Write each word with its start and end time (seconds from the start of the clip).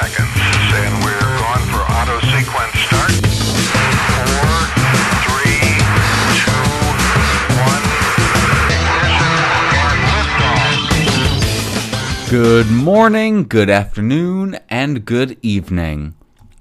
seconds. 0.00 0.28
And 0.76 0.92
we're 1.04 1.20
going 1.40 1.64
for 1.72 1.80
auto 1.80 2.20
sequence 2.28 2.76
start. 2.84 3.12
Four, 4.12 4.52
three, 5.24 5.80
two, 6.36 6.68
one. 7.64 7.84
Good 12.30 12.70
morning, 12.70 13.44
good 13.44 13.70
afternoon, 13.70 14.58
and 14.68 15.06
good 15.06 15.38
evening. 15.40 16.14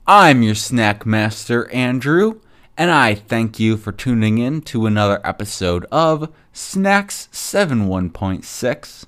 I'm 0.08 0.42
your 0.42 0.56
snack 0.56 1.06
master, 1.06 1.70
Andrew, 1.72 2.40
and 2.78 2.90
I 2.90 3.16
thank 3.16 3.60
you 3.60 3.76
for 3.76 3.92
tuning 3.92 4.38
in 4.38 4.62
to 4.62 4.86
another 4.86 5.20
episode 5.26 5.86
of 5.92 6.34
Snacks 6.54 7.28
71.6. 7.34 9.06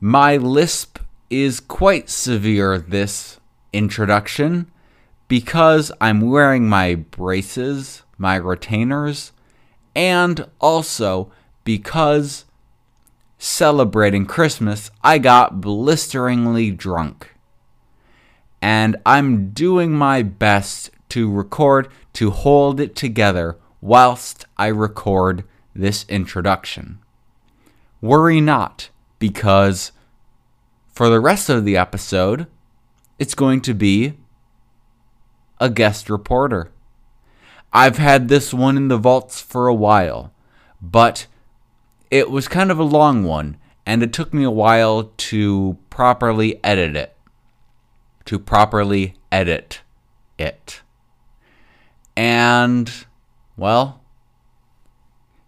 My 0.00 0.36
lisp 0.36 0.91
is 1.32 1.60
quite 1.60 2.10
severe 2.10 2.78
this 2.78 3.40
introduction 3.72 4.70
because 5.28 5.90
I'm 5.98 6.20
wearing 6.20 6.68
my 6.68 6.94
braces, 6.94 8.02
my 8.18 8.36
retainers, 8.36 9.32
and 9.96 10.46
also 10.60 11.32
because 11.64 12.44
celebrating 13.38 14.26
Christmas, 14.26 14.90
I 15.02 15.16
got 15.16 15.62
blisteringly 15.62 16.70
drunk. 16.70 17.34
And 18.60 18.96
I'm 19.06 19.50
doing 19.52 19.92
my 19.92 20.22
best 20.22 20.90
to 21.08 21.32
record 21.32 21.88
to 22.12 22.30
hold 22.30 22.78
it 22.78 22.94
together 22.94 23.56
whilst 23.80 24.44
I 24.58 24.66
record 24.66 25.44
this 25.74 26.04
introduction. 26.10 26.98
Worry 28.02 28.42
not, 28.42 28.90
because 29.18 29.92
for 30.92 31.08
the 31.08 31.20
rest 31.20 31.48
of 31.48 31.64
the 31.64 31.76
episode, 31.76 32.46
it's 33.18 33.34
going 33.34 33.62
to 33.62 33.74
be 33.74 34.14
a 35.58 35.70
guest 35.70 36.10
reporter. 36.10 36.70
I've 37.72 37.96
had 37.96 38.28
this 38.28 38.52
one 38.52 38.76
in 38.76 38.88
the 38.88 38.98
vaults 38.98 39.40
for 39.40 39.66
a 39.66 39.74
while, 39.74 40.32
but 40.80 41.26
it 42.10 42.30
was 42.30 42.46
kind 42.46 42.70
of 42.70 42.78
a 42.78 42.84
long 42.84 43.24
one, 43.24 43.56
and 43.86 44.02
it 44.02 44.12
took 44.12 44.34
me 44.34 44.44
a 44.44 44.50
while 44.50 45.12
to 45.16 45.78
properly 45.88 46.62
edit 46.62 46.94
it. 46.94 47.16
To 48.26 48.38
properly 48.38 49.14
edit 49.30 49.80
it. 50.38 50.82
And, 52.14 52.92
well, 53.56 54.02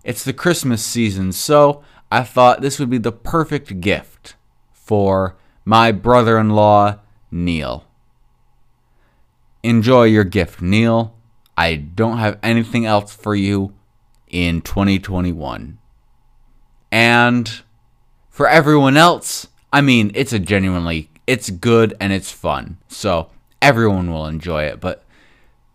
it's 0.02 0.24
the 0.24 0.32
Christmas 0.32 0.82
season, 0.82 1.32
so 1.32 1.84
I 2.10 2.22
thought 2.22 2.62
this 2.62 2.78
would 2.78 2.88
be 2.88 2.98
the 2.98 3.12
perfect 3.12 3.80
gift 3.80 4.36
for 4.84 5.36
my 5.64 5.92
brother 5.92 6.38
in 6.38 6.50
law, 6.50 6.98
Neil. 7.30 7.84
Enjoy 9.62 10.04
your 10.04 10.24
gift, 10.24 10.60
Neil. 10.60 11.14
I 11.56 11.76
don't 11.76 12.18
have 12.18 12.38
anything 12.42 12.84
else 12.84 13.14
for 13.14 13.34
you 13.34 13.74
in 14.28 14.60
2021. 14.60 15.78
And 16.92 17.62
for 18.28 18.48
everyone 18.48 18.96
else, 18.96 19.48
I 19.72 19.80
mean, 19.80 20.10
it's 20.14 20.32
a 20.32 20.38
genuinely 20.38 21.08
it's 21.26 21.50
good 21.50 21.94
and 22.00 22.12
it's 22.12 22.30
fun. 22.30 22.78
So 22.88 23.30
everyone 23.62 24.12
will 24.12 24.26
enjoy 24.26 24.64
it, 24.64 24.80
but 24.80 25.04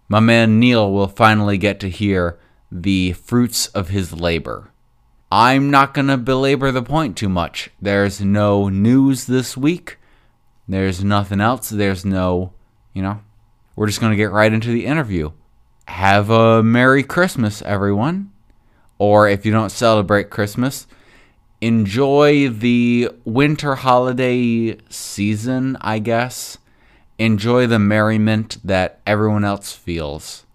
my 0.08 0.20
man 0.20 0.60
Neil 0.60 0.92
will 0.92 1.08
finally 1.08 1.58
get 1.58 1.80
to 1.82 1.90
hear 1.90 2.40
the 2.72 3.14
fruits 3.14 3.68
of 3.68 3.90
his 3.90 4.14
labor. 4.14 4.72
I'm 5.32 5.70
not 5.70 5.94
going 5.94 6.08
to 6.08 6.18
belabor 6.18 6.72
the 6.72 6.82
point 6.82 7.16
too 7.16 7.30
much. 7.30 7.70
There's 7.80 8.20
no 8.20 8.68
news 8.68 9.26
this 9.26 9.56
week. 9.56 9.98
There's 10.68 11.04
nothing 11.04 11.40
else. 11.40 11.70
There's 11.70 12.04
no, 12.04 12.54
you 12.94 13.04
know, 13.04 13.22
we're 13.76 13.86
just 13.86 14.02
going 14.02 14.12
to 14.12 14.18
get 14.18 14.32
right 14.32 14.52
into 14.52 14.72
the 14.72 14.88
interview. 14.88 15.32
Have 15.88 16.32
a 16.32 16.64
Merry 16.64 17.04
Christmas, 17.04 17.62
everyone. 17.62 18.32
Or 18.98 19.30
if 19.30 19.46
you 19.46 19.52
don't 19.52 19.72
celebrate 19.72 20.32
Christmas, 20.32 20.88
enjoy 21.62 22.50
the 22.50 23.12
winter 23.24 23.76
holiday 23.76 24.78
season, 24.90 25.78
I 25.80 26.00
guess. 26.00 26.58
Enjoy 27.20 27.68
the 27.68 27.80
merriment 27.80 28.58
that 28.64 29.00
everyone 29.06 29.44
else 29.46 29.74
feels. 29.74 30.46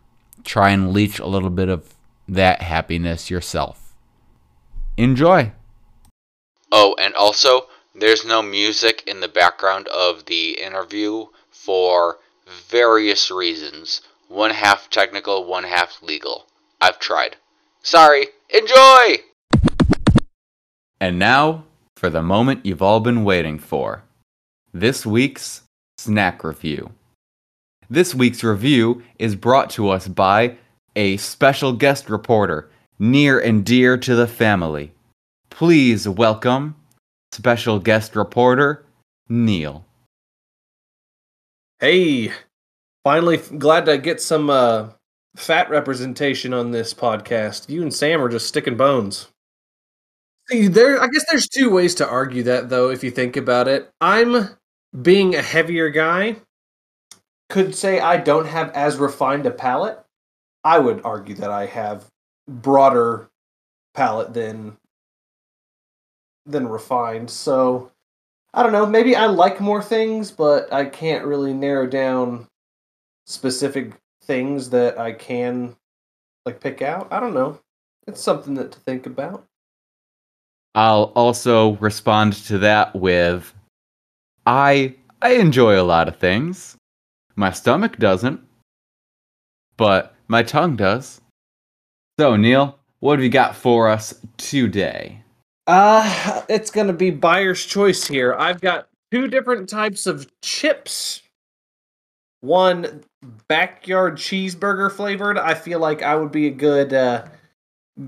Try 0.42 0.70
and 0.70 0.92
leech 0.92 1.20
a 1.20 1.26
little 1.26 1.50
bit 1.50 1.68
of 1.68 1.94
that 2.28 2.62
happiness 2.62 3.30
yourself. 3.30 3.83
Enjoy. 4.96 5.52
Oh, 6.70 6.94
and 7.00 7.14
also, 7.14 7.66
there's 7.94 8.24
no 8.24 8.42
music 8.42 9.02
in 9.06 9.20
the 9.20 9.28
background 9.28 9.88
of 9.88 10.26
the 10.26 10.60
interview 10.60 11.26
for 11.50 12.18
various 12.68 13.30
reasons. 13.30 14.02
One 14.28 14.50
half 14.50 14.90
technical, 14.90 15.44
one 15.44 15.64
half 15.64 16.02
legal. 16.02 16.46
I've 16.80 16.98
tried. 16.98 17.36
Sorry. 17.82 18.26
Enjoy! 18.50 19.16
And 21.00 21.18
now, 21.18 21.64
for 21.96 22.08
the 22.08 22.22
moment 22.22 22.64
you've 22.64 22.82
all 22.82 23.00
been 23.00 23.24
waiting 23.24 23.58
for 23.58 24.04
this 24.72 25.04
week's 25.04 25.62
snack 25.98 26.44
review. 26.44 26.92
This 27.90 28.14
week's 28.14 28.42
review 28.42 29.02
is 29.18 29.36
brought 29.36 29.70
to 29.70 29.90
us 29.90 30.08
by 30.08 30.56
a 30.96 31.16
special 31.16 31.72
guest 31.72 32.08
reporter 32.08 32.70
near 32.98 33.38
and 33.38 33.64
dear 33.64 33.96
to 33.98 34.14
the 34.14 34.26
family. 34.26 34.92
Please 35.50 36.08
welcome 36.08 36.76
special 37.32 37.78
guest 37.78 38.14
reporter 38.14 38.84
Neil. 39.28 39.84
Hey, 41.80 42.30
finally 43.02 43.36
glad 43.36 43.86
to 43.86 43.98
get 43.98 44.20
some 44.20 44.48
uh, 44.48 44.88
fat 45.36 45.68
representation 45.70 46.54
on 46.54 46.70
this 46.70 46.94
podcast. 46.94 47.68
You 47.68 47.82
and 47.82 47.92
Sam 47.92 48.22
are 48.22 48.28
just 48.28 48.46
sticking 48.46 48.76
bones. 48.76 49.28
See, 50.50 50.68
there. 50.68 51.02
I 51.02 51.06
guess 51.08 51.24
there's 51.28 51.48
two 51.48 51.70
ways 51.70 51.94
to 51.96 52.08
argue 52.08 52.42
that, 52.44 52.68
though. 52.68 52.90
If 52.90 53.02
you 53.02 53.10
think 53.10 53.36
about 53.36 53.66
it, 53.66 53.90
I'm 54.00 54.50
being 55.02 55.34
a 55.34 55.42
heavier 55.42 55.90
guy. 55.90 56.36
Could 57.48 57.74
say 57.74 58.00
I 58.00 58.18
don't 58.18 58.46
have 58.46 58.70
as 58.70 58.96
refined 58.96 59.46
a 59.46 59.50
palate. 59.50 59.98
I 60.62 60.78
would 60.78 61.02
argue 61.04 61.34
that 61.36 61.50
I 61.50 61.66
have 61.66 62.06
broader 62.48 63.30
palette 63.94 64.34
than 64.34 64.76
than 66.46 66.68
refined. 66.68 67.30
So 67.30 67.90
I 68.52 68.62
don't 68.62 68.72
know. 68.72 68.86
Maybe 68.86 69.16
I 69.16 69.26
like 69.26 69.60
more 69.60 69.82
things, 69.82 70.30
but 70.30 70.72
I 70.72 70.84
can't 70.84 71.24
really 71.24 71.52
narrow 71.52 71.86
down 71.86 72.46
specific 73.26 73.92
things 74.22 74.70
that 74.70 74.98
I 74.98 75.12
can 75.12 75.76
like 76.44 76.60
pick 76.60 76.82
out. 76.82 77.08
I 77.10 77.20
don't 77.20 77.34
know. 77.34 77.58
It's 78.06 78.20
something 78.20 78.54
that 78.54 78.72
to 78.72 78.78
think 78.80 79.06
about. 79.06 79.46
I'll 80.74 81.12
also 81.14 81.76
respond 81.76 82.34
to 82.46 82.58
that 82.58 82.94
with 82.94 83.54
I 84.46 84.94
I 85.22 85.34
enjoy 85.34 85.80
a 85.80 85.82
lot 85.82 86.08
of 86.08 86.16
things. 86.16 86.76
My 87.36 87.50
stomach 87.50 87.98
doesn't, 87.98 88.40
but 89.76 90.14
my 90.28 90.42
tongue 90.42 90.76
does. 90.76 91.20
So, 92.18 92.36
Neil, 92.36 92.78
what 93.00 93.18
have 93.18 93.24
you 93.24 93.30
got 93.30 93.56
for 93.56 93.88
us 93.88 94.14
today? 94.36 95.20
Uh, 95.66 96.42
it's 96.48 96.70
going 96.70 96.86
to 96.86 96.92
be 96.92 97.10
buyer's 97.10 97.64
choice 97.64 98.06
here. 98.06 98.34
I've 98.34 98.60
got 98.60 98.88
two 99.10 99.26
different 99.26 99.68
types 99.68 100.06
of 100.06 100.30
chips. 100.40 101.22
One 102.40 103.02
backyard 103.48 104.16
cheeseburger 104.16 104.92
flavored. 104.92 105.38
I 105.38 105.54
feel 105.54 105.80
like 105.80 106.02
I 106.02 106.14
would 106.14 106.30
be 106.30 106.46
a 106.46 106.50
good 106.50 106.92
uh 106.92 107.24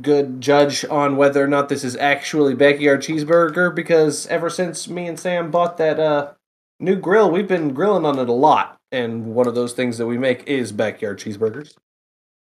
good 0.03 0.41
judge 0.41 0.85
on 0.85 1.17
whether 1.17 1.43
or 1.43 1.47
not 1.47 1.69
this 1.69 1.85
is 1.85 1.97
actually 1.97 2.55
backyard 2.55 3.01
cheeseburger 3.01 3.75
because 3.75 4.27
ever 4.27 4.51
since 4.51 4.89
me 4.89 5.07
and 5.07 5.19
Sam 5.19 5.51
bought 5.51 5.79
that 5.79 5.99
uh 5.99 6.33
new 6.81 6.97
grill, 6.97 7.31
we've 7.31 7.49
been 7.49 7.73
grilling 7.73 8.05
on 8.05 8.19
it 8.19 8.29
a 8.29 8.33
lot 8.33 8.79
and 8.93 9.35
one 9.35 9.49
of 9.49 9.55
those 9.55 9.73
things 9.73 9.97
that 9.99 10.07
we 10.07 10.19
make 10.19 10.47
is 10.47 10.71
backyard 10.71 11.19
cheeseburgers. 11.19 11.75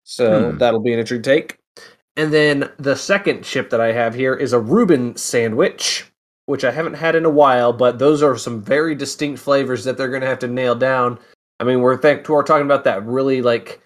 So 0.10 0.52
Hmm. 0.52 0.58
that'll 0.58 0.80
be 0.80 0.92
an 0.92 0.98
interesting 1.00 1.22
take. 1.22 1.58
And 2.18 2.34
then 2.34 2.72
the 2.80 2.96
second 2.96 3.44
chip 3.44 3.70
that 3.70 3.80
I 3.80 3.92
have 3.92 4.16
here 4.16 4.34
is 4.34 4.54
a 4.54 4.60
Reuben 4.60 5.16
sandwich, 5.16 6.12
which 6.48 6.64
I 6.64 6.72
haven't 6.72 6.96
had 6.96 7.16
in 7.16 7.26
a 7.26 7.30
while, 7.30 7.72
but 7.72 8.00
those 8.00 8.24
are 8.24 8.36
some 8.36 8.60
very 8.60 8.96
distinct 8.96 9.40
flavors 9.40 9.84
that 9.84 9.98
they're 9.98 10.10
going 10.10 10.22
to 10.22 10.28
have 10.28 10.40
to 10.40 10.48
nail 10.48 10.74
down. 10.74 11.20
I 11.60 11.64
mean, 11.64 11.82
we're 11.82 11.96
th- 11.96 12.28
we're 12.28 12.42
talking 12.44 12.66
about 12.66 12.86
that 12.86 13.06
really 13.06 13.44
like 13.44 13.82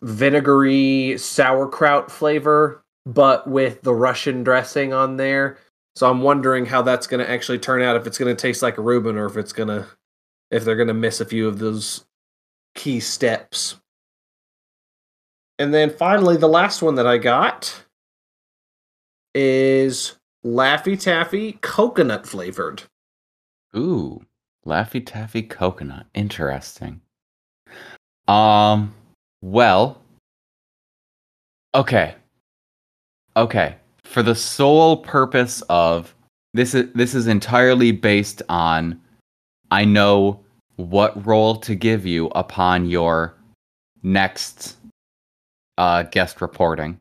vinegary 0.00 1.18
sauerkraut 1.18 2.10
flavor, 2.10 2.82
but 3.04 3.46
with 3.46 3.82
the 3.82 3.94
Russian 3.94 4.42
dressing 4.42 4.94
on 4.94 5.18
there. 5.18 5.58
So 5.94 6.08
I'm 6.08 6.22
wondering 6.22 6.64
how 6.64 6.80
that's 6.80 7.06
going 7.06 7.22
to 7.24 7.30
actually 7.30 7.58
turn 7.58 7.82
out. 7.82 7.96
If 7.96 8.06
it's 8.06 8.16
going 8.16 8.34
to 8.34 8.40
taste 8.40 8.62
like 8.62 8.78
a 8.78 8.82
Reuben, 8.82 9.18
or 9.18 9.26
if 9.26 9.36
it's 9.36 9.52
going 9.52 9.68
to, 9.68 9.86
if 10.50 10.64
they're 10.64 10.76
going 10.76 10.88
to 10.88 10.94
miss 10.94 11.20
a 11.20 11.26
few 11.26 11.46
of 11.46 11.58
those 11.58 12.06
key 12.74 12.98
steps. 12.98 13.76
And 15.62 15.72
then 15.72 15.90
finally, 15.90 16.36
the 16.36 16.48
last 16.48 16.82
one 16.82 16.96
that 16.96 17.06
I 17.06 17.18
got 17.18 17.84
is 19.32 20.16
Laffy 20.44 20.98
Taffy 20.98 21.52
coconut 21.60 22.26
flavored. 22.26 22.82
Ooh. 23.76 24.26
Laffy 24.66 25.06
Taffy 25.06 25.40
coconut. 25.42 26.06
Interesting. 26.14 27.00
Um, 28.26 28.92
well, 29.40 30.02
okay. 31.76 32.16
Okay. 33.36 33.76
For 34.02 34.24
the 34.24 34.34
sole 34.34 34.96
purpose 34.96 35.62
of 35.68 36.12
this 36.54 36.74
is 36.74 36.92
this 36.94 37.14
is 37.14 37.28
entirely 37.28 37.92
based 37.92 38.42
on 38.48 39.00
I 39.70 39.84
know 39.84 40.40
what 40.74 41.24
role 41.24 41.54
to 41.58 41.76
give 41.76 42.04
you 42.04 42.32
upon 42.34 42.90
your 42.90 43.36
next 44.02 44.78
uh, 45.82 46.04
guest 46.04 46.40
reporting. 46.40 46.96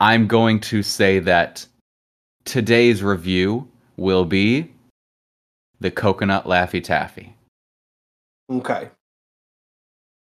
I'm 0.00 0.26
going 0.26 0.60
to 0.60 0.82
say 0.82 1.18
that 1.18 1.66
today's 2.46 3.02
review 3.02 3.68
will 3.98 4.24
be 4.24 4.72
the 5.78 5.90
coconut 5.90 6.46
Laffy 6.46 6.82
Taffy. 6.82 7.34
Okay. 8.50 8.88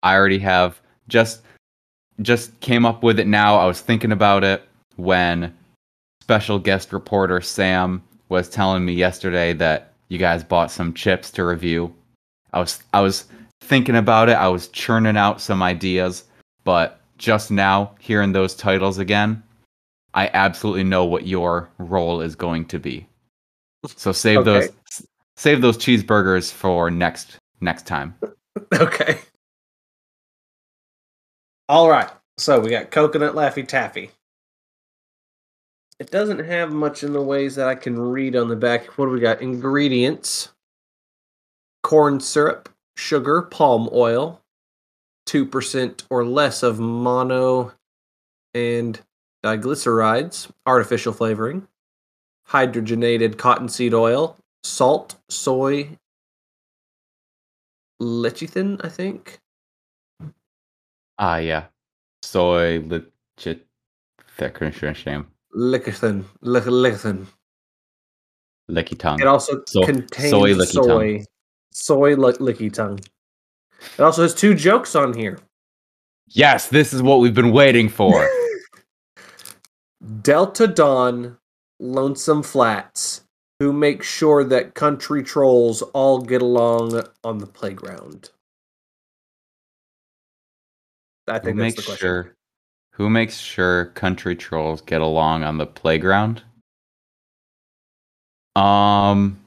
I 0.03 0.15
already 0.15 0.39
have 0.39 0.79
just 1.09 1.41
just 2.21 2.57
came 2.61 2.85
up 2.85 3.03
with 3.03 3.19
it 3.19 3.27
now. 3.27 3.57
I 3.57 3.65
was 3.65 3.81
thinking 3.81 4.13
about 4.13 4.45
it 4.45 4.63
when 4.95 5.53
special 6.21 6.59
guest 6.59 6.93
reporter 6.93 7.41
Sam 7.41 8.01
was 8.29 8.47
telling 8.47 8.85
me 8.85 8.93
yesterday 8.93 9.51
that 9.51 9.91
you 10.07 10.17
guys 10.17 10.45
bought 10.45 10.71
some 10.71 10.93
chips 10.93 11.29
to 11.31 11.43
review. 11.43 11.93
I 12.53 12.61
was 12.61 12.81
I 12.93 13.01
was 13.01 13.25
thinking 13.59 13.97
about 13.97 14.29
it. 14.29 14.37
I 14.37 14.47
was 14.47 14.69
churning 14.69 15.17
out 15.17 15.41
some 15.41 15.61
ideas, 15.61 16.23
but 16.65 16.99
just 17.17 17.49
now 17.49 17.95
hearing 17.99 18.33
those 18.33 18.53
titles 18.53 18.97
again, 18.97 19.41
I 20.13 20.29
absolutely 20.33 20.83
know 20.83 21.05
what 21.05 21.25
your 21.25 21.69
role 21.77 22.19
is 22.19 22.35
going 22.35 22.65
to 22.65 22.79
be. 22.79 23.07
So 23.87 24.11
save 24.11 24.39
Okay. 24.39 24.67
those 24.67 25.07
save 25.37 25.61
those 25.61 25.77
cheeseburgers 25.77 26.51
for 26.51 26.91
next 26.91 27.37
next 27.61 27.87
time. 27.87 28.15
Okay. 28.73 29.19
All 31.67 31.89
right. 31.89 32.09
So 32.37 32.61
we 32.61 32.69
got 32.69 32.89
coconut 32.89 33.35
Laffy 33.35 33.67
Taffy. 33.67 34.11
It 35.99 36.09
doesn't 36.09 36.39
have 36.39 36.71
much 36.71 37.03
in 37.03 37.11
the 37.11 37.21
ways 37.21 37.55
that 37.55 37.67
I 37.67 37.75
can 37.75 37.99
read 37.99 38.33
on 38.37 38.47
the 38.47 38.55
back. 38.55 38.85
What 38.97 39.07
do 39.07 39.11
we 39.11 39.19
got? 39.19 39.41
Ingredients 39.41 40.49
corn 41.83 42.19
syrup, 42.19 42.69
sugar, 42.95 43.43
palm 43.43 43.89
oil, 43.93 44.41
2% 45.27 46.03
or 46.09 46.23
less 46.25 46.63
of 46.63 46.79
mono 46.79 47.73
and 48.53 48.99
diglycerides, 49.43 50.49
artificial 50.65 51.13
flavoring, 51.13 51.67
hydrogenated 52.49 53.37
cottonseed 53.37 53.93
oil, 53.93 54.37
salt, 54.63 55.15
soy, 55.29 55.89
lecithin, 58.01 58.83
I 58.83 58.89
think. 58.89 59.39
Ah 61.17 61.37
yeah. 61.37 61.65
Soy 62.21 62.83
legit 62.85 63.65
shame. 64.93 65.27
Lecithin. 65.55 66.25
Lecithin. 66.43 67.25
Licky 68.69 68.97
tongue. 68.97 69.21
It 69.21 69.27
also 69.27 69.63
So- 69.67 69.85
contains 69.85 70.29
soy 70.31 70.53
soy. 70.83 70.87
tongue. 71.17 71.25
Soy, 71.71 72.15
licky 72.15 72.71
tongue. 72.73 72.99
It 73.97 74.01
also 74.01 74.23
has 74.23 74.33
two 74.33 74.53
jokes 74.53 74.95
on 74.95 75.13
here. 75.13 75.39
Yes, 76.27 76.67
this 76.67 76.93
is 76.93 77.01
what 77.01 77.19
we've 77.19 77.33
been 77.33 77.51
waiting 77.51 77.89
for. 77.89 78.27
Delta 80.21 80.67
Dawn, 80.67 81.37
Lonesome 81.79 82.43
Flats, 82.43 83.23
who 83.59 83.71
make 83.71 84.03
sure 84.03 84.43
that 84.43 84.73
country 84.73 85.23
trolls 85.23 85.81
all 85.81 86.19
get 86.19 86.41
along 86.41 87.03
on 87.23 87.37
the 87.37 87.47
playground. 87.47 88.29
I 91.27 91.39
who 91.39 91.45
think 91.45 91.57
that's 91.57 91.57
makes 91.57 91.75
the 91.75 91.81
question. 91.83 92.05
sure 92.05 92.35
who 92.91 93.09
makes 93.09 93.37
sure 93.37 93.85
country 93.87 94.35
trolls 94.35 94.81
get 94.81 95.01
along 95.01 95.43
on 95.43 95.57
the 95.57 95.65
playground? 95.65 96.43
Um 98.55 99.39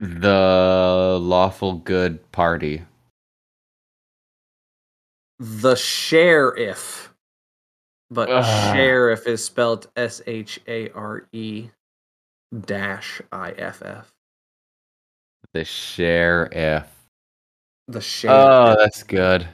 the 0.00 1.18
lawful 1.20 1.74
good 1.74 2.30
party. 2.32 2.84
The 5.38 5.74
sheriff, 5.74 7.12
but 8.10 8.30
Ugh. 8.30 8.74
sheriff 8.74 9.26
is 9.26 9.44
spelled 9.44 9.88
S 9.96 10.22
H 10.26 10.60
A 10.66 10.90
R 10.90 11.26
E 11.32 11.68
dash 12.62 13.20
I 13.32 13.50
F 13.52 13.82
F. 13.82 14.12
The 15.52 15.64
sheriff. 15.64 16.86
The 17.88 17.98
oh, 17.98 18.00
sheriff. 18.00 18.36
Oh, 18.36 18.76
that's 18.78 19.02
good. 19.02 19.46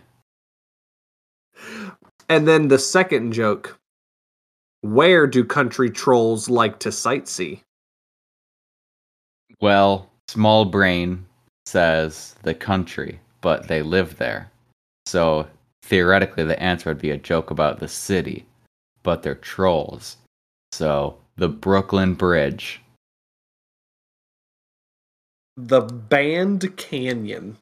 And 2.29 2.47
then 2.49 2.69
the 2.69 2.79
second 2.79 3.33
joke. 3.33 3.79
Where 4.81 5.29
do 5.29 5.45
country 5.45 5.91
trolls 5.91 6.49
like 6.51 6.81
to 6.81 6.89
sightsee? 6.89 7.63
Well, 9.61 10.11
small 10.29 10.65
brain 10.65 11.27
says 11.67 12.35
the 12.43 12.55
country, 12.55 13.21
but 13.41 13.69
they 13.69 13.83
live 13.83 14.17
there. 14.19 14.51
So 15.07 15.47
theoretically, 15.83 16.45
the 16.45 16.61
answer 16.63 16.91
would 16.91 17.01
be 17.01 17.11
a 17.11 17.17
joke 17.19 17.51
about 17.51 17.79
the 17.81 17.89
city, 17.89 18.47
but 19.03 19.23
they're 19.23 19.35
trolls. 19.35 20.17
So 20.73 21.19
the 21.37 21.49
Brooklyn 21.49 22.15
Bridge. 22.15 22.81
The 25.57 25.81
Band 25.81 26.77
Canyon. 26.77 27.59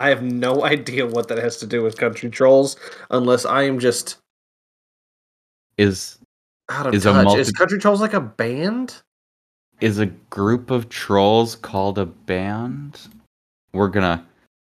I 0.00 0.08
have 0.08 0.22
no 0.22 0.64
idea 0.64 1.06
what 1.06 1.28
that 1.28 1.38
has 1.38 1.56
to 1.58 1.66
do 1.66 1.82
with 1.82 1.98
country 1.98 2.30
trolls, 2.30 2.76
unless 3.10 3.44
I 3.44 3.62
am 3.62 3.78
just 3.78 4.18
is 5.76 6.18
out 6.68 6.86
of 6.86 6.94
Is 6.94 7.02
touch. 7.02 7.24
multi- 7.24 7.40
Is 7.40 7.52
country 7.52 7.78
trolls 7.78 8.00
like 8.00 8.14
a 8.14 8.20
band? 8.20 9.02
Is 9.80 9.98
a 9.98 10.06
group 10.06 10.70
of 10.70 10.88
trolls 10.88 11.56
called 11.56 11.98
a 11.98 12.06
band. 12.06 13.00
We're 13.72 13.88
gonna 13.88 14.24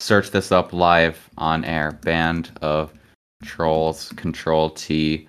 search 0.00 0.30
this 0.30 0.52
up 0.52 0.72
live 0.72 1.30
on 1.38 1.64
air. 1.64 1.92
Band 2.02 2.50
of 2.62 2.92
trolls, 3.44 4.10
Control 4.16 4.70
T, 4.70 5.28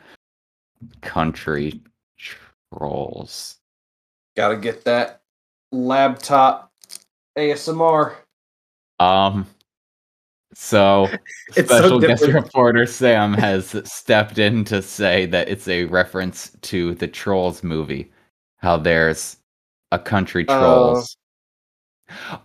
country 1.01 1.81
trolls. 2.17 3.57
Gotta 4.35 4.57
get 4.57 4.83
that 4.85 5.21
laptop 5.71 6.71
ASMR. 7.37 8.15
Um. 8.99 9.45
So 10.53 11.07
It's 11.55 11.69
so 11.69 11.79
special 11.79 11.99
guest 11.99 12.25
reporter 12.27 12.85
Sam 12.85 13.33
has 13.33 13.75
stepped 13.85 14.39
in 14.39 14.63
to 14.65 14.81
say 14.81 15.25
that 15.27 15.49
it's 15.49 15.67
a 15.67 15.85
reference 15.85 16.51
to 16.61 16.95
the 16.95 17.07
Trolls 17.07 17.63
movie. 17.63 18.11
How 18.57 18.77
there's 18.77 19.37
a 19.91 19.99
country 19.99 20.45
Oh. 20.47 20.59
trolls. 20.59 21.17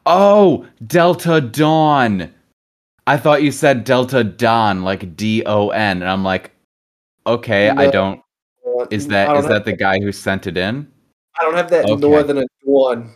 Oh, 0.07 0.67
Delta 0.87 1.41
Dawn. 1.41 2.33
I 3.07 3.17
thought 3.17 3.43
you 3.43 3.53
said 3.53 3.85
Delta 3.85 4.25
Dawn, 4.25 4.83
like 4.83 5.17
D 5.17 5.43
O 5.47 5.71
N, 5.71 6.03
and 6.03 6.11
I'm 6.11 6.25
like, 6.25 6.53
okay, 7.27 7.69
I 7.71 7.91
don't. 7.91 8.21
Is 8.91 9.09
that 9.09 9.27
don't 9.29 9.49
that 9.49 9.65
the 9.65 9.77
guy 9.77 10.01
who 10.01 10.13
sent 10.13 10.47
it 10.47 10.57
in? 10.57 10.91
I 11.41 11.45
don't 11.45 11.55
have 11.55 11.71
that 11.71 11.85
Okay. 11.85 11.95
northern 12.01 12.45
one. 12.65 13.15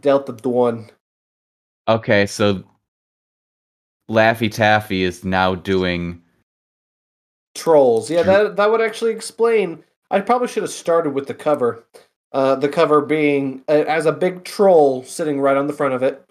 Delta 0.00 0.32
Dawn. 0.32 0.90
Okay, 1.88 2.26
so 2.26 2.62
Laffy 4.10 4.50
Taffy 4.50 5.02
is 5.02 5.24
now 5.24 5.54
doing. 5.54 6.22
Trolls. 7.54 8.10
Yeah, 8.10 8.22
that 8.22 8.56
that 8.56 8.70
would 8.70 8.80
actually 8.80 9.12
explain. 9.12 9.84
I 10.10 10.20
probably 10.20 10.48
should 10.48 10.62
have 10.62 10.72
started 10.72 11.10
with 11.10 11.26
the 11.26 11.34
cover. 11.34 11.84
Uh, 12.32 12.54
the 12.54 12.68
cover 12.68 13.02
being 13.02 13.62
uh, 13.68 13.84
as 13.86 14.06
a 14.06 14.12
big 14.12 14.42
troll 14.44 15.04
sitting 15.04 15.40
right 15.40 15.56
on 15.56 15.66
the 15.66 15.72
front 15.72 15.94
of 15.94 16.02
it. 16.02 16.24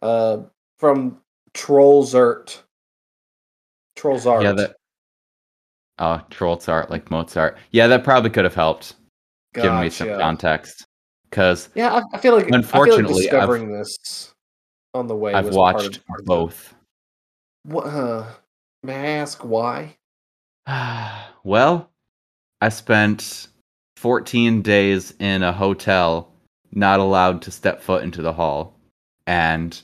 Uh, 0.00 0.38
from 0.78 1.18
Trollzert. 1.54 2.14
Art. 2.14 2.62
Trolls 3.96 4.26
Art. 4.26 4.42
Yeah, 4.42 4.52
that. 4.52 4.76
Oh, 5.98 6.20
Trollzart 6.30 6.90
like 6.90 7.10
Mozart. 7.10 7.56
Yeah, 7.70 7.86
that 7.86 8.04
probably 8.04 8.30
could 8.30 8.44
have 8.44 8.54
helped. 8.54 8.94
Give 9.54 9.72
me 9.74 9.88
some 9.88 10.08
context. 10.08 10.86
Because 11.30 11.68
Yeah, 11.74 11.94
I, 11.94 12.02
I 12.12 12.18
feel 12.18 12.34
like 12.34 12.50
Unfortunately, 12.50 13.04
feel 13.04 13.14
I've- 13.14 13.22
discovering 13.22 13.72
this 13.72 14.34
on 14.92 15.06
the 15.06 15.14
way. 15.16 15.32
I've 15.32 15.46
was 15.46 15.56
part 15.56 15.76
of- 15.76 15.82
watched 15.84 16.06
part 16.06 16.20
of 16.20 16.26
both. 16.26 16.74
What? 17.64 17.86
Uh, 17.86 18.26
may 18.82 18.94
I 18.94 19.06
ask 19.18 19.44
why? 19.44 19.96
well, 21.44 21.90
I 22.60 22.68
spent 22.68 23.48
14 24.04 24.60
days 24.60 25.14
in 25.18 25.42
a 25.42 25.50
hotel, 25.50 26.30
not 26.72 27.00
allowed 27.00 27.40
to 27.40 27.50
step 27.50 27.80
foot 27.80 28.04
into 28.04 28.20
the 28.20 28.34
hall. 28.34 28.78
And 29.26 29.80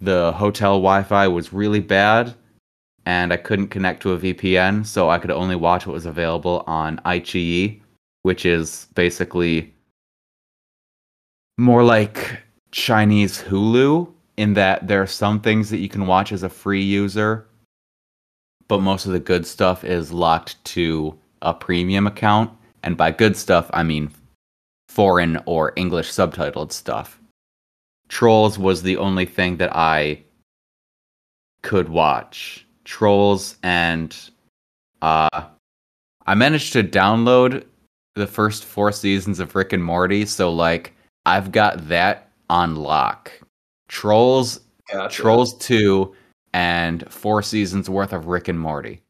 the 0.00 0.32
hotel 0.32 0.72
Wi 0.80 1.04
Fi 1.04 1.28
was 1.28 1.52
really 1.52 1.78
bad, 1.78 2.34
and 3.06 3.32
I 3.32 3.36
couldn't 3.36 3.68
connect 3.68 4.02
to 4.02 4.10
a 4.10 4.18
VPN, 4.18 4.84
so 4.84 5.08
I 5.08 5.20
could 5.20 5.30
only 5.30 5.54
watch 5.54 5.86
what 5.86 5.92
was 5.92 6.04
available 6.04 6.64
on 6.66 6.98
iQIYI, 7.06 7.80
which 8.22 8.44
is 8.44 8.88
basically 8.96 9.72
more 11.56 11.84
like 11.84 12.40
Chinese 12.72 13.40
Hulu 13.40 14.12
in 14.36 14.54
that 14.54 14.88
there 14.88 15.00
are 15.00 15.06
some 15.06 15.40
things 15.40 15.70
that 15.70 15.78
you 15.78 15.88
can 15.88 16.08
watch 16.08 16.32
as 16.32 16.42
a 16.42 16.48
free 16.48 16.82
user, 16.82 17.46
but 18.66 18.80
most 18.80 19.06
of 19.06 19.12
the 19.12 19.20
good 19.20 19.46
stuff 19.46 19.84
is 19.84 20.10
locked 20.10 20.56
to 20.64 21.16
a 21.40 21.54
premium 21.54 22.08
account. 22.08 22.50
And 22.84 22.98
by 22.98 23.10
good 23.10 23.36
stuff, 23.36 23.70
I 23.72 23.82
mean 23.82 24.10
foreign 24.88 25.42
or 25.46 25.72
English 25.74 26.10
subtitled 26.12 26.70
stuff. 26.70 27.18
Trolls 28.08 28.58
was 28.58 28.82
the 28.82 28.98
only 28.98 29.24
thing 29.24 29.56
that 29.56 29.74
I 29.74 30.22
could 31.62 31.88
watch. 31.88 32.66
Trolls 32.84 33.56
and 33.62 34.14
uh 35.00 35.46
I 36.26 36.34
managed 36.34 36.74
to 36.74 36.84
download 36.84 37.64
the 38.14 38.26
first 38.26 38.64
4 38.64 38.92
seasons 38.92 39.40
of 39.40 39.54
Rick 39.56 39.72
and 39.72 39.82
Morty, 39.82 40.26
so 40.26 40.52
like 40.52 40.92
I've 41.24 41.52
got 41.52 41.88
that 41.88 42.30
on 42.50 42.76
lock. 42.76 43.32
Trolls 43.88 44.60
Gotcha. 44.92 45.22
Trolls 45.22 45.56
2 45.58 46.14
and 46.52 47.10
4 47.10 47.42
seasons 47.42 47.88
worth 47.88 48.12
of 48.12 48.26
Rick 48.26 48.48
and 48.48 48.60
Morty. 48.60 49.03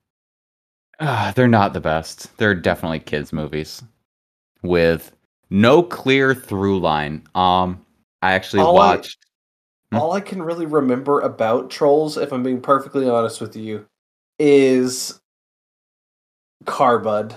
Ah, 1.00 1.32
they're 1.34 1.48
not 1.48 1.72
the 1.72 1.80
best. 1.80 2.36
They're 2.38 2.54
definitely 2.54 3.00
kids 3.00 3.32
movies 3.32 3.82
with 4.62 5.12
no 5.50 5.82
clear 5.82 6.34
through 6.34 6.80
line. 6.80 7.26
Um 7.34 7.84
I 8.22 8.32
actually 8.32 8.62
All 8.62 8.78
I- 8.78 8.96
watched 8.96 9.18
Hmm? 9.92 9.98
All 9.98 10.12
I 10.12 10.20
can 10.20 10.42
really 10.42 10.66
remember 10.66 11.20
about 11.20 11.70
trolls, 11.70 12.16
if 12.16 12.32
I'm 12.32 12.42
being 12.42 12.60
perfectly 12.60 13.08
honest 13.08 13.40
with 13.40 13.54
you, 13.54 13.86
is 14.38 15.20
Carbud. 16.64 17.36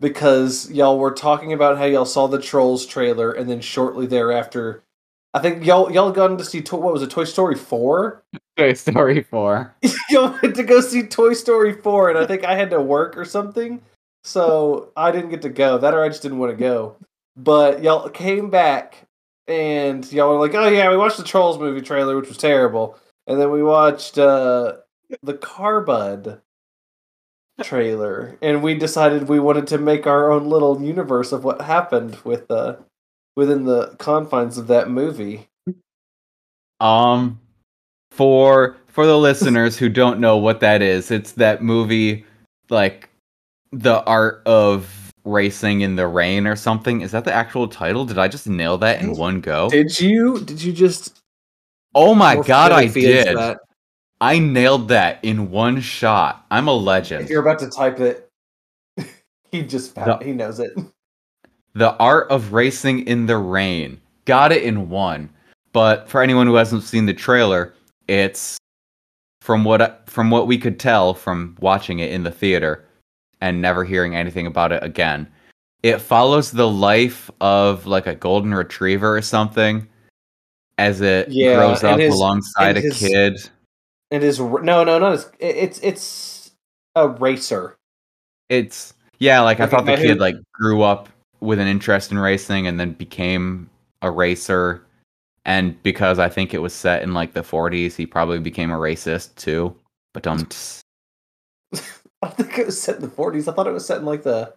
Because 0.00 0.70
y'all 0.70 0.98
were 0.98 1.10
talking 1.12 1.52
about 1.52 1.78
how 1.78 1.86
y'all 1.86 2.04
saw 2.04 2.28
the 2.28 2.40
Trolls 2.40 2.86
trailer, 2.86 3.32
and 3.32 3.50
then 3.50 3.60
shortly 3.60 4.06
thereafter, 4.06 4.84
I 5.34 5.40
think 5.40 5.64
y'all 5.64 5.92
y'all 5.92 6.10
gone 6.10 6.38
to 6.38 6.44
see 6.44 6.62
to- 6.62 6.76
what 6.76 6.92
was 6.92 7.02
it, 7.02 7.10
Toy 7.10 7.24
Story 7.24 7.54
four? 7.54 8.22
Toy 8.56 8.72
Story 8.72 9.22
4. 9.22 9.76
y'all 10.10 10.36
went 10.42 10.56
to 10.56 10.64
go 10.64 10.80
see 10.80 11.04
Toy 11.04 11.32
Story 11.32 11.74
four, 11.74 12.08
and 12.10 12.18
I 12.18 12.26
think 12.26 12.44
I 12.44 12.56
had 12.56 12.70
to 12.70 12.80
work 12.80 13.16
or 13.16 13.24
something, 13.24 13.80
so 14.24 14.90
I 14.96 15.12
didn't 15.12 15.30
get 15.30 15.42
to 15.42 15.48
go. 15.48 15.78
That 15.78 15.94
or 15.94 16.02
I 16.02 16.08
just 16.08 16.22
didn't 16.22 16.38
want 16.38 16.50
to 16.52 16.56
go. 16.56 16.96
But 17.36 17.84
y'all 17.84 18.08
came 18.08 18.50
back, 18.50 19.06
and 19.46 20.10
y'all 20.12 20.30
were 20.30 20.40
like, 20.40 20.54
"Oh 20.54 20.68
yeah, 20.68 20.90
we 20.90 20.96
watched 20.96 21.18
the 21.18 21.22
Trolls 21.24 21.58
movie 21.58 21.82
trailer, 21.82 22.16
which 22.16 22.28
was 22.28 22.36
terrible," 22.38 22.98
and 23.28 23.40
then 23.40 23.52
we 23.52 23.62
watched 23.62 24.18
uh, 24.18 24.78
the 25.22 25.34
Carbud 25.34 26.40
trailer, 27.62 28.36
and 28.42 28.62
we 28.62 28.74
decided 28.74 29.28
we 29.28 29.38
wanted 29.40 29.66
to 29.68 29.78
make 29.78 30.06
our 30.06 30.30
own 30.32 30.48
little 30.48 30.82
universe 30.82 31.30
of 31.32 31.44
what 31.44 31.60
happened 31.60 32.16
with 32.24 32.50
uh, 32.50 32.76
within 33.38 33.64
the 33.64 33.94
confines 33.98 34.58
of 34.58 34.66
that 34.66 34.90
movie. 34.90 35.48
Um, 36.80 37.38
for 38.10 38.76
for 38.88 39.06
the 39.06 39.16
listeners 39.16 39.78
who 39.78 39.88
don't 39.88 40.18
know 40.18 40.36
what 40.36 40.58
that 40.58 40.82
is, 40.82 41.12
it's 41.12 41.32
that 41.32 41.62
movie, 41.62 42.26
like 42.68 43.08
the 43.70 44.02
art 44.04 44.42
of 44.44 45.12
racing 45.24 45.82
in 45.82 45.94
the 45.94 46.08
rain 46.08 46.48
or 46.48 46.56
something. 46.56 47.00
Is 47.00 47.12
that 47.12 47.24
the 47.24 47.32
actual 47.32 47.68
title? 47.68 48.04
Did 48.04 48.18
I 48.18 48.26
just 48.26 48.48
nail 48.48 48.76
that 48.78 49.00
in 49.00 49.16
one 49.16 49.40
go? 49.40 49.70
Did 49.70 50.00
you? 50.00 50.40
Did 50.40 50.60
you 50.60 50.72
just? 50.72 51.20
Oh 51.94 52.16
my 52.16 52.42
god, 52.42 52.72
I 52.72 52.86
did! 52.86 53.36
that? 53.36 53.60
I 54.20 54.40
nailed 54.40 54.88
that 54.88 55.24
in 55.24 55.52
one 55.52 55.80
shot. 55.80 56.44
I'm 56.50 56.66
a 56.66 56.74
legend. 56.74 57.22
If 57.22 57.30
you're 57.30 57.42
about 57.42 57.60
to 57.60 57.70
type 57.70 58.00
it, 58.00 58.28
he 59.52 59.62
just 59.62 59.94
The- 59.94 60.18
he 60.24 60.32
knows 60.32 60.58
it. 60.58 60.72
The 61.74 61.94
Art 61.96 62.28
of 62.30 62.52
Racing 62.52 63.06
in 63.06 63.26
the 63.26 63.36
Rain. 63.38 64.00
Got 64.24 64.52
it 64.52 64.62
in 64.62 64.88
one. 64.90 65.30
But 65.72 66.08
for 66.08 66.22
anyone 66.22 66.46
who 66.46 66.54
hasn't 66.54 66.82
seen 66.82 67.06
the 67.06 67.14
trailer, 67.14 67.74
it's 68.08 68.56
from 69.42 69.64
what 69.64 70.08
from 70.08 70.30
what 70.30 70.46
we 70.46 70.58
could 70.58 70.80
tell 70.80 71.14
from 71.14 71.56
watching 71.60 72.00
it 72.00 72.10
in 72.10 72.24
the 72.24 72.30
theater 72.30 72.84
and 73.40 73.62
never 73.62 73.84
hearing 73.84 74.16
anything 74.16 74.46
about 74.46 74.72
it 74.72 74.82
again. 74.82 75.28
It 75.82 75.98
follows 76.00 76.50
the 76.50 76.68
life 76.68 77.30
of 77.40 77.86
like 77.86 78.06
a 78.06 78.14
golden 78.14 78.52
retriever 78.54 79.16
or 79.16 79.22
something 79.22 79.86
as 80.78 81.00
it 81.00 81.28
Yeah, 81.28 81.54
grows 81.56 81.84
up 81.84 82.00
his- 82.00 82.14
alongside 82.14 82.76
a 82.76 82.80
his- 82.80 82.98
kid. 82.98 83.50
It 84.10 84.24
is 84.24 84.40
no, 84.40 84.58
no, 84.84 84.98
no. 84.98 85.12
It's 85.12 85.28
it's 85.38 85.78
it's 85.80 86.50
a 86.96 87.08
racer. 87.08 87.76
It's 88.48 88.94
yeah, 89.18 89.40
like 89.42 89.60
I 89.60 89.64
Like 89.64 89.70
thought 89.70 89.84
the 89.84 89.92
guy 89.96 90.00
who- 90.02 90.08
kid 90.08 90.18
like 90.18 90.36
grew 90.52 90.82
up 90.82 91.08
with 91.40 91.58
an 91.58 91.66
interest 91.66 92.10
in 92.10 92.18
racing 92.18 92.66
and 92.66 92.78
then 92.78 92.92
became 92.92 93.68
a 94.02 94.10
racer. 94.10 94.84
And 95.44 95.80
because 95.82 96.18
I 96.18 96.28
think 96.28 96.52
it 96.52 96.58
was 96.58 96.72
set 96.72 97.02
in 97.02 97.14
like 97.14 97.32
the 97.32 97.42
40s, 97.42 97.94
he 97.94 98.06
probably 98.06 98.38
became 98.38 98.70
a 98.70 98.76
racist 98.78 99.34
too. 99.36 99.74
But 100.12 100.22
don't. 100.22 100.82
I 102.22 102.28
think 102.28 102.58
it 102.58 102.66
was 102.66 102.80
set 102.80 102.96
in 102.96 103.02
the 103.02 103.08
40s. 103.08 103.48
I 103.48 103.54
thought 103.54 103.66
it 103.66 103.72
was 103.72 103.86
set 103.86 103.98
in 103.98 104.04
like 104.04 104.22
the 104.22 104.54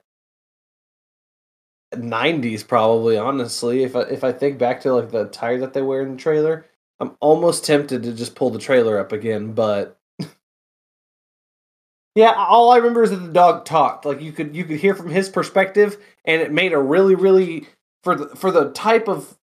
90s, 1.93 2.67
probably. 2.67 3.17
Honestly, 3.17 3.83
if 3.83 3.95
I 3.95 4.01
if 4.01 4.23
I 4.23 4.31
think 4.31 4.57
back 4.57 4.81
to 4.81 4.93
like 4.93 5.11
the 5.11 5.25
attire 5.25 5.59
that 5.59 5.73
they 5.73 5.81
wear 5.81 6.01
in 6.01 6.13
the 6.13 6.21
trailer, 6.21 6.65
I'm 6.99 7.15
almost 7.19 7.65
tempted 7.65 8.03
to 8.03 8.13
just 8.13 8.35
pull 8.35 8.49
the 8.49 8.59
trailer 8.59 8.97
up 8.97 9.11
again, 9.11 9.53
but. 9.53 9.97
Yeah, 12.15 12.33
all 12.33 12.71
I 12.71 12.77
remember 12.77 13.03
is 13.03 13.11
that 13.11 13.17
the 13.17 13.31
dog 13.31 13.65
talked. 13.65 14.05
Like 14.05 14.21
you 14.21 14.31
could 14.31 14.55
you 14.55 14.65
could 14.65 14.79
hear 14.79 14.93
from 14.95 15.09
his 15.09 15.29
perspective, 15.29 15.97
and 16.25 16.41
it 16.41 16.51
made 16.51 16.73
a 16.73 16.77
really 16.79 17.15
really 17.15 17.67
for 18.03 18.15
the 18.15 18.35
for 18.35 18.51
the 18.51 18.71
type 18.71 19.07
of 19.07 19.37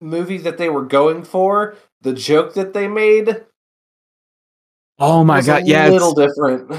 movie 0.00 0.38
that 0.38 0.58
they 0.58 0.68
were 0.70 0.84
going 0.84 1.22
for. 1.22 1.76
The 2.02 2.12
joke 2.14 2.54
that 2.54 2.72
they 2.72 2.88
made 2.88 3.44
Oh 4.98 5.22
my 5.24 5.36
was 5.36 5.46
god, 5.46 5.62
a 5.62 5.66
yeah. 5.66 5.88
little 5.88 6.18
It's, 6.18 6.34
different. 6.34 6.70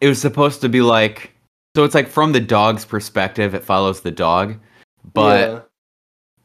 it 0.00 0.08
was 0.08 0.20
supposed 0.20 0.60
to 0.62 0.68
be 0.68 0.80
like. 0.80 1.32
So 1.76 1.84
it's 1.84 1.94
like 1.94 2.08
from 2.08 2.32
the 2.32 2.40
dog's 2.40 2.84
perspective, 2.84 3.54
it 3.54 3.62
follows 3.62 4.00
the 4.00 4.10
dog. 4.10 4.56
But 5.14 5.50
Yeah. 5.50 5.60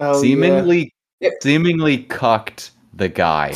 Oh, 0.00 0.20
seemingly 0.20 0.92
Yeah. 1.20 1.30
seemingly 1.42 1.98
cucked 2.04 2.70
the 2.94 3.08
guy. 3.08 3.54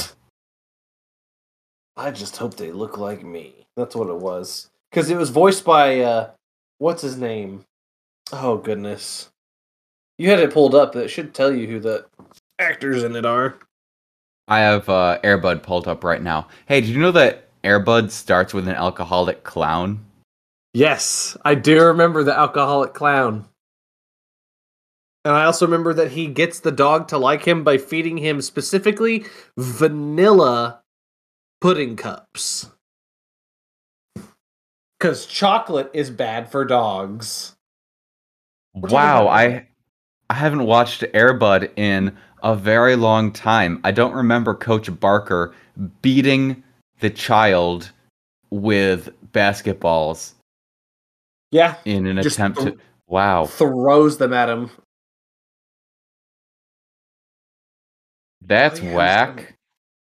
I 1.97 2.11
just 2.11 2.37
hope 2.37 2.57
they 2.57 2.73
look 2.73 2.99
like 2.99 3.25
me. 3.25 3.67
That's 3.77 3.97
what 3.97 4.09
it 4.09 4.17
was. 4.17 4.71
Because 4.91 5.11
it 5.11 5.17
was 5.17 5.31
voiced 5.31 5.65
by 5.65 6.01
uh, 6.01 6.31
what's 6.79 7.03
his 7.03 7.17
name? 7.17 7.65
Oh 8.33 8.57
goodness, 8.59 9.31
you 10.19 10.29
had 10.31 10.39
it 10.41 10.53
pulled 10.53 10.75
up. 10.75 10.93
That 10.93 11.11
should 11.11 11.35
tell 11.35 11.53
you 11.53 11.67
who 11.67 11.81
the 11.81 12.07
actors 12.59 13.03
in 13.03 13.17
it 13.17 13.25
are. 13.27 13.57
I 14.47 14.61
have 14.61 14.89
uh, 14.89 15.19
Airbud 15.25 15.63
pulled 15.63 15.89
up 15.89 16.05
right 16.05 16.23
now. 16.23 16.49
Hey, 16.67 16.81
did 16.81 16.91
you 16.91 17.01
know 17.01 17.13
that 17.13 17.49
Airbud 17.63 18.11
starts 18.11 18.53
with 18.53 18.69
an 18.69 18.75
alcoholic 18.75 19.43
clown? 19.43 20.05
Yes, 20.75 21.37
I 21.45 21.55
do 21.55 21.83
remember 21.85 22.25
the 22.25 22.37
alcoholic 22.37 22.93
clown. 22.95 23.47
And 25.25 25.35
I 25.35 25.45
also 25.45 25.65
remember 25.65 25.95
that 25.95 26.13
he 26.13 26.27
gets 26.27 26.61
the 26.61 26.71
dog 26.73 27.09
to 27.09 27.19
like 27.19 27.45
him 27.47 27.65
by 27.65 27.79
feeding 27.79 28.19
him 28.19 28.43
specifically 28.43 29.25
vanilla 29.57 30.83
pudding 31.61 31.97
cups. 31.97 32.71
Because 34.99 35.25
chocolate 35.27 35.91
is 35.95 36.11
bad 36.11 36.51
for 36.51 36.65
dogs. 36.65 37.55
We're 38.75 38.91
Wow, 38.91 39.29
I 39.29 39.67
I 40.31 40.35
haven't 40.35 40.65
watched 40.65 41.03
Airbud 41.03 41.71
in 41.77 42.17
a 42.43 42.55
very 42.57 42.97
long 42.97 43.33
time. 43.33 43.81
I 43.85 43.93
don't 43.93 44.15
remember 44.15 44.55
Coach 44.55 44.89
Barker 45.01 45.55
beating 46.03 46.63
the 47.01 47.11
child 47.11 47.91
with 48.51 49.09
basketballs 49.33 50.35
Yeah, 51.51 51.77
in 51.85 52.07
an 52.07 52.19
attempt 52.19 52.61
thro- 52.61 52.71
to 52.73 52.79
Wow. 53.07 53.47
throws 53.47 54.19
them 54.19 54.33
at 54.33 54.49
him. 54.49 54.71
That's 58.47 58.81
Oh, 58.81 58.85
yeah, 58.85 58.95
whack. 58.95 59.57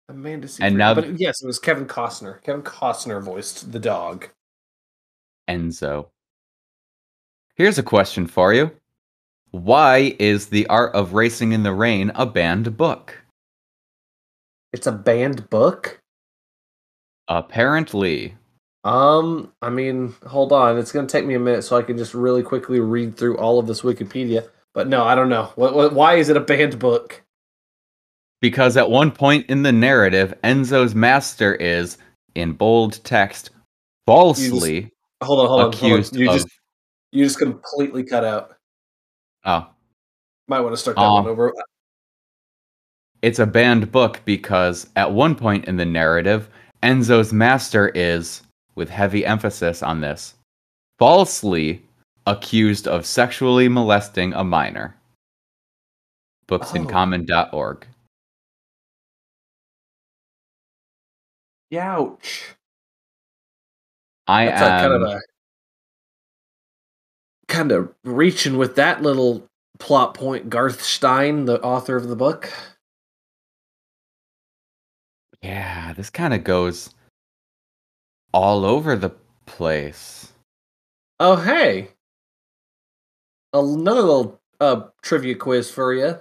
Amanda 0.09 0.47
Seyfried. 0.47 0.67
And 0.67 0.77
now- 0.77 0.93
but 0.93 1.19
yes, 1.19 1.41
it 1.41 1.47
was 1.47 1.59
Kevin 1.59 1.85
Costner. 1.85 2.41
Kevin 2.43 2.63
Costner 2.63 3.21
voiced 3.21 3.71
the 3.71 3.79
dog. 3.79 4.29
Enzo. 5.49 6.09
Here's 7.55 7.77
a 7.77 7.83
question 7.83 8.27
for 8.27 8.53
you. 8.53 8.71
Why 9.51 10.15
is 10.19 10.47
The 10.47 10.67
Art 10.67 10.93
of 10.93 11.13
Racing 11.13 11.53
in 11.53 11.63
the 11.63 11.71
Rain 11.73 12.11
a 12.15 12.25
banned 12.25 12.75
book? 12.75 13.21
It's 14.73 14.87
a 14.87 14.91
banned 14.91 15.49
book. 15.49 16.01
Apparently. 17.27 18.35
Um, 18.83 19.53
I 19.61 19.69
mean, 19.69 20.13
hold 20.27 20.51
on. 20.51 20.77
It's 20.77 20.91
going 20.91 21.07
to 21.07 21.11
take 21.11 21.25
me 21.25 21.33
a 21.35 21.39
minute 21.39 21.63
so 21.63 21.77
I 21.77 21.81
can 21.81 21.97
just 21.97 22.13
really 22.13 22.43
quickly 22.43 22.79
read 22.79 23.17
through 23.17 23.37
all 23.37 23.57
of 23.57 23.67
this 23.67 23.81
Wikipedia. 23.81 24.47
But 24.73 24.89
no, 24.89 25.05
I 25.05 25.15
don't 25.15 25.29
know. 25.29 25.53
What, 25.55 25.73
what 25.73 25.93
why 25.93 26.15
is 26.15 26.27
it 26.29 26.37
a 26.37 26.41
banned 26.41 26.77
book? 26.77 27.23
Because 28.41 28.77
at 28.77 28.89
one 28.89 29.11
point 29.11 29.45
in 29.49 29.63
the 29.63 29.71
narrative, 29.71 30.33
Enzo's 30.43 30.93
master 30.93 31.55
is, 31.55 31.97
in 32.35 32.51
bold 32.53 33.03
text, 33.03 33.51
falsely 34.05 34.91
Hold 35.23 35.39
on, 35.39 35.47
hold 35.47 35.61
on. 35.61 35.71
Hold 35.73 35.91
on. 35.93 35.99
accused 35.99 36.15
You 36.15 36.29
of. 36.29 36.35
just 36.35 36.47
you 37.11 37.23
just 37.23 37.39
completely 37.39 38.03
cut 38.03 38.23
out. 38.25 38.57
oh, 39.45 39.67
Might 40.47 40.59
want 40.59 40.73
to 40.73 40.77
start 40.77 40.97
that 40.97 41.01
Um, 41.01 41.23
one 41.23 41.31
over. 41.31 41.53
it's 43.21 43.39
a 43.39 43.45
banned 43.45 43.91
book 43.91 44.21
because 44.25 44.87
at 44.97 45.11
one 45.11 45.33
point 45.35 45.65
in 45.65 45.77
the 45.77 45.85
narrative, 45.85 46.49
Enzo's 46.83 47.31
master 47.31 47.89
is, 47.95 48.41
with 48.75 48.89
heavy 48.89 49.25
emphasis 49.25 49.81
on 49.81 50.01
this, 50.01 50.35
falsely 50.99 51.81
accused 52.27 52.87
of 52.87 53.05
sexually 53.05 53.69
molesting 53.69 54.33
a 54.33 54.43
minor. 54.43 54.95
Oh. 56.51 56.57
Booksincommon.org. 56.59 57.87
Ouch. 61.77 62.55
I 64.27 64.45
That's 64.45 64.61
am. 64.61 64.91
kind 64.91 65.03
of 65.03 65.09
a 65.09 65.21
kind 67.47 67.71
of 67.71 67.93
reaching 68.03 68.57
with 68.57 68.75
that 68.75 69.01
little 69.01 69.47
plot 69.79 70.13
point. 70.13 70.49
Garth 70.49 70.81
Stein, 70.81 71.45
the 71.45 71.61
author 71.61 71.95
of 71.95 72.07
the 72.07 72.15
book. 72.15 72.51
Yeah, 75.41 75.93
this 75.93 76.09
kind 76.09 76.33
of 76.33 76.43
goes 76.43 76.89
all 78.33 78.65
over 78.65 78.95
the 78.95 79.11
place. 79.45 80.33
Oh, 81.19 81.35
hey. 81.35 81.89
Another 83.53 84.01
little 84.01 84.41
uh, 84.59 84.81
trivia 85.01 85.35
quiz 85.35 85.69
for 85.69 85.93
you. 85.93 86.19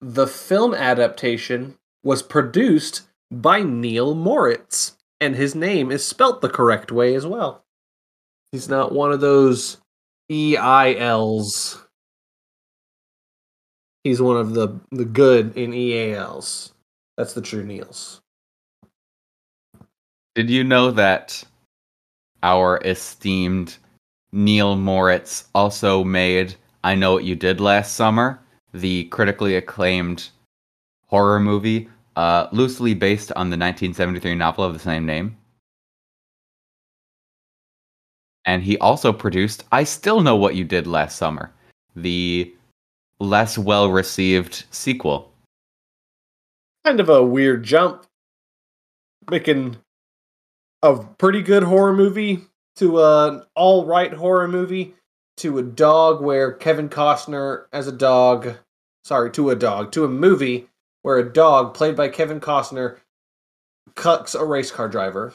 The 0.00 0.26
film 0.26 0.74
adaptation 0.74 1.78
was 2.02 2.22
produced 2.22 3.02
by 3.32 3.62
Neil 3.62 4.14
Moritz, 4.14 4.96
and 5.20 5.34
his 5.34 5.54
name 5.54 5.90
is 5.90 6.04
spelt 6.04 6.40
the 6.40 6.48
correct 6.48 6.92
way 6.92 7.14
as 7.14 7.26
well. 7.26 7.64
He's 8.52 8.68
not 8.68 8.92
one 8.92 9.12
of 9.12 9.20
those 9.20 9.78
EILs. 10.30 11.82
He's 14.04 14.20
one 14.20 14.36
of 14.36 14.52
the, 14.54 14.78
the 14.90 15.04
good 15.04 15.56
in 15.56 15.72
EALs. 15.72 16.72
That's 17.16 17.32
the 17.32 17.40
true 17.40 17.64
Neils. 17.64 18.20
Did 20.34 20.50
you 20.50 20.64
know 20.64 20.90
that 20.90 21.42
our 22.42 22.80
esteemed 22.84 23.76
Neil 24.32 24.76
Moritz 24.76 25.48
also 25.54 26.04
made 26.04 26.54
I 26.84 26.94
Know 26.94 27.14
What 27.14 27.24
You 27.24 27.36
Did 27.36 27.60
Last 27.60 27.94
Summer, 27.94 28.40
the 28.74 29.04
critically 29.04 29.56
acclaimed 29.56 30.30
horror 31.06 31.38
movie, 31.38 31.88
uh, 32.16 32.48
loosely 32.52 32.94
based 32.94 33.30
on 33.32 33.50
the 33.50 33.56
1973 33.56 34.34
novel 34.34 34.64
of 34.64 34.72
the 34.72 34.78
same 34.78 35.06
name? 35.06 35.36
And 38.44 38.62
he 38.62 38.76
also 38.78 39.12
produced 39.12 39.64
I 39.70 39.84
Still 39.84 40.20
Know 40.20 40.36
What 40.36 40.56
You 40.56 40.64
Did 40.64 40.86
Last 40.86 41.16
Summer, 41.16 41.52
the 41.94 42.52
less 43.20 43.56
well 43.56 43.90
received 43.90 44.64
sequel. 44.70 45.32
kind 46.84 46.98
of 46.98 47.08
a 47.08 47.22
weird 47.22 47.62
jump 47.62 48.04
making 49.30 49.76
a 50.82 50.96
pretty 51.18 51.40
good 51.40 51.62
horror 51.62 51.92
movie 51.92 52.40
to 52.74 53.00
an 53.00 53.42
all 53.54 53.86
right 53.86 54.12
horror 54.12 54.48
movie 54.48 54.94
to 55.36 55.58
a 55.58 55.62
dog 55.62 56.20
where 56.20 56.52
Kevin 56.52 56.88
Costner 56.88 57.66
as 57.72 57.86
a 57.86 57.92
dog 57.92 58.56
sorry 59.04 59.30
to 59.30 59.50
a 59.50 59.54
dog 59.56 59.92
to 59.92 60.04
a 60.04 60.08
movie 60.08 60.68
where 61.02 61.18
a 61.18 61.32
dog 61.32 61.74
played 61.74 61.96
by 61.96 62.08
Kevin 62.08 62.40
Costner 62.40 62.98
cucks 63.94 64.38
a 64.38 64.44
race 64.44 64.70
car 64.70 64.88
driver. 64.88 65.34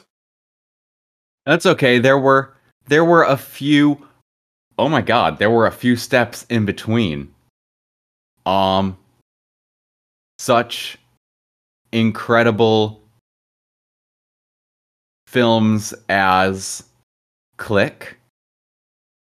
That's 1.46 1.66
okay. 1.66 1.98
There 1.98 2.18
were 2.18 2.54
there 2.86 3.04
were 3.04 3.24
a 3.24 3.36
few 3.36 4.06
Oh 4.78 4.88
my 4.88 5.02
god, 5.02 5.38
there 5.38 5.50
were 5.50 5.66
a 5.66 5.72
few 5.72 5.96
steps 5.96 6.46
in 6.48 6.64
between. 6.64 7.34
Um 8.46 8.96
such 10.38 10.98
incredible 11.92 13.02
films 15.26 15.94
as 16.08 16.84
Click, 17.56 18.18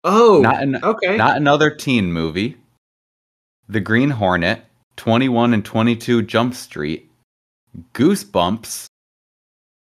Oh, 0.02 0.40
not 0.40 0.62
an, 0.62 0.82
okay. 0.82 1.16
not 1.16 1.36
another 1.36 1.70
teen 1.70 2.12
movie. 2.12 2.56
The 3.68 3.80
Green 3.80 4.10
Hornet, 4.10 4.64
21 4.98 5.54
and 5.54 5.64
22 5.64 6.22
Jump 6.22 6.54
Street, 6.54 7.08
Goosebumps, 7.94 8.86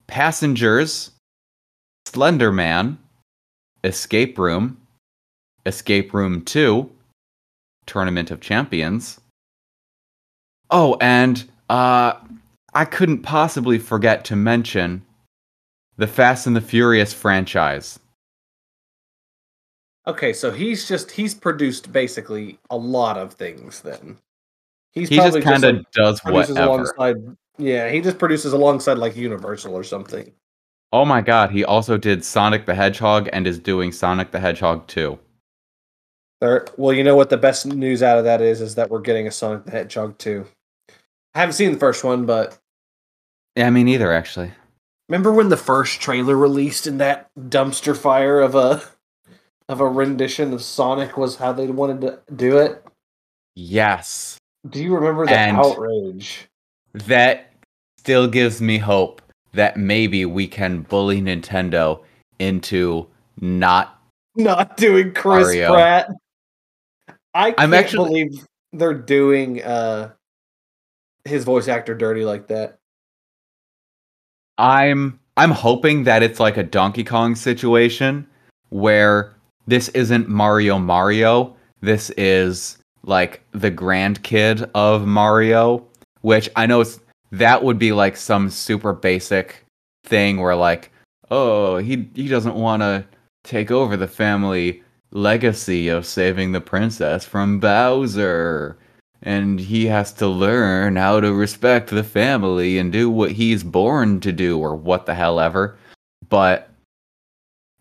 Passengers, 0.07 1.11
Slender 2.05 2.51
Man, 2.51 2.99
Escape 3.83 4.37
Room, 4.37 4.77
Escape 5.65 6.13
Room 6.13 6.43
2, 6.43 6.89
Tournament 7.87 8.29
of 8.29 8.39
Champions. 8.39 9.19
Oh, 10.69 10.95
and 11.01 11.43
uh 11.69 12.13
I 12.75 12.85
couldn't 12.85 13.23
possibly 13.23 13.79
forget 13.79 14.23
to 14.25 14.35
mention 14.35 15.01
the 15.97 16.05
Fast 16.05 16.45
and 16.45 16.55
the 16.55 16.61
Furious 16.61 17.13
franchise. 17.13 17.99
Okay, 20.05 20.33
so 20.33 20.51
he's 20.51 20.87
just 20.87 21.09
he's 21.11 21.33
produced 21.33 21.91
basically 21.91 22.59
a 22.69 22.77
lot 22.77 23.17
of 23.17 23.33
things 23.33 23.81
then. 23.81 24.17
He's 24.93 25.09
He 25.09 25.15
just 25.17 25.41
kind 25.41 25.63
of 25.63 25.75
like, 25.77 25.91
does 25.91 26.19
whatever. 26.23 27.37
yeah, 27.57 27.89
he 27.89 28.01
just 28.01 28.17
produces 28.17 28.53
alongside 28.53 28.97
like 28.97 29.15
Universal 29.15 29.73
or 29.75 29.83
something. 29.83 30.31
Oh 30.91 31.05
my 31.05 31.21
god, 31.21 31.51
he 31.51 31.63
also 31.63 31.97
did 31.97 32.25
Sonic 32.25 32.65
the 32.65 32.73
Hedgehog 32.73 33.29
and 33.31 33.45
is 33.45 33.59
doing 33.59 33.91
Sonic 33.91 34.31
the 34.31 34.39
Hedgehog 34.39 34.87
2. 34.87 35.19
There, 36.41 36.65
well, 36.77 36.93
you 36.93 37.03
know 37.03 37.15
what 37.15 37.29
the 37.29 37.37
best 37.37 37.65
news 37.65 38.01
out 38.01 38.17
of 38.17 38.23
that 38.23 38.41
is 38.41 38.61
is 38.61 38.75
that 38.75 38.89
we're 38.89 39.01
getting 39.01 39.27
a 39.27 39.31
Sonic 39.31 39.65
the 39.65 39.71
Hedgehog 39.71 40.17
2. 40.17 40.45
I 41.35 41.39
haven't 41.39 41.53
seen 41.53 41.73
the 41.73 41.77
first 41.77 42.03
one, 42.03 42.25
but 42.25 42.57
Yeah, 43.55 43.69
me 43.69 43.83
neither, 43.83 44.11
actually. 44.11 44.51
remember 45.09 45.31
when 45.31 45.49
the 45.49 45.57
first 45.57 46.01
trailer 46.01 46.35
released 46.35 46.87
in 46.87 46.97
that 46.97 47.29
dumpster 47.37 47.95
fire 47.95 48.39
of 48.39 48.55
a 48.55 48.81
of 49.67 49.79
a 49.81 49.87
rendition 49.87 50.51
of 50.53 50.63
Sonic 50.63 51.15
was 51.17 51.35
how 51.35 51.53
they 51.53 51.67
wanted 51.67 52.01
to 52.01 52.19
do 52.35 52.57
it? 52.57 52.83
Yes. 53.55 54.38
Do 54.67 54.81
you 54.83 54.93
remember 54.95 55.25
the 55.25 55.37
And- 55.37 55.57
outrage? 55.57 56.47
That 56.93 57.51
still 57.97 58.27
gives 58.27 58.61
me 58.61 58.77
hope 58.79 59.21
that 59.53 59.77
maybe 59.77 60.25
we 60.25 60.47
can 60.47 60.81
bully 60.81 61.21
Nintendo 61.21 62.03
into 62.39 63.07
not. 63.39 64.01
Not 64.35 64.75
doing 64.77 65.13
Chris 65.13 65.45
Mario. 65.45 65.73
Pratt. 65.73 66.09
I 67.33 67.51
can't 67.51 67.59
I'm 67.59 67.73
actually- 67.73 68.23
believe 68.25 68.47
they're 68.73 68.93
doing 68.93 69.63
uh 69.63 70.11
his 71.25 71.43
voice 71.43 71.67
actor 71.67 71.93
dirty 71.95 72.23
like 72.25 72.47
that. 72.47 72.77
I'm 74.57 75.19
I'm 75.37 75.51
hoping 75.51 76.03
that 76.03 76.21
it's 76.23 76.39
like 76.39 76.57
a 76.57 76.63
Donkey 76.63 77.03
Kong 77.03 77.35
situation 77.35 78.27
where 78.69 79.35
this 79.67 79.89
isn't 79.89 80.27
Mario 80.27 80.79
Mario. 80.79 81.55
This 81.81 82.09
is 82.11 82.78
like 83.03 83.41
the 83.51 83.71
grandkid 83.71 84.69
of 84.73 85.05
Mario, 85.05 85.85
which 86.21 86.49
I 86.55 86.65
know 86.65 86.81
it's, 86.81 86.99
that 87.31 87.63
would 87.63 87.79
be 87.79 87.91
like 87.91 88.17
some 88.17 88.49
super 88.49 88.93
basic 88.93 89.65
thing 90.03 90.39
where 90.39 90.55
like, 90.55 90.91
oh, 91.31 91.77
he 91.77 92.09
he 92.15 92.27
doesn't 92.27 92.55
want 92.55 92.81
to 92.81 93.05
take 93.43 93.71
over 93.71 93.95
the 93.95 94.07
family 94.07 94.83
legacy 95.11 95.87
of 95.87 96.05
saving 96.05 96.51
the 96.51 96.61
princess 96.61 97.25
from 97.25 97.59
Bowser. 97.59 98.77
And 99.21 99.59
he 99.59 99.85
has 99.87 100.13
to 100.13 100.27
learn 100.27 100.95
how 100.95 101.19
to 101.19 101.33
respect 101.33 101.89
the 101.89 102.03
family 102.03 102.77
and 102.77 102.91
do 102.91 103.09
what 103.09 103.31
he's 103.31 103.63
born 103.63 104.21
to 104.21 104.31
do 104.31 104.57
or 104.57 104.75
what 104.75 105.05
the 105.05 105.13
hell 105.13 105.39
ever. 105.39 105.77
But 106.29 106.69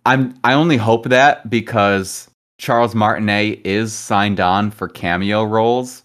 I'm 0.05 0.35
I 0.43 0.55
only 0.55 0.77
hope 0.77 1.05
that 1.07 1.49
because 1.49 2.28
Charles 2.59 2.95
Martinet 2.95 3.61
is 3.65 3.93
signed 3.93 4.41
on 4.41 4.71
for 4.71 4.89
cameo 4.89 5.45
roles 5.45 6.03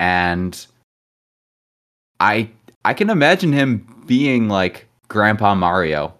and 0.00 0.66
I 2.20 2.50
I 2.84 2.94
can 2.94 3.10
imagine 3.10 3.52
him 3.52 3.86
being 4.06 4.48
like 4.48 4.86
Grandpa 5.08 5.54
Mario. 5.54 6.14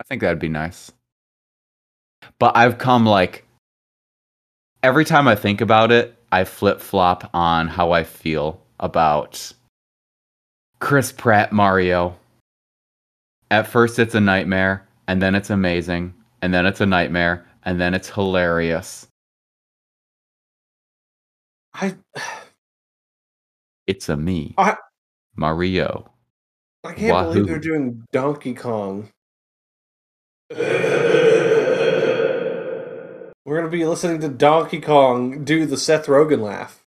I 0.00 0.04
think 0.04 0.20
that'd 0.20 0.38
be 0.38 0.48
nice. 0.48 0.92
But 2.38 2.56
I've 2.56 2.78
come 2.78 3.06
like 3.06 3.44
every 4.82 5.04
time 5.04 5.28
I 5.28 5.34
think 5.34 5.60
about 5.60 5.90
it, 5.90 6.16
I 6.32 6.44
flip 6.44 6.80
flop 6.80 7.30
on 7.32 7.68
how 7.68 7.92
I 7.92 8.04
feel 8.04 8.60
about 8.80 9.52
Chris 10.80 11.12
Pratt 11.12 11.52
Mario. 11.52 12.16
At 13.50 13.66
first, 13.66 13.98
it's 13.98 14.14
a 14.14 14.20
nightmare, 14.20 14.86
and 15.06 15.22
then 15.22 15.34
it's 15.34 15.50
amazing, 15.50 16.12
and 16.42 16.52
then 16.52 16.66
it's 16.66 16.80
a 16.80 16.86
nightmare, 16.86 17.45
and 17.66 17.80
then 17.80 17.92
it's 17.92 18.08
hilarious. 18.08 19.08
I 21.74 21.96
It's 23.86 24.08
a 24.08 24.16
me, 24.16 24.54
I 24.56 24.76
Mario. 25.34 26.10
I 26.82 26.94
can't 26.94 27.28
believe 27.28 27.46
they're 27.46 27.58
doing 27.58 28.04
Donkey 28.12 28.54
Kong. 28.54 29.10
We're 30.50 30.62
gonna 33.46 33.68
be 33.68 33.84
listening 33.84 34.20
to 34.20 34.28
Donkey 34.28 34.80
Kong 34.80 35.44
do 35.44 35.66
the 35.66 35.76
Seth 35.76 36.06
Rogen 36.06 36.40
laugh. 36.40 36.84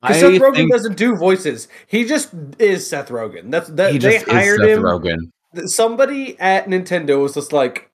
Because 0.00 0.20
Seth 0.20 0.40
Rogen 0.40 0.54
think 0.54 0.72
doesn't 0.72 0.96
do 0.96 1.16
voices. 1.16 1.68
He 1.86 2.04
just 2.04 2.30
is 2.58 2.88
Seth 2.88 3.08
Rogen. 3.08 3.50
That's 3.50 3.68
that 3.70 3.92
he 3.92 3.98
they 3.98 4.18
hired 4.18 4.60
Seth 4.60 4.70
him. 4.70 4.82
Rogen. 4.82 5.30
Somebody 5.66 6.38
at 6.40 6.66
Nintendo 6.66 7.20
was 7.20 7.34
just 7.34 7.52
like 7.52 7.90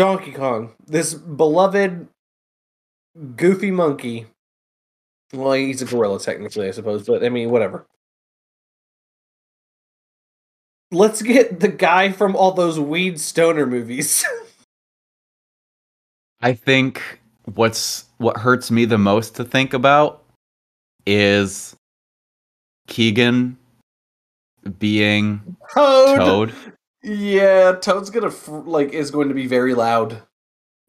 Donkey 0.00 0.32
Kong, 0.32 0.72
this 0.86 1.12
beloved 1.12 2.08
goofy 3.36 3.70
monkey. 3.70 4.24
Well, 5.34 5.52
he's 5.52 5.82
a 5.82 5.84
gorilla 5.84 6.18
technically, 6.18 6.68
I 6.68 6.70
suppose, 6.70 7.06
but 7.06 7.22
I 7.22 7.28
mean, 7.28 7.50
whatever. 7.50 7.84
Let's 10.90 11.20
get 11.20 11.60
the 11.60 11.68
guy 11.68 12.12
from 12.12 12.34
all 12.34 12.52
those 12.52 12.80
weed 12.80 13.20
stoner 13.20 13.66
movies. 13.66 14.24
I 16.40 16.54
think 16.54 17.02
what's 17.44 18.06
what 18.16 18.38
hurts 18.38 18.70
me 18.70 18.86
the 18.86 18.96
most 18.96 19.36
to 19.36 19.44
think 19.44 19.74
about 19.74 20.24
is 21.04 21.76
Keegan 22.86 23.58
being 24.78 25.58
Toad. 25.74 26.16
Toad. 26.16 26.54
Yeah, 27.02 27.72
Toad's 27.80 28.10
gonna 28.10 28.32
like 28.48 28.92
is 28.92 29.10
going 29.10 29.28
to 29.28 29.34
be 29.34 29.46
very 29.46 29.74
loud. 29.74 30.22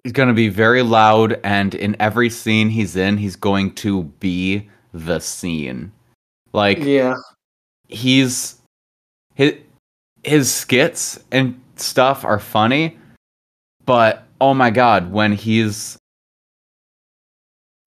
He's 0.03 0.13
to 0.27 0.33
be 0.33 0.49
very 0.49 0.81
loud, 0.81 1.39
and 1.43 1.75
in 1.75 1.95
every 1.99 2.29
scene 2.29 2.69
he's 2.69 2.95
in, 2.95 3.17
he's 3.17 3.35
going 3.35 3.75
to 3.75 4.03
be 4.19 4.69
the 4.93 5.19
scene. 5.19 5.91
Like 6.53 6.79
Yeah, 6.79 7.15
he's 7.87 8.61
his 9.35 9.55
his 10.23 10.51
skits 10.51 11.19
and 11.31 11.59
stuff 11.77 12.25
are 12.25 12.39
funny, 12.39 12.97
but 13.85 14.25
oh 14.41 14.53
my 14.53 14.69
god, 14.69 15.11
when 15.11 15.31
he's 15.31 15.97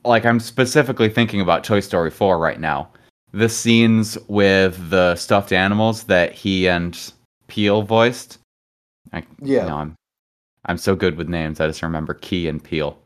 like 0.04 0.24
I'm 0.24 0.40
specifically 0.40 1.08
thinking 1.08 1.40
about 1.40 1.64
Toy 1.64 1.80
Story 1.80 2.10
4 2.10 2.38
right 2.38 2.60
now. 2.60 2.88
The 3.32 3.48
scenes 3.48 4.16
with 4.28 4.90
the 4.90 5.16
stuffed 5.16 5.52
animals 5.52 6.04
that 6.04 6.32
he 6.32 6.68
and 6.68 7.12
Peele 7.46 7.82
voiced. 7.82 8.38
I, 9.12 9.24
yeah. 9.40 9.66
no, 9.66 9.76
I'm 9.76 9.96
I'm 10.66 10.78
so 10.78 10.96
good 10.96 11.16
with 11.16 11.28
names. 11.28 11.60
I 11.60 11.66
just 11.66 11.82
remember 11.82 12.14
Key 12.14 12.48
and 12.48 12.62
Peele. 12.62 12.98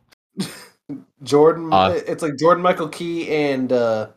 Jordan. 1.22 1.72
Uh, 1.72 1.98
it's 2.06 2.22
like 2.22 2.36
Jordan 2.38 2.62
Michael 2.62 2.88
Key 2.88 3.28
and 3.30 3.72
uh, 3.72 4.08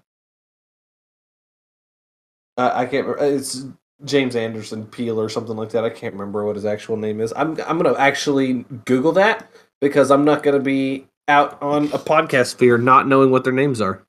I, 2.58 2.84
I 2.84 2.86
can't. 2.86 3.08
remember. 3.08 3.36
It's 3.36 3.66
James 4.06 4.36
Anderson 4.36 4.86
Peele 4.86 5.20
or 5.20 5.30
something 5.30 5.56
like 5.56 5.70
that. 5.72 5.84
I 5.84 5.90
can't 5.90 6.14
remember 6.14 6.46
what 6.46 6.56
his 6.56 6.66
actual 6.66 6.98
name 6.98 7.20
is. 7.20 7.34
I'm 7.36 7.60
I'm 7.68 7.78
gonna 7.78 7.98
actually 7.98 8.66
Google 8.86 9.12
that 9.14 9.50
because 9.80 10.12
I'm 10.12 10.26
not 10.26 10.44
gonna 10.44 10.60
be 10.60 11.08
out 11.28 11.62
on 11.62 11.86
a 11.86 12.00
podcast 12.00 12.48
sphere 12.48 12.78
not 12.78 13.08
knowing 13.08 13.32
what 13.32 13.44
their 13.44 13.54
names 13.54 13.82
are. 13.82 14.04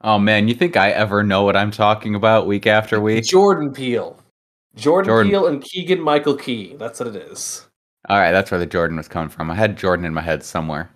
Oh 0.00 0.18
man, 0.18 0.48
you 0.48 0.54
think 0.54 0.76
I 0.76 0.90
ever 0.90 1.22
know 1.22 1.42
what 1.42 1.56
I'm 1.56 1.70
talking 1.70 2.14
about 2.14 2.46
week 2.46 2.66
after 2.66 3.00
week? 3.00 3.24
Jordan 3.24 3.72
Peele. 3.72 4.16
Jordan, 4.76 5.08
Jordan. 5.08 5.30
Peele 5.30 5.46
and 5.46 5.62
Keegan 5.62 6.00
Michael 6.00 6.36
Key. 6.36 6.76
That's 6.78 7.00
what 7.00 7.08
it 7.08 7.16
is. 7.16 7.66
All 8.08 8.18
right, 8.18 8.32
that's 8.32 8.50
where 8.50 8.60
the 8.60 8.66
Jordan 8.66 8.96
was 8.96 9.08
coming 9.08 9.28
from. 9.28 9.50
I 9.50 9.54
had 9.54 9.76
Jordan 9.76 10.04
in 10.06 10.14
my 10.14 10.20
head 10.22 10.42
somewhere. 10.42 10.90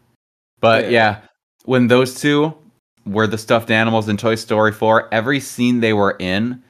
But 0.60 0.84
Yeah. 0.84 0.90
yeah, 0.90 1.20
when 1.64 1.88
those 1.88 2.20
two 2.20 2.54
were 3.04 3.26
the 3.26 3.38
stuffed 3.38 3.70
animals 3.70 4.08
in 4.08 4.16
Toy 4.16 4.36
Story 4.36 4.72
4, 4.72 5.12
every 5.12 5.40
scene 5.40 5.80
they 5.80 5.92
were 5.92 6.16
in 6.20 6.62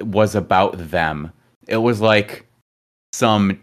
was 0.00 0.34
about 0.34 0.90
them. 0.90 1.32
It 1.66 1.78
was 1.78 2.00
like 2.00 2.46
some 3.12 3.60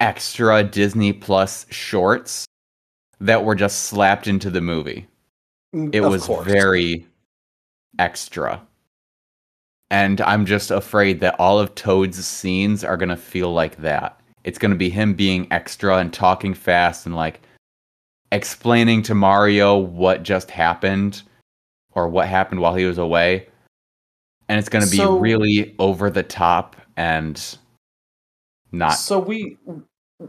extra 0.00 0.64
Disney 0.64 1.12
Plus 1.12 1.66
shorts 1.70 2.44
that 3.20 3.44
were 3.44 3.54
just 3.54 3.84
slapped 3.84 4.26
into 4.26 4.50
the 4.50 4.60
movie. 4.60 5.06
Mm, 5.74 5.94
it 5.94 6.02
Of 6.02 6.10
was 6.10 6.26
course. 6.26 6.44
very 6.44 7.06
extra. 8.00 8.60
And 9.92 10.22
I'm 10.22 10.46
just 10.46 10.70
afraid 10.70 11.20
that 11.20 11.38
all 11.38 11.58
of 11.58 11.74
Toad's 11.74 12.26
scenes 12.26 12.82
are 12.82 12.96
going 12.96 13.10
to 13.10 13.16
feel 13.16 13.52
like 13.52 13.76
that. 13.76 14.18
It's 14.42 14.58
going 14.58 14.70
to 14.70 14.76
be 14.76 14.88
him 14.88 15.12
being 15.12 15.46
extra 15.50 15.98
and 15.98 16.10
talking 16.10 16.54
fast 16.54 17.04
and 17.04 17.14
like 17.14 17.42
explaining 18.32 19.02
to 19.02 19.14
Mario 19.14 19.76
what 19.76 20.22
just 20.22 20.50
happened 20.50 21.22
or 21.92 22.08
what 22.08 22.26
happened 22.26 22.62
while 22.62 22.74
he 22.74 22.86
was 22.86 22.96
away. 22.96 23.48
And 24.48 24.58
it's 24.58 24.70
going 24.70 24.82
to 24.82 24.90
be 24.90 24.96
So- 24.96 25.18
really 25.18 25.74
over 25.78 26.08
the 26.08 26.22
top 26.22 26.74
and 26.96 27.38
not 28.72 28.92
So 28.92 29.18
we 29.18 29.58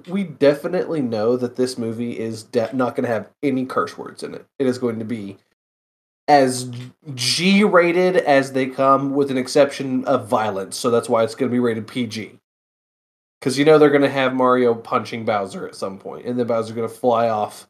we 0.10 0.24
definitely 0.24 1.02
know 1.02 1.38
that 1.38 1.56
this 1.56 1.78
movie 1.78 2.20
is 2.20 2.44
de- 2.44 2.76
not 2.76 2.96
going 2.96 3.06
to 3.06 3.14
have 3.14 3.30
any 3.42 3.66
curse 3.66 3.98
words 3.98 4.24
in 4.24 4.34
it. 4.34 4.46
It 4.60 4.68
is 4.68 4.78
going 4.78 5.00
to 5.00 5.06
be 5.06 5.38
as 6.28 6.72
G 7.16 7.64
rated 7.64 8.18
as 8.18 8.54
they 8.54 8.68
come, 8.68 9.14
with 9.14 9.30
an 9.32 9.38
exception 9.38 10.06
of 10.06 10.28
violence. 10.28 10.78
So 10.78 10.90
that's 10.90 11.10
why 11.10 11.24
it's 11.24 11.36
going 11.36 11.50
to 11.52 11.54
be 11.54 11.60
rated 11.60 11.88
PG. 11.88 12.40
Because 13.40 13.58
you 13.60 13.66
know 13.66 13.78
they're 13.78 13.90
going 13.90 14.02
to 14.04 14.10
have 14.10 14.34
Mario 14.34 14.74
punching 14.74 15.26
Bowser 15.26 15.68
at 15.68 15.76
some 15.76 15.98
point, 15.98 16.26
and 16.26 16.40
then 16.40 16.48
Bowser's 16.48 16.76
going 16.76 16.88
to 16.88 16.94
fly 16.94 17.28
off, 17.30 17.68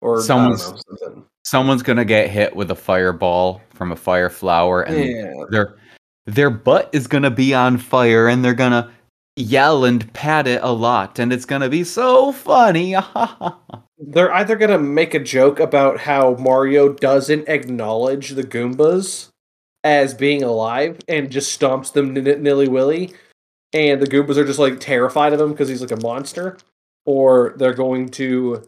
or 0.00 0.20
Someone's- 0.20 0.72
know, 1.02 1.24
someone's 1.44 1.82
going 1.84 1.98
to 1.98 2.04
get 2.04 2.30
hit 2.30 2.56
with 2.56 2.70
a 2.70 2.74
fireball 2.74 3.60
from 3.74 3.92
a 3.92 3.96
fire 3.96 4.30
flower 4.30 4.82
and 4.82 4.96
Yeah, 5.08 5.32
their 5.50 5.76
their 6.26 6.48
butt 6.50 6.88
is 6.92 7.06
gonna 7.06 7.30
be 7.30 7.52
on 7.52 7.76
fire 7.76 8.28
and 8.28 8.42
they're 8.42 8.54
gonna 8.54 8.90
yell 9.36 9.84
and 9.84 10.12
pat 10.12 10.46
it 10.46 10.62
a 10.62 10.72
lot 10.72 11.18
and 11.18 11.32
it's 11.32 11.44
gonna 11.44 11.68
be 11.68 11.82
so 11.84 12.30
funny 12.32 12.94
they're 13.98 14.32
either 14.34 14.56
going 14.56 14.70
to 14.70 14.78
make 14.78 15.14
a 15.14 15.18
joke 15.18 15.60
about 15.60 16.00
how 16.00 16.34
Mario 16.34 16.92
doesn't 16.92 17.48
acknowledge 17.48 18.30
the 18.30 18.42
Goombas 18.42 19.30
as 19.82 20.14
being 20.14 20.42
alive 20.42 20.98
and 21.08 21.30
just 21.30 21.58
stomps 21.58 21.92
them 21.92 22.16
n- 22.16 22.42
nilly 22.42 22.68
willy, 22.68 23.12
and 23.72 24.00
the 24.00 24.06
Goombas 24.06 24.36
are 24.36 24.44
just 24.44 24.58
like 24.58 24.80
terrified 24.80 25.32
of 25.32 25.40
him 25.40 25.52
because 25.52 25.68
he's 25.68 25.82
like 25.82 25.90
a 25.90 26.00
monster, 26.02 26.58
or 27.06 27.54
they're 27.56 27.74
going 27.74 28.08
to 28.10 28.62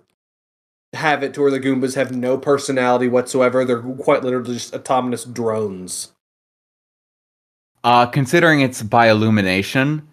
have 0.92 1.22
it 1.22 1.35
to 1.35 1.42
where 1.42 1.50
the 1.50 1.61
Goombas 1.61 1.94
have 1.96 2.14
no 2.14 2.38
personality 2.38 3.09
whatsoever. 3.09 3.64
They're 3.64 3.83
quite 3.83 4.22
literally 4.22 4.55
just 4.55 4.74
autonomous 4.74 5.24
drones. 5.24 6.12
uh 7.85 8.07
considering 8.07 8.61
it's 8.61 8.83
by 8.83 9.09
illumination 9.09 10.07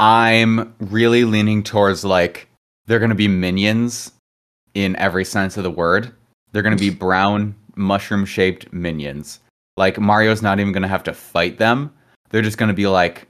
i'm 0.00 0.74
really 0.80 1.24
leaning 1.24 1.62
towards 1.62 2.04
like 2.04 2.48
they're 2.86 2.98
gonna 3.00 3.14
be 3.14 3.28
minions 3.28 4.12
in 4.74 4.94
every 4.96 5.24
sense 5.24 5.56
of 5.56 5.62
the 5.64 5.70
word 5.70 6.12
they're 6.52 6.62
gonna 6.62 6.76
be 6.76 6.90
brown 6.90 7.54
mushroom 7.76 8.24
shaped 8.24 8.72
minions 8.72 9.40
like 9.76 9.98
mario's 9.98 10.42
not 10.42 10.60
even 10.60 10.72
gonna 10.72 10.88
have 10.88 11.04
to 11.04 11.12
fight 11.12 11.58
them 11.58 11.92
they're 12.30 12.42
just 12.42 12.58
gonna 12.58 12.72
be 12.74 12.86
like 12.86 13.26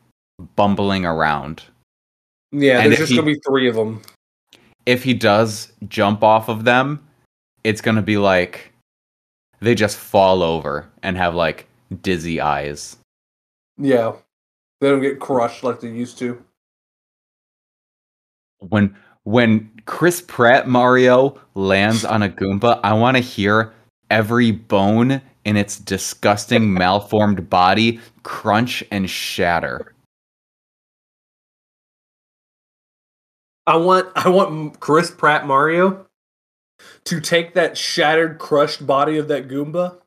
bumbling 0.57 1.05
around 1.07 1.63
Yeah, 2.53 2.81
And 2.81 2.87
there's 2.93 2.99
just 3.01 3.11
he- 3.11 3.17
gonna 3.17 3.27
be 3.27 3.41
three 3.47 3.69
of 3.69 3.75
them. 3.75 4.01
if 4.87 5.03
he 5.03 5.13
does 5.15 5.73
jump 5.89 6.23
off 6.23 6.49
of 6.49 6.65
them, 6.65 7.05
it's 7.65 7.81
gonna 7.83 8.03
be 8.03 8.17
like 8.17 8.73
they 9.61 9.75
just 9.75 9.97
fall 9.99 10.43
over 10.43 10.89
and 11.03 11.17
have 11.17 11.35
like 11.35 11.67
dizzy 12.03 12.41
eyes. 12.41 12.97
Yeah, 13.77 14.13
They 14.81 14.89
don't 14.89 15.03
get 15.03 15.19
crushed 15.21 15.63
like 15.65 15.81
they 15.81 15.89
used 15.91 16.17
to. 16.19 16.43
When 18.61 18.97
when 19.25 19.71
Chris 19.85 20.23
Pratt 20.23 20.69
Mario 20.69 21.39
lands 21.55 22.05
on 22.05 22.23
a 22.23 22.29
Goomba, 22.29 22.81
I 22.83 22.95
want 22.95 23.17
to 23.17 23.23
hear 23.23 23.73
every 24.11 24.51
bone 24.51 25.21
in 25.45 25.57
its 25.57 25.79
disgusting 25.79 26.73
malformed 26.75 27.49
body 27.49 28.01
crunch 28.23 28.85
and 28.91 29.09
shatter. 29.09 29.95
I 33.67 33.77
want 33.77 34.09
I 34.15 34.31
want 34.31 34.81
Chris 34.81 35.11
Pratt 35.11 35.47
Mario 35.47 36.07
to 37.05 37.21
take 37.21 37.55
that 37.55 37.77
shattered, 37.77 38.39
crushed 38.39 38.87
body 38.87 39.19
of 39.19 39.29
that 39.29 39.49
Goomba 39.49 39.99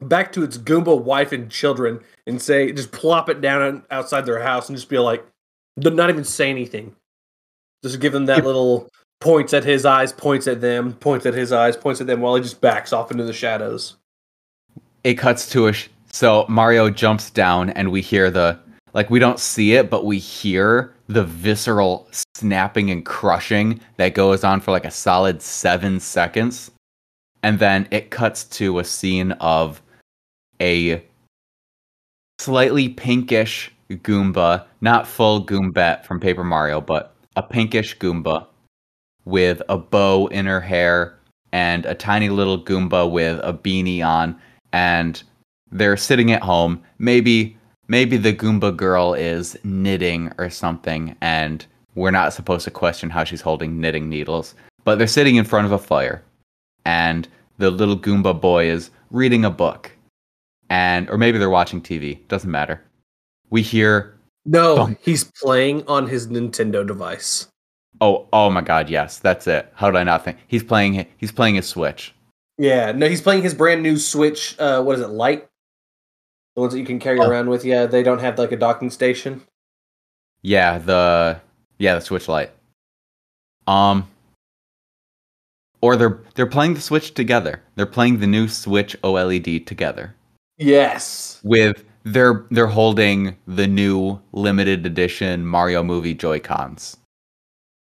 back 0.00 0.32
to 0.32 0.42
its 0.42 0.58
Goomba 0.58 1.00
wife 1.00 1.32
and 1.32 1.50
children 1.50 2.00
and 2.26 2.40
say, 2.40 2.72
just 2.72 2.92
plop 2.92 3.28
it 3.28 3.40
down 3.40 3.84
outside 3.90 4.26
their 4.26 4.42
house 4.42 4.68
and 4.68 4.76
just 4.76 4.88
be 4.88 4.98
like, 4.98 5.26
not 5.76 6.10
even 6.10 6.24
say 6.24 6.50
anything. 6.50 6.94
Just 7.86 8.00
give 8.00 8.12
him 8.12 8.26
that 8.26 8.44
little 8.44 8.88
points 9.20 9.54
at 9.54 9.62
his 9.62 9.84
eyes, 9.84 10.12
points 10.12 10.48
at 10.48 10.60
them, 10.60 10.92
points 10.94 11.24
at 11.24 11.34
his 11.34 11.52
eyes, 11.52 11.76
points 11.76 12.00
at 12.00 12.08
them 12.08 12.20
while 12.20 12.34
he 12.34 12.42
just 12.42 12.60
backs 12.60 12.92
off 12.92 13.12
into 13.12 13.22
the 13.22 13.32
shadows. 13.32 13.96
It 15.04 15.14
cuts 15.14 15.48
to 15.50 15.68
a 15.68 15.72
sh- 15.72 15.88
so 16.10 16.46
Mario 16.48 16.90
jumps 16.90 17.30
down 17.30 17.70
and 17.70 17.92
we 17.92 18.00
hear 18.00 18.30
the 18.30 18.58
like 18.92 19.08
we 19.08 19.18
don't 19.18 19.38
see 19.38 19.74
it, 19.74 19.88
but 19.88 20.04
we 20.04 20.18
hear 20.18 20.92
the 21.06 21.22
visceral 21.22 22.08
snapping 22.34 22.90
and 22.90 23.06
crushing 23.06 23.80
that 23.98 24.14
goes 24.14 24.42
on 24.42 24.60
for 24.60 24.72
like 24.72 24.84
a 24.84 24.90
solid 24.90 25.40
seven 25.42 26.00
seconds. 26.00 26.72
And 27.44 27.60
then 27.60 27.86
it 27.92 28.10
cuts 28.10 28.42
to 28.44 28.80
a 28.80 28.84
scene 28.84 29.32
of 29.32 29.80
a 30.60 31.04
slightly 32.40 32.88
pinkish 32.88 33.70
Goomba, 33.90 34.64
not 34.80 35.06
full 35.06 35.44
Goombette 35.44 36.04
from 36.04 36.18
Paper 36.18 36.42
Mario, 36.42 36.80
but 36.80 37.14
a 37.36 37.42
pinkish 37.42 37.96
Goomba 37.98 38.46
with 39.24 39.62
a 39.68 39.78
bow 39.78 40.26
in 40.28 40.46
her 40.46 40.60
hair 40.60 41.18
and 41.52 41.86
a 41.86 41.94
tiny 41.94 42.28
little 42.28 42.62
Goomba 42.62 43.10
with 43.10 43.40
a 43.42 43.52
beanie 43.52 44.04
on. 44.04 44.38
And 44.72 45.22
they're 45.70 45.96
sitting 45.96 46.32
at 46.32 46.42
home. 46.42 46.82
Maybe 46.98 47.56
maybe 47.88 48.16
the 48.16 48.32
Goomba 48.32 48.76
girl 48.76 49.14
is 49.14 49.56
knitting 49.64 50.32
or 50.38 50.50
something, 50.50 51.16
and 51.20 51.64
we're 51.94 52.10
not 52.10 52.32
supposed 52.32 52.64
to 52.64 52.70
question 52.70 53.10
how 53.10 53.24
she's 53.24 53.40
holding 53.40 53.80
knitting 53.80 54.08
needles. 54.08 54.54
But 54.84 54.98
they're 54.98 55.06
sitting 55.06 55.36
in 55.36 55.44
front 55.44 55.66
of 55.66 55.72
a 55.72 55.78
fire, 55.78 56.22
and 56.84 57.28
the 57.58 57.70
little 57.70 57.98
Goomba 57.98 58.38
boy 58.40 58.66
is 58.66 58.90
reading 59.10 59.44
a 59.44 59.50
book, 59.50 59.90
and 60.68 61.08
or 61.10 61.18
maybe 61.18 61.38
they're 61.38 61.50
watching 61.50 61.80
TV. 61.80 62.26
Doesn't 62.28 62.50
matter. 62.50 62.82
We 63.50 63.62
hear 63.62 64.15
No, 64.46 64.76
Thump. 64.76 64.98
he's 65.02 65.24
playing 65.42 65.84
on 65.88 66.06
his 66.08 66.28
Nintendo 66.28 66.86
device. 66.86 67.48
oh 68.00 68.28
oh 68.32 68.48
my 68.50 68.60
god 68.60 68.88
yes 68.88 69.18
that's 69.18 69.46
it. 69.46 69.70
How 69.74 69.90
did 69.90 69.98
I 69.98 70.04
not 70.04 70.24
think 70.24 70.38
he's 70.46 70.62
playing 70.62 71.06
he's 71.18 71.32
playing 71.32 71.56
his 71.56 71.66
Switch. 71.66 72.14
Yeah, 72.58 72.92
no, 72.92 73.06
he's 73.08 73.20
playing 73.20 73.42
his 73.42 73.52
brand 73.54 73.82
new 73.82 73.98
Switch. 73.98 74.56
Uh, 74.58 74.82
what 74.82 74.94
is 74.96 75.02
it, 75.02 75.08
Light? 75.08 75.46
The 76.54 76.60
ones 76.62 76.72
that 76.72 76.78
you 76.80 76.86
can 76.86 76.98
carry 76.98 77.20
Oh. 77.20 77.28
around 77.28 77.50
with. 77.50 77.66
Yeah, 77.66 77.84
they 77.84 78.02
don't 78.02 78.20
have 78.20 78.38
like 78.38 78.50
a 78.52 78.56
docking 78.56 78.88
station. 78.90 79.42
Yeah, 80.42 80.78
the 80.78 81.40
yeah, 81.78 81.96
the 81.96 82.00
Switch 82.00 82.28
Lite. 82.28 82.52
Um 83.66 84.08
or 85.82 85.96
they're 85.96 86.20
they're 86.34 86.46
playing 86.46 86.74
the 86.74 86.80
Switch 86.80 87.12
together. 87.14 87.62
They're 87.74 87.84
playing 87.86 88.20
the 88.20 88.26
new 88.26 88.48
Switch 88.48 88.96
OLED 89.02 89.66
together. 89.66 90.14
Yes. 90.56 91.40
With 91.44 91.84
they're 92.06 92.46
they're 92.52 92.68
holding 92.68 93.36
the 93.48 93.66
new 93.66 94.20
limited 94.32 94.86
edition 94.86 95.44
Mario 95.44 95.82
movie 95.82 96.14
Joy-Cons. 96.14 96.96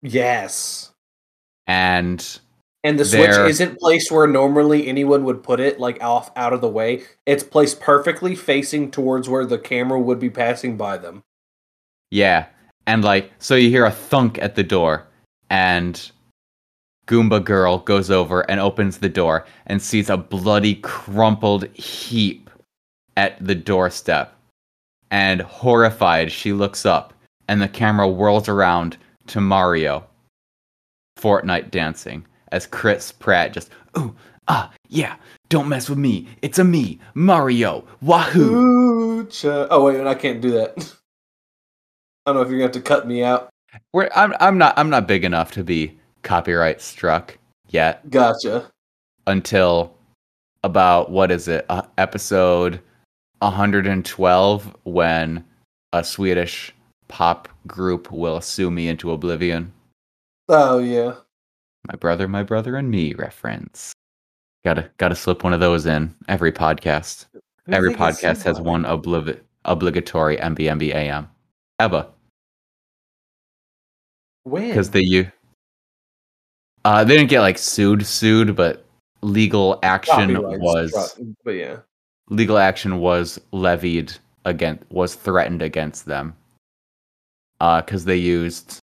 Yes. 0.03 0.90
And 1.68 2.40
And 2.83 2.99
the 2.99 3.05
Switch 3.05 3.31
isn't 3.31 3.79
placed 3.79 4.11
where 4.11 4.27
normally 4.27 4.88
anyone 4.88 5.25
would 5.25 5.44
put 5.44 5.61
it, 5.61 5.79
like 5.79 6.03
off 6.03 6.33
out 6.35 6.53
of 6.53 6.61
the 6.61 6.68
way. 6.68 7.05
It's 7.25 7.44
placed 7.44 7.81
perfectly 7.81 8.35
facing 8.35 8.90
towards 8.90 9.29
where 9.29 9.46
the 9.46 9.59
camera 9.59 10.01
would 10.01 10.18
be 10.18 10.31
passing 10.31 10.77
by 10.77 10.99
them. 10.99 11.23
yeah, 12.11 12.46
and 12.87 13.05
like 13.05 13.31
so 13.38 13.55
you 13.55 13.70
hear 13.70 13.85
a 13.85 13.92
thunk 13.92 14.38
at 14.38 14.57
the 14.57 14.64
door 14.64 15.07
and 15.51 16.11
Goomba 17.07 17.44
girl 17.44 17.79
goes 17.79 18.11
over 18.11 18.40
and 18.51 18.59
opens 18.59 18.99
the 18.99 19.09
door 19.09 19.46
and 19.66 19.81
sees 19.81 20.11
a 20.11 20.16
bloody 20.16 20.77
crumpled 20.77 21.68
heap 21.75 22.50
at 23.16 23.44
the 23.44 23.55
doorstep. 23.55 24.35
And 25.11 25.42
horrified, 25.42 26.31
she 26.31 26.53
looks 26.53 26.87
up 26.87 27.12
and 27.51 27.61
the 27.61 27.68
camera 27.68 28.09
whirls 28.09 28.49
around 28.49 28.96
to 29.27 29.40
Mario 29.40 30.07
Fortnite 31.18 31.73
dancing 31.73 32.25
as 32.53 32.64
Chris 32.66 33.11
Pratt 33.12 33.53
just 33.53 33.70
ooh 33.99 34.14
ah 34.49 34.70
yeah 34.88 35.16
don't 35.49 35.68
mess 35.68 35.90
with 35.90 35.99
me 35.99 36.29
it's 36.42 36.61
a 36.61 36.64
me 36.64 36.99
Mario 37.14 37.85
wahoo 38.01 38.55
Ooh, 38.55 39.27
cha- 39.27 39.66
Oh 39.70 39.85
wait, 39.85 40.07
I 40.07 40.14
can't 40.14 40.40
do 40.40 40.53
that. 40.53 40.73
I 42.27 42.33
don't 42.33 42.37
know 42.37 42.42
if 42.42 42.49
you're 42.49 42.59
gonna 42.59 42.68
have 42.68 42.73
to 42.73 42.81
cut 42.81 43.07
me 43.07 43.23
out. 43.25 43.51
We're, 43.92 44.09
I'm 44.14 44.33
I'm 44.40 44.57
not 44.57 44.79
I'm 44.79 44.88
not 44.88 45.09
big 45.09 45.25
enough 45.25 45.51
to 45.53 45.64
be 45.64 45.99
copyright 46.23 46.81
struck 46.81 47.37
yet 47.68 48.09
Gotcha. 48.11 48.70
until 49.27 49.92
about 50.62 51.11
what 51.11 51.31
is 51.33 51.49
it 51.49 51.66
uh, 51.68 51.83
episode 51.99 52.81
112 53.40 54.76
when 54.85 55.44
a 55.92 56.05
Swedish 56.05 56.72
pop 57.09 57.48
group 57.66 58.11
will 58.12 58.40
sue 58.40 58.70
me 58.70 58.88
into 58.88 59.11
oblivion. 59.11 59.72
Oh 60.48 60.79
yeah. 60.79 61.14
My 61.88 61.96
brother, 61.96 62.29
my 62.29 62.42
brother, 62.42 62.76
and 62.76 62.90
me 62.90 63.14
reference. 63.14 63.92
Gotta 64.64 64.90
gotta 64.98 65.14
slip 65.14 65.42
one 65.42 65.53
of 65.53 65.61
those 65.61 65.87
in 65.87 66.14
every 66.29 66.53
podcast. 66.53 67.26
Every 67.68 67.94
podcast 67.94 68.42
has 68.42 68.61
one 68.61 68.85
obliv- 68.85 69.40
obligatory 69.64 70.37
MBMB 70.37 70.94
AM. 70.94 71.29
ABBA. 71.79 72.11
When? 74.44 74.68
because 74.68 74.90
they 74.90 75.00
you 75.00 75.31
uh 76.85 77.05
they 77.05 77.16
didn't 77.16 77.29
get 77.29 77.40
like 77.40 77.59
sued 77.59 78.07
sued 78.07 78.57
but 78.57 78.87
legal 79.22 79.79
action 79.83 80.40
was 80.61 81.18
But 81.44 81.53
yeah. 81.53 81.76
Legal 82.31 82.59
action 82.59 82.99
was 82.99 83.38
levied 83.53 84.12
against 84.47 84.83
was 84.90 85.14
threatened 85.14 85.61
against 85.61 86.07
them 86.07 86.35
uh 87.61 87.83
because 87.83 88.07
they 88.07 88.16
used 88.16 88.79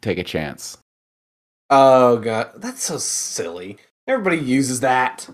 take 0.00 0.16
a 0.16 0.24
chance 0.24 0.78
Oh 1.74 2.18
god, 2.18 2.50
that's 2.56 2.82
so 2.82 2.98
silly. 2.98 3.78
Everybody 4.06 4.36
uses 4.36 4.80
that. 4.80 5.26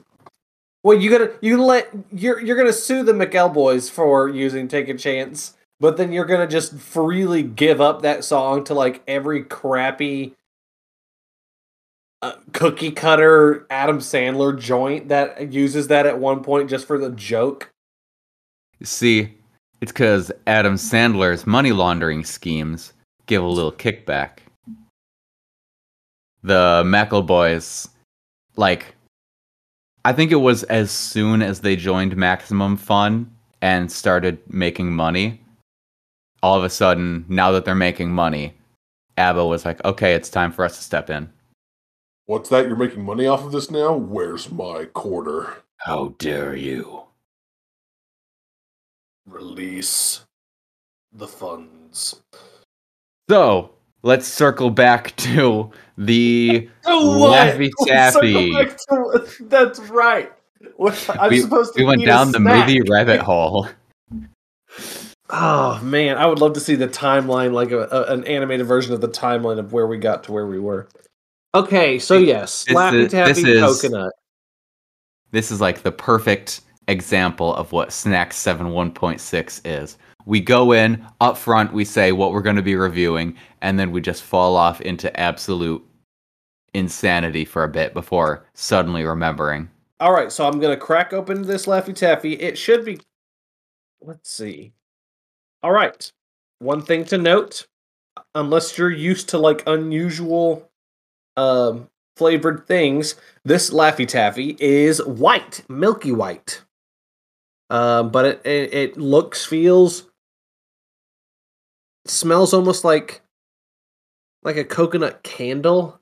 Well, 0.85 0.97
you 0.97 1.11
gotta 1.11 1.33
you 1.41 1.61
let 1.61 1.91
you're 2.13 2.39
you're 2.39 2.57
gonna 2.57 2.73
sue 2.73 3.03
the 3.03 3.13
McElboys 3.13 3.91
for 3.91 4.29
using 4.29 4.69
"Take 4.69 4.89
a 4.89 4.95
Chance," 4.95 5.57
but 5.81 5.97
then 5.97 6.13
you're 6.13 6.25
gonna 6.25 6.47
just 6.47 6.75
freely 6.75 7.43
give 7.43 7.81
up 7.81 8.03
that 8.03 8.23
song 8.23 8.63
to 8.65 8.75
like 8.75 9.03
every 9.09 9.43
crappy 9.43 10.37
uh, 12.23 12.33
cookie 12.53 12.91
cutter 12.91 13.67
Adam 13.71 13.99
Sandler 13.99 14.59
joint 14.59 15.09
that 15.09 15.53
uses 15.53 15.89
that 15.89 16.07
at 16.07 16.19
one 16.19 16.43
point 16.43 16.69
just 16.71 16.87
for 16.87 16.99
the 16.99 17.11
joke. 17.11 17.71
see 18.83 19.35
it's 19.81 19.93
because 19.93 20.33
adam 20.47 20.75
sandler's 20.75 21.47
money 21.47 21.71
laundering 21.71 22.25
schemes 22.25 22.93
give 23.27 23.43
a 23.43 23.47
little 23.47 23.73
kickback 23.73 24.39
the 26.43 26.83
McElboys 26.85 27.89
like 28.57 28.95
I 30.05 30.13
think 30.13 30.33
it 30.33 30.37
was 30.37 30.63
as 30.65 30.91
soon 30.91 31.43
as 31.43 31.61
they 31.61 31.77
joined 31.77 32.17
Maximum 32.17 32.77
Fun 32.77 33.31
and 33.61 33.91
started 33.91 34.39
making 34.49 34.93
money. 34.93 35.41
All 36.43 36.57
of 36.57 36.65
a 36.65 36.71
sudden, 36.71 37.25
now 37.29 37.51
that 37.53 37.65
they're 37.65 37.75
making 37.75 38.13
money, 38.13 38.55
ABBA 39.17 39.45
was 39.45 39.65
like, 39.65 39.85
"Okay, 39.85 40.15
it's 40.15 40.31
time 40.31 40.53
for 40.53 40.65
us 40.65 40.77
to 40.77 40.83
step 40.83 41.11
in." 41.11 41.29
What's 42.29 42.51
that? 42.51 42.67
You're 42.67 42.77
making 42.77 43.07
money 43.07 43.27
off 43.27 43.43
of 43.43 43.53
this 43.53 43.71
now? 43.71 43.95
Where's 43.95 44.53
my 44.53 44.85
quarter? 44.85 45.63
How 45.79 46.15
dare 46.19 46.55
you? 46.55 47.05
Release 49.27 50.27
the 51.11 51.27
funds. 51.27 52.21
So 53.31 53.71
let's 54.03 54.27
circle 54.27 54.69
back 54.69 55.17
to 55.17 55.71
the 55.97 56.69
what? 56.85 57.57
Laffy 57.57 57.71
Taffy. 57.87 58.51
to- 58.53 59.27
That's 59.41 59.81
right. 59.81 60.31
What- 60.77 61.09
I'm 61.19 61.31
we, 61.31 61.41
supposed 61.41 61.73
to 61.77 61.81
we 61.81 61.87
went 61.87 62.05
down 62.05 62.31
the 62.33 62.41
snack. 62.41 62.69
movie 62.69 62.83
rabbit 62.91 63.21
hole. 63.23 63.69
Oh 65.31 65.81
man, 65.83 66.19
I 66.19 66.27
would 66.27 66.41
love 66.41 66.53
to 66.55 66.61
see 66.61 66.75
the 66.75 66.89
timeline, 66.89 67.55
like 67.55 67.71
a, 67.71 67.89
a- 67.91 68.13
an 68.13 68.25
animated 68.25 68.67
version 68.67 68.93
of 68.93 69.01
the 69.01 69.09
timeline 69.09 69.59
of 69.59 69.73
where 69.73 69.87
we 69.87 69.97
got 69.97 70.25
to 70.25 70.33
where 70.33 70.47
we 70.47 70.59
were. 70.59 70.89
Okay, 71.55 71.99
so 71.99 72.19
yes, 72.19 72.65
This 72.65 72.77
Laffy 72.77 73.05
is- 73.07 73.13
Taffy 73.13 73.33
this 73.43 73.45
is- 73.45 73.83
coconut. 73.83 74.13
This 75.31 75.51
is 75.51 75.61
like 75.61 75.83
the 75.83 75.93
perfect 75.93 76.63
example 76.89 77.55
of 77.55 77.73
what 77.73 77.93
Snack 77.93 78.33
7 78.33 78.69
1.6 78.69 79.61
is. 79.65 79.99
we 80.27 80.41
go 80.41 80.73
in 80.73 81.03
up 81.23 81.39
front, 81.39 81.73
we 81.73 81.87
say 81.87 82.13
what 82.13 82.33
we're 82.33 82.43
going 82.43 82.57
to 82.57 82.61
be 82.63 82.77
reviewing, 82.77 83.35
and 83.63 83.79
then 83.79 83.91
we 83.91 83.99
just 84.01 84.23
fall 84.23 84.57
off 84.57 84.79
into 84.83 85.19
absolute 85.19 85.83
insanity 86.75 87.47
for 87.47 87.65
a 87.65 87.69
bit 87.69 87.95
before 87.95 88.45
suddenly 88.53 89.05
remembering. 89.05 89.71
All 90.01 90.13
right, 90.13 90.31
so 90.31 90.47
I'm 90.47 90.61
gonna 90.61 90.77
crack 90.77 91.15
open 91.15 91.43
this 91.43 91.65
Laffy 91.65 91.95
Taffy. 91.95 92.35
It 92.35 92.59
should 92.59 92.85
be. 92.85 93.01
Let's 94.03 94.31
see. 94.31 94.75
All 95.63 95.73
right. 95.73 96.13
One 96.59 96.83
thing 96.83 97.05
to 97.07 97.17
note: 97.17 97.67
unless 98.35 98.77
you're 98.77 98.91
used 98.91 99.31
to 99.31 99.39
like 99.39 99.63
unusual, 99.67 100.68
um, 101.39 101.89
flavored 102.17 102.67
things, 102.67 103.15
this 103.45 103.71
Laffy 103.71 104.07
Taffy 104.07 104.57
is 104.59 105.03
white, 105.05 105.63
milky 105.69 106.13
white. 106.13 106.63
Um, 107.71 108.11
but 108.11 108.25
it, 108.25 108.47
it 108.47 108.75
it 108.75 108.97
looks, 108.97 109.45
feels, 109.45 110.07
smells 112.07 112.55
almost 112.55 112.85
like 112.85 113.21
like 114.43 114.57
a 114.57 114.65
coconut 114.65 115.23
candle. 115.23 116.01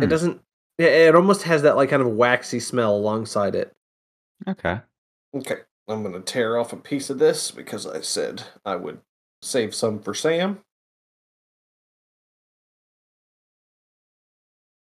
It 0.00 0.04
Hmm. 0.04 0.08
doesn't. 0.08 0.42
It, 0.78 0.86
it 0.92 1.14
almost 1.14 1.42
has 1.42 1.62
that 1.62 1.76
like 1.76 1.90
kind 1.90 2.02
of 2.02 2.08
waxy 2.08 2.60
smell 2.60 2.96
alongside 2.96 3.54
it. 3.54 3.72
Okay. 4.48 4.80
Okay, 5.34 5.60
I'm 5.88 6.02
gonna 6.02 6.20
tear 6.20 6.56
off 6.58 6.72
a 6.72 6.76
piece 6.76 7.10
of 7.10 7.18
this 7.18 7.50
because 7.50 7.86
I 7.86 8.00
said 8.00 8.44
I 8.64 8.76
would 8.76 9.00
save 9.42 9.74
some 9.74 10.00
for 10.00 10.14
Sam. 10.14 10.60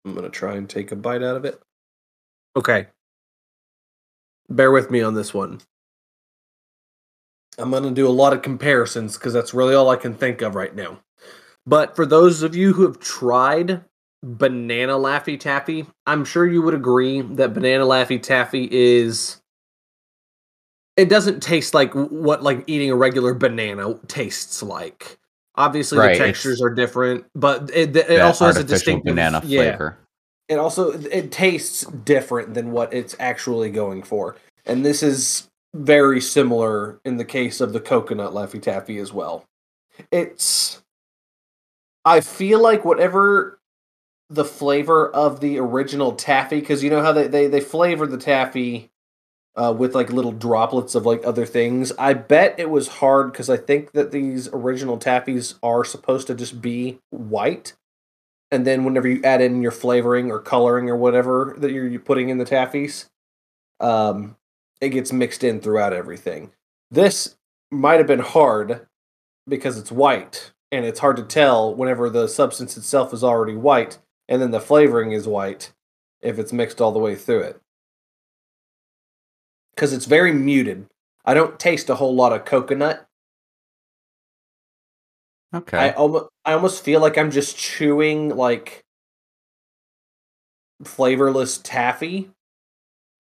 I'm 0.04 0.14
gonna 0.14 0.28
try 0.28 0.54
and 0.54 0.68
take 0.68 0.92
a 0.92 0.96
bite 0.96 1.22
out 1.22 1.36
of 1.36 1.44
it. 1.44 1.60
Okay. 2.56 2.88
Bear 4.48 4.70
with 4.70 4.90
me 4.90 5.02
on 5.02 5.14
this 5.14 5.32
one. 5.32 5.60
I'm 7.58 7.70
gonna 7.70 7.90
do 7.90 8.06
a 8.06 8.10
lot 8.10 8.32
of 8.32 8.42
comparisons 8.42 9.16
because 9.16 9.32
that's 9.32 9.54
really 9.54 9.74
all 9.74 9.88
I 9.88 9.96
can 9.96 10.14
think 10.14 10.42
of 10.42 10.54
right 10.54 10.74
now. 10.74 11.00
But 11.66 11.96
for 11.96 12.04
those 12.04 12.42
of 12.42 12.54
you 12.54 12.74
who 12.74 12.82
have 12.82 12.98
tried 12.98 13.82
banana 14.22 14.94
Laffy 14.94 15.38
Taffy, 15.38 15.86
I'm 16.06 16.24
sure 16.24 16.46
you 16.46 16.62
would 16.62 16.74
agree 16.74 17.22
that 17.22 17.54
banana 17.54 17.84
Laffy 17.84 18.22
Taffy 18.22 18.68
is 18.70 19.40
it 20.96 21.08
doesn't 21.08 21.42
taste 21.42 21.74
like 21.74 21.92
what 21.94 22.42
like 22.42 22.64
eating 22.66 22.90
a 22.90 22.96
regular 22.96 23.34
banana 23.34 23.94
tastes 24.06 24.62
like. 24.62 25.18
Obviously, 25.56 25.98
Right, 25.98 26.06
the 26.06 26.12
it's 26.12 26.38
textures 26.38 26.60
are 26.60 26.70
different, 26.70 27.24
but 27.34 27.70
it, 27.72 27.96
it 27.96 28.08
That 28.08 28.20
also 28.22 28.46
has 28.46 28.56
a 28.56 28.64
distinct 28.64 29.06
banana 29.06 29.40
flavor. 29.40 29.96
it 30.48 30.56
also 30.58 30.92
it 30.92 31.30
tastes 31.30 31.84
different 31.84 32.54
than 32.54 32.72
what 32.72 32.92
it's 32.92 33.14
actually 33.20 33.70
going 33.70 34.02
for. 34.02 34.36
And 34.66 34.84
this 34.84 35.02
is 35.02 35.48
very 35.74 36.20
similar 36.20 36.98
in 37.04 37.16
the 37.16 37.24
case 37.24 37.60
of 37.60 37.72
the 37.72 37.80
coconut 37.80 38.32
laffy 38.32 38.60
taffy 38.60 38.98
as 38.98 39.12
well. 39.12 39.44
It's 40.10 40.80
i 42.04 42.20
feel 42.20 42.60
like 42.60 42.84
whatever 42.84 43.58
the 44.28 44.44
flavor 44.44 45.10
of 45.10 45.40
the 45.40 45.58
original 45.58 46.12
taffy 46.12 46.60
because 46.60 46.82
you 46.82 46.90
know 46.90 47.00
how 47.02 47.12
they, 47.12 47.28
they 47.28 47.46
they 47.46 47.60
flavor 47.60 48.06
the 48.06 48.18
taffy 48.18 48.90
uh, 49.56 49.74
with 49.76 49.94
like 49.94 50.12
little 50.12 50.32
droplets 50.32 50.94
of 50.94 51.06
like 51.06 51.24
other 51.24 51.46
things 51.46 51.92
i 51.98 52.12
bet 52.12 52.54
it 52.58 52.70
was 52.70 52.88
hard 52.88 53.32
because 53.32 53.48
i 53.48 53.56
think 53.56 53.92
that 53.92 54.10
these 54.10 54.48
original 54.52 54.98
taffies 54.98 55.54
are 55.62 55.84
supposed 55.84 56.26
to 56.26 56.34
just 56.34 56.60
be 56.60 56.98
white 57.10 57.74
and 58.54 58.64
then 58.64 58.84
whenever 58.84 59.08
you 59.08 59.20
add 59.24 59.40
in 59.40 59.62
your 59.62 59.72
flavoring 59.72 60.30
or 60.30 60.38
coloring 60.38 60.88
or 60.88 60.96
whatever 60.96 61.56
that 61.58 61.72
you're, 61.72 61.98
putting 61.98 62.28
in 62.28 62.38
the 62.38 62.44
taffies, 62.44 63.08
um, 63.80 64.36
it 64.80 64.90
gets 64.90 65.12
mixed 65.12 65.42
in 65.42 65.60
throughout 65.60 65.92
everything. 65.92 66.52
This 66.88 67.34
might 67.72 67.98
have 67.98 68.06
been 68.06 68.20
hard 68.20 68.86
because 69.48 69.76
it's 69.76 69.90
white, 69.90 70.52
and 70.70 70.84
it's 70.84 71.00
hard 71.00 71.16
to 71.16 71.24
tell 71.24 71.74
whenever 71.74 72.08
the 72.08 72.28
substance 72.28 72.76
itself 72.76 73.12
is 73.12 73.24
already 73.24 73.56
white, 73.56 73.98
and 74.28 74.40
then 74.40 74.52
the 74.52 74.60
flavoring 74.60 75.10
is 75.10 75.26
white 75.26 75.72
if 76.22 76.38
it's 76.38 76.52
mixed 76.52 76.80
all 76.80 76.92
the 76.92 77.00
way 77.00 77.16
through 77.16 77.40
it. 77.40 77.60
Because 79.74 79.92
it's 79.92 80.06
very 80.06 80.32
muted. 80.32 80.86
I 81.24 81.34
don't 81.34 81.58
taste 81.58 81.90
a 81.90 81.96
whole 81.96 82.14
lot 82.14 82.32
of 82.32 82.44
coconut 82.44 83.06
Okay. 85.54 85.78
I 85.78 85.90
almost 85.90 86.26
I 86.44 86.52
almost 86.52 86.82
feel 86.82 87.00
like 87.00 87.16
I'm 87.16 87.30
just 87.30 87.56
chewing 87.56 88.36
like 88.36 88.82
flavorless 90.82 91.58
taffy, 91.58 92.30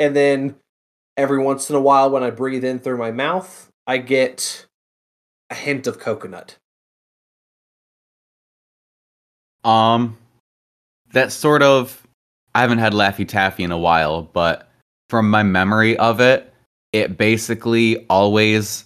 and 0.00 0.16
then 0.16 0.56
every 1.16 1.38
once 1.38 1.70
in 1.70 1.76
a 1.76 1.80
while 1.80 2.10
when 2.10 2.24
I 2.24 2.30
breathe 2.30 2.64
in 2.64 2.80
through 2.80 2.98
my 2.98 3.12
mouth, 3.12 3.68
I 3.86 3.98
get 3.98 4.66
a 5.48 5.54
hint 5.54 5.86
of 5.86 6.00
coconut. 6.00 6.56
Um, 9.62 10.18
that 11.12 11.30
sort 11.30 11.62
of. 11.62 12.00
I 12.56 12.60
haven't 12.60 12.78
had 12.78 12.92
Laffy 12.92 13.26
Taffy 13.26 13.64
in 13.64 13.72
a 13.72 13.78
while, 13.78 14.22
but 14.22 14.68
from 15.08 15.30
my 15.30 15.42
memory 15.42 15.96
of 15.98 16.20
it, 16.20 16.52
it 16.92 17.16
basically 17.16 18.06
always 18.08 18.84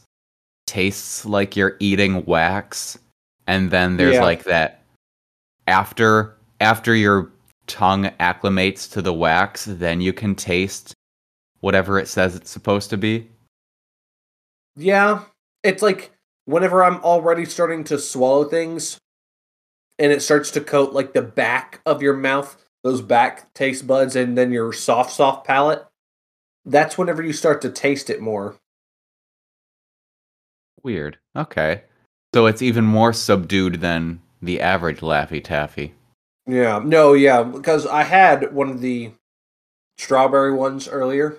tastes 0.66 1.24
like 1.24 1.57
you're 1.57 1.76
eating 1.81 2.24
wax, 2.26 2.98
and 3.46 3.70
then 3.70 3.96
there's 3.96 4.14
Yeah. 4.14 4.24
like 4.24 4.44
that 4.44 4.83
after 5.66 6.35
after 6.61 6.94
your 6.94 7.31
tongue 7.66 8.07
acclimates 8.18 8.90
to 8.92 9.00
the 9.02 9.12
wax, 9.12 9.66
then 9.66 10.00
you 10.00 10.12
can 10.12 10.35
taste 10.35 10.92
whatever 11.61 11.98
it 11.98 12.09
says 12.09 12.35
it's 12.35 12.50
supposed 12.50 12.90
to 12.90 12.96
be. 12.96 13.28
Yeah, 14.76 15.24
it's 15.62 15.83
like 15.83 16.12
whenever 16.46 16.83
I'm 16.83 16.96
already 17.04 17.44
starting 17.44 17.85
to 17.85 17.98
swallow 17.98 18.44
things, 18.44 18.98
and 19.98 20.12
it 20.12 20.22
starts 20.22 20.50
to 20.52 20.61
coat 20.61 20.92
like 20.92 21.12
the 21.12 21.22
back 21.22 21.81
of 21.85 22.02
your 22.02 22.14
mouth, 22.14 22.57
those 22.85 23.02
back 23.02 23.52
taste 23.54 23.87
buds, 23.87 24.16
and 24.16 24.37
then 24.38 24.52
your 24.52 24.72
soft, 24.72 25.12
soft 25.12 25.46
palate. 25.46 25.85
That's 26.68 26.98
whenever 26.98 27.22
you 27.22 27.33
start 27.33 27.62
to 27.62 27.70
taste 27.70 28.11
it 28.11 28.20
more. 28.20 28.57
Weird. 30.83 31.18
Okay. 31.35 31.85
So 32.35 32.44
it's 32.44 32.61
even 32.61 32.85
more 32.85 33.14
subdued 33.14 33.81
than 33.81 34.20
the 34.42 34.61
average 34.61 35.00
Laffy 35.00 35.42
Taffy. 35.42 35.94
Yeah, 36.46 36.81
no, 36.85 37.14
yeah, 37.14 37.42
because 37.42 37.87
I 37.87 38.02
had 38.02 38.52
one 38.52 38.68
of 38.68 38.83
the 38.83 39.12
strawberry 39.96 40.52
ones 40.52 40.87
earlier. 40.88 41.38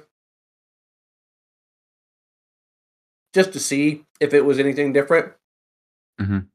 Just 3.34 3.54
to 3.54 3.60
see 3.60 4.06
if 4.20 4.34
it 4.34 4.46
was 4.46 4.58
anything 4.58 4.94
different. 4.94 5.34
Mhm. 6.20 6.48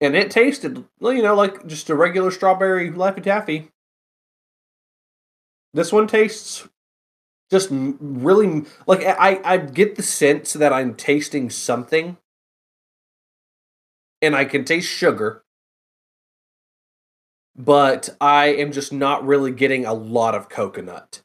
And 0.00 0.16
it 0.16 0.30
tasted, 0.30 0.84
you 1.00 1.22
know, 1.22 1.34
like 1.34 1.66
just 1.66 1.90
a 1.90 1.94
regular 1.94 2.30
strawberry 2.30 2.90
Laffy 2.90 3.22
Taffy. 3.22 3.70
This 5.74 5.92
one 5.92 6.06
tastes 6.06 6.66
just 7.50 7.68
really 7.70 8.64
like 8.86 9.04
I, 9.04 9.40
I 9.44 9.56
get 9.58 9.96
the 9.96 10.02
sense 10.02 10.52
that 10.54 10.72
I'm 10.72 10.94
tasting 10.94 11.50
something 11.50 12.16
and 14.22 14.34
I 14.34 14.44
can 14.44 14.64
taste 14.64 14.88
sugar 14.88 15.42
but 17.56 18.10
I 18.20 18.46
am 18.48 18.70
just 18.72 18.92
not 18.92 19.26
really 19.26 19.50
getting 19.50 19.86
a 19.86 19.94
lot 19.94 20.34
of 20.34 20.48
coconut. 20.48 21.22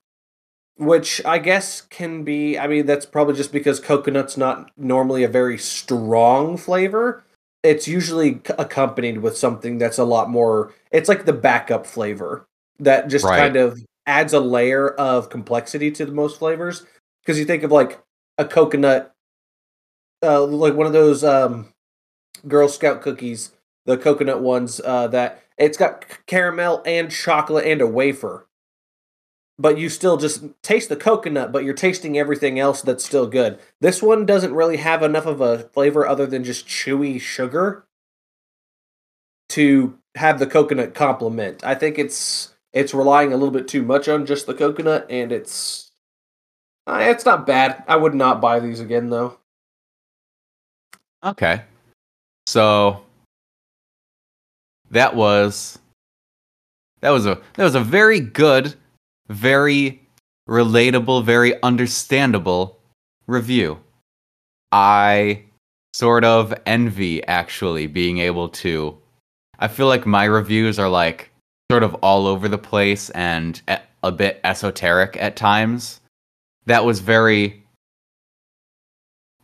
Which 0.78 1.24
I 1.26 1.38
guess 1.38 1.82
can 1.82 2.24
be, 2.24 2.58
I 2.58 2.68
mean, 2.68 2.86
that's 2.86 3.06
probably 3.06 3.36
just 3.36 3.52
because 3.52 3.80
coconut's 3.80 4.38
not 4.38 4.72
normally 4.78 5.24
a 5.24 5.28
very 5.28 5.58
strong 5.58 6.58
flavor. 6.58 7.24
It's 7.62 7.88
usually 7.88 8.42
accompanied 8.58 9.20
with 9.20 9.38
something 9.38 9.78
that's 9.78 10.00
a 10.00 10.06
lot 10.06 10.30
more, 10.30 10.74
it's 10.92 11.10
like 11.10 11.26
the 11.26 11.34
backup 11.34 11.86
flavor 11.86 12.48
that 12.80 13.10
just 13.10 13.26
Right. 13.26 13.38
kind 13.38 13.58
of 13.58 13.80
adds 14.06 14.34
a 14.34 14.40
layer 14.40 14.90
of 14.90 15.30
complexity 15.30 15.92
to 15.92 16.06
the 16.06 16.12
most 16.12 16.40
flavors. 16.40 16.86
Because 17.22 17.38
you 17.38 17.46
think 17.46 17.64
of 17.64 17.72
like 17.72 18.02
a 18.38 18.46
coconut, 18.46 19.14
uh, 20.24 20.44
like 20.44 20.74
one 20.74 20.88
of 20.88 20.94
those 20.94 21.24
um, 21.24 21.68
Girl 22.48 22.68
Scout 22.68 23.02
cookies, 23.02 23.52
the 23.86 23.98
coconut 23.98 24.42
ones 24.42 24.82
uh, 24.84 25.08
that 25.08 25.44
it's 25.58 25.78
got 25.78 26.06
caramel 26.26 26.82
and 26.86 27.12
chocolate 27.12 27.66
and 27.66 27.82
a 27.82 27.88
wafer. 27.88 28.48
But 29.60 29.78
you 29.78 29.90
still 29.90 30.18
just 30.18 30.44
taste 30.64 30.90
the 30.90 30.96
coconut, 30.96 31.52
but 31.52 31.64
you're 31.64 31.76
tasting 31.76 32.18
everything 32.18 32.58
else 32.58 32.82
that's 32.82 33.06
still 33.06 33.28
good. 33.28 33.60
This 33.80 34.02
one 34.02 34.26
doesn't 34.26 34.56
really 34.56 34.78
have 34.78 35.04
enough 35.04 35.28
of 35.28 35.40
a 35.40 35.60
flavor 35.60 36.08
other 36.08 36.26
than 36.26 36.44
just 36.44 36.68
chewy 36.68 37.22
sugar 37.22 37.86
to 39.50 40.00
have 40.16 40.40
the 40.40 40.48
coconut 40.48 40.96
complement. 40.96 41.64
I 41.64 41.76
think 41.76 42.00
it's 42.00 42.51
it's 42.74 42.94
relying 42.94 43.34
a 43.34 43.38
little 43.38 43.52
bit 43.52 43.68
too 43.68 43.84
much 43.84 44.08
on 44.08 44.26
just 44.26 44.48
the 44.48 44.54
coconut, 44.54 45.06
and 45.10 45.32
it's 45.32 45.92
uh, 46.88 47.00
it's 47.02 47.26
not 47.26 47.46
bad. 47.46 47.84
I 47.88 47.96
would 47.96 48.16
not 48.16 48.42
buy 48.42 48.60
these 48.60 48.80
again 48.80 49.10
though. 49.10 49.38
Okay. 51.24 51.64
So 52.48 53.04
that 54.90 55.16
was 55.16 55.80
that 57.02 57.10
was 57.10 57.26
a 57.26 57.40
that 57.54 57.64
was 57.64 57.76
a 57.76 57.82
very 57.82 58.20
good, 58.20 58.76
very 59.28 60.02
relatable, 60.48 61.24
very 61.24 61.62
understandable 61.64 62.80
review. 63.28 63.80
I 64.72 65.44
sort 65.94 66.24
of 66.24 66.54
envy 66.66 67.24
actually 67.26 67.88
being 67.88 68.20
able 68.20 68.50
to. 68.50 68.98
I 69.60 69.68
feel 69.68 69.88
like 69.88 70.06
my 70.06 70.24
reviews 70.26 70.80
are 70.80 70.90
like 70.90 71.31
sort 71.72 71.84
of 71.84 71.94
all 72.04 72.28
over 72.28 72.50
the 72.50 72.58
place 72.58 73.10
and 73.12 73.62
a, 73.70 73.80
a 74.04 74.12
bit 74.12 74.42
esoteric 74.44 75.16
at 75.22 75.38
times. 75.38 76.02
That 76.66 76.84
was 76.84 77.00
very. 77.00 77.64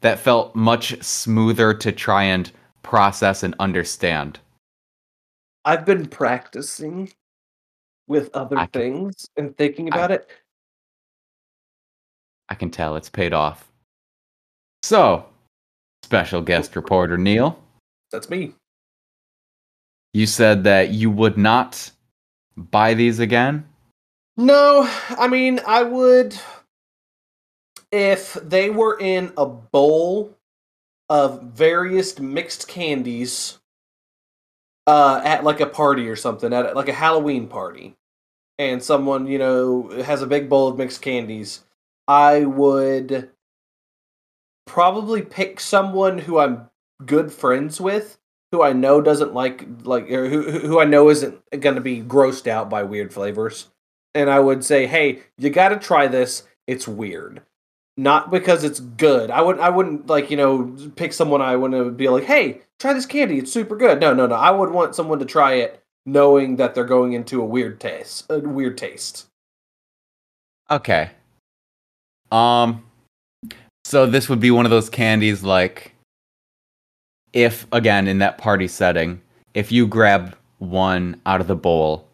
That 0.02 0.20
felt 0.20 0.54
much 0.54 1.02
smoother 1.02 1.74
to 1.76 1.92
try 1.94 2.24
and 2.24 2.52
process 2.84 3.44
and 3.44 3.56
understand. 3.60 4.40
I've 5.66 5.86
been 5.86 6.06
practicing 6.06 7.10
with 8.08 8.30
other 8.36 8.58
I 8.58 8.66
can- 8.68 8.82
things 8.82 9.26
and 9.38 9.56
thinking 9.58 9.86
I- 9.92 9.96
about 9.96 10.12
it. 10.12 10.30
I 12.50 12.56
can 12.56 12.70
tell 12.70 12.96
it's 12.98 13.10
paid 13.10 13.34
off. 13.34 13.70
So, 14.84 15.26
special 16.04 16.42
guest 16.42 16.76
reporter 16.76 17.18
Neil, 17.18 17.62
That's 18.12 18.30
me. 18.30 18.54
you 20.14 20.26
said 20.28 20.64
that 20.66 20.90
you 20.92 21.10
would 21.12 21.38
not 21.38 21.92
buy 22.58 22.94
these 22.96 23.20
again. 23.20 23.66
No, 24.36 24.90
I 25.10 25.28
mean, 25.28 25.62
I 25.66 25.84
would 25.84 26.38
if 27.92 28.34
they 28.34 28.70
were 28.70 29.00
in 29.00 29.32
a 29.38 29.46
bowl 29.46 30.36
of 31.10 31.42
various 31.44 32.20
mixed 32.20 32.68
candies 32.68 33.60
uh 34.86 35.22
at 35.24 35.46
like 35.46 35.62
a 35.62 35.66
party 35.66 36.10
or 36.10 36.16
something, 36.16 36.52
at 36.52 36.76
like 36.76 36.90
a 36.90 36.94
Halloween 36.94 37.48
party. 37.48 37.96
And 38.60 38.82
someone, 38.82 39.28
you 39.28 39.38
know, 39.38 39.90
has 40.04 40.24
a 40.24 40.28
big 40.28 40.50
bowl 40.50 40.68
of 40.68 40.78
mixed 40.80 41.04
candies. 41.04 41.64
I 42.08 42.46
would 42.46 43.30
probably 44.66 45.22
pick 45.22 45.60
someone 45.60 46.18
who 46.18 46.40
I'm 46.40 46.70
good 47.06 47.32
friends 47.32 47.80
with, 47.80 48.18
who 48.52 48.62
I 48.62 48.74
know 48.74 49.02
doesn't 49.02 49.34
like 49.34 49.68
like 49.84 50.10
or 50.12 50.30
who 50.30 50.60
who 50.60 50.80
I 50.80 50.86
know 50.86 51.10
isn't 51.10 51.40
going 51.60 51.76
to 51.76 51.82
be 51.82 52.02
grossed 52.02 52.48
out 52.48 52.70
by 52.70 52.84
weird 52.84 53.14
flavors 53.14 53.68
and 54.18 54.30
I 54.30 54.40
would 54.40 54.64
say, 54.64 54.88
"Hey, 54.88 55.20
you 55.38 55.50
got 55.50 55.70
to 55.70 55.78
try 55.78 56.08
this. 56.08 56.44
It's 56.66 56.88
weird." 56.88 57.44
Not 58.00 58.30
because 58.30 58.64
it's 58.64 58.80
good. 58.80 59.32
I 59.32 59.42
would 59.42 59.60
I 59.60 59.70
wouldn't 59.70 60.08
like, 60.08 60.30
you 60.30 60.38
know, 60.38 60.76
pick 60.96 61.14
someone 61.14 61.42
I 61.42 61.56
want 61.56 61.74
to 61.74 61.92
be 61.92 62.10
like, 62.10 62.26
"Hey, 62.26 62.62
try 62.80 62.94
this 62.94 63.06
candy. 63.06 63.38
It's 63.40 63.52
super 63.52 63.76
good." 63.76 64.00
No, 64.00 64.14
no, 64.14 64.28
no. 64.28 64.36
I 64.36 64.52
would 64.52 64.72
want 64.72 64.96
someone 64.96 65.20
to 65.20 65.26
try 65.26 65.54
it 65.54 65.84
knowing 66.06 66.56
that 66.56 66.74
they're 66.74 66.86
going 66.86 67.14
into 67.14 67.42
a 67.42 67.46
weird 67.46 67.80
taste, 67.80 68.26
a 68.30 68.40
weird 68.40 68.78
taste. 68.78 69.28
Okay. 70.70 71.12
Um 72.32 72.84
so 73.86 74.06
this 74.06 74.28
would 74.28 74.40
be 74.40 74.52
one 74.52 74.66
of 74.66 74.72
those 74.72 74.90
candies 74.90 75.44
like 75.44 75.94
if 77.38 77.68
again 77.72 78.08
in 78.08 78.18
that 78.18 78.40
party 78.40 78.68
setting, 78.68 79.22
if 79.54 79.72
you 79.72 79.86
grab 79.86 80.36
one 80.58 81.22
out 81.28 81.40
of 81.40 81.46
the 81.46 81.56
bowl, 81.56 82.08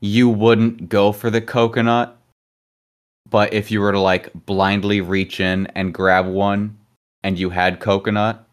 you 0.00 0.26
wouldn't 0.30 0.88
go 0.88 1.12
for 1.12 1.28
the 1.28 1.42
coconut, 1.42 2.16
but 3.28 3.52
if 3.52 3.70
you 3.70 3.78
were 3.82 3.92
to 3.92 4.00
like 4.00 4.30
blindly 4.46 5.02
reach 5.02 5.38
in 5.38 5.66
and 5.74 5.92
grab 5.92 6.26
one 6.26 6.78
and 7.22 7.38
you 7.38 7.50
had 7.50 7.78
coconut, 7.78 8.48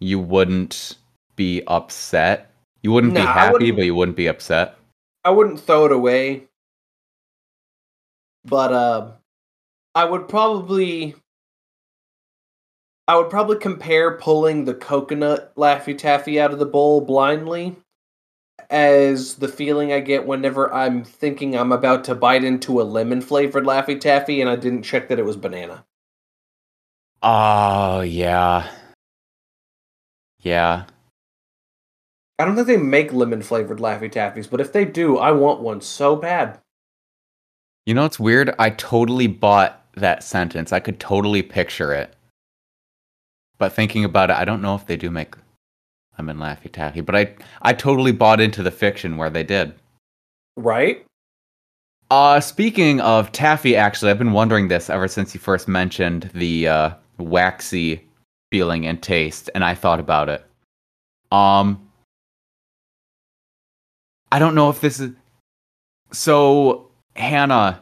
you 0.00 0.18
wouldn't 0.18 0.96
be 1.36 1.62
upset. 1.68 2.50
You 2.82 2.90
wouldn't 2.90 3.14
be 3.14 3.20
happy, 3.20 3.52
wouldn't- 3.52 3.76
but 3.76 3.84
you 3.84 3.94
wouldn't 3.94 4.16
be 4.16 4.26
upset. 4.26 4.76
I 5.24 5.30
wouldn't 5.30 5.60
throw 5.60 5.84
it 5.84 5.92
away. 5.92 6.48
But 8.44 8.72
uh 8.72 9.12
I 9.94 10.06
would 10.06 10.28
probably 10.28 11.14
I 13.08 13.16
would 13.16 13.30
probably 13.30 13.58
compare 13.58 14.16
pulling 14.16 14.64
the 14.64 14.74
coconut 14.74 15.54
Laffy 15.56 15.96
Taffy 15.96 16.40
out 16.40 16.52
of 16.52 16.58
the 16.58 16.66
bowl 16.66 17.00
blindly 17.00 17.76
as 18.70 19.34
the 19.36 19.48
feeling 19.48 19.92
I 19.92 20.00
get 20.00 20.26
whenever 20.26 20.72
I'm 20.72 21.04
thinking 21.04 21.56
I'm 21.56 21.72
about 21.72 22.04
to 22.04 22.14
bite 22.14 22.44
into 22.44 22.80
a 22.80 22.84
lemon 22.84 23.20
flavored 23.20 23.64
Laffy 23.64 24.00
Taffy 24.00 24.40
and 24.40 24.48
I 24.48 24.56
didn't 24.56 24.84
check 24.84 25.08
that 25.08 25.18
it 25.18 25.24
was 25.24 25.36
banana. 25.36 25.84
Oh, 27.22 28.00
yeah. 28.00 28.70
Yeah. 30.40 30.84
I 32.38 32.44
don't 32.44 32.54
think 32.54 32.66
they 32.66 32.76
make 32.76 33.12
lemon 33.12 33.42
flavored 33.42 33.78
Laffy 33.78 34.10
Taffies, 34.10 34.48
but 34.48 34.60
if 34.60 34.72
they 34.72 34.84
do, 34.84 35.18
I 35.18 35.32
want 35.32 35.60
one 35.60 35.80
so 35.80 36.16
bad. 36.16 36.58
You 37.84 37.94
know 37.94 38.02
what's 38.02 38.18
weird? 38.18 38.54
I 38.58 38.70
totally 38.70 39.26
bought 39.26 39.84
that 39.94 40.22
sentence. 40.22 40.72
I 40.72 40.80
could 40.80 40.98
totally 40.98 41.42
picture 41.42 41.92
it. 41.92 42.14
But 43.62 43.74
thinking 43.74 44.04
about 44.04 44.28
it, 44.28 44.36
I 44.36 44.44
don't 44.44 44.60
know 44.60 44.74
if 44.74 44.88
they 44.88 44.96
do 44.96 45.08
make 45.08 45.36
lemon 46.18 46.38
Laffy 46.38 46.68
Taffy, 46.68 47.00
but 47.00 47.14
I 47.14 47.32
I 47.62 47.72
totally 47.72 48.10
bought 48.10 48.40
into 48.40 48.60
the 48.60 48.72
fiction 48.72 49.16
where 49.16 49.30
they 49.30 49.44
did. 49.44 49.72
Right? 50.56 51.06
Uh 52.10 52.40
speaking 52.40 53.00
of 53.00 53.30
taffy 53.30 53.76
actually, 53.76 54.10
I've 54.10 54.18
been 54.18 54.32
wondering 54.32 54.66
this 54.66 54.90
ever 54.90 55.06
since 55.06 55.32
you 55.32 55.38
first 55.38 55.68
mentioned 55.68 56.28
the 56.34 56.66
uh 56.66 56.90
waxy 57.18 58.04
feeling 58.50 58.84
and 58.84 59.00
taste 59.00 59.48
and 59.54 59.62
I 59.62 59.76
thought 59.76 60.00
about 60.00 60.28
it. 60.28 60.44
Um 61.30 61.88
I 64.32 64.40
don't 64.40 64.56
know 64.56 64.70
if 64.70 64.80
this 64.80 64.98
is 64.98 65.12
so 66.10 66.90
Hannah 67.14 67.80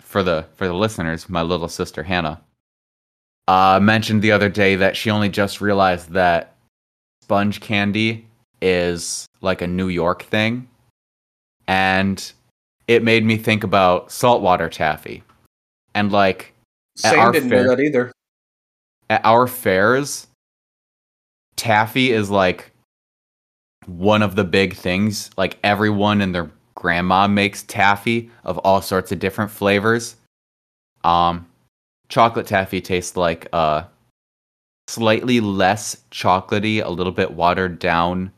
for 0.00 0.22
the 0.22 0.46
for 0.54 0.66
the 0.66 0.72
listeners, 0.72 1.28
my 1.28 1.42
little 1.42 1.68
sister 1.68 2.02
Hannah 2.02 2.40
uh 3.48 3.80
mentioned 3.80 4.22
the 4.22 4.30
other 4.30 4.48
day 4.48 4.76
that 4.76 4.96
she 4.96 5.10
only 5.10 5.28
just 5.28 5.60
realized 5.60 6.10
that 6.10 6.54
sponge 7.22 7.60
candy 7.60 8.26
is 8.62 9.26
like 9.40 9.62
a 9.62 9.66
New 9.66 9.88
York 9.88 10.22
thing. 10.22 10.68
And 11.66 12.32
it 12.86 13.02
made 13.02 13.24
me 13.24 13.36
think 13.36 13.64
about 13.64 14.10
saltwater 14.12 14.68
taffy. 14.68 15.22
And 15.94 16.12
like 16.12 16.54
Sam 16.96 17.32
didn't 17.32 17.50
fair- 17.50 17.64
know 17.64 17.70
that 17.70 17.80
either. 17.80 18.12
at 19.10 19.24
our 19.24 19.46
fairs, 19.46 20.26
taffy 21.56 22.12
is 22.12 22.30
like 22.30 22.70
one 23.86 24.22
of 24.22 24.36
the 24.36 24.44
big 24.44 24.74
things. 24.74 25.30
Like 25.36 25.58
everyone 25.62 26.20
and 26.20 26.34
their 26.34 26.50
grandma 26.74 27.26
makes 27.28 27.62
taffy 27.64 28.30
of 28.44 28.58
all 28.58 28.80
sorts 28.80 29.12
of 29.12 29.18
different 29.18 29.50
flavors. 29.50 30.16
Um, 31.04 31.46
chocolate 32.08 32.46
taffy 32.46 32.80
tastes 32.80 33.16
like 33.16 33.48
uh, 33.52 33.84
slightly 34.88 35.40
less 35.40 36.02
chocolatey, 36.10 36.84
a 36.84 36.88
little 36.88 37.12
bit 37.12 37.32
watered 37.32 37.78
down 37.78 38.32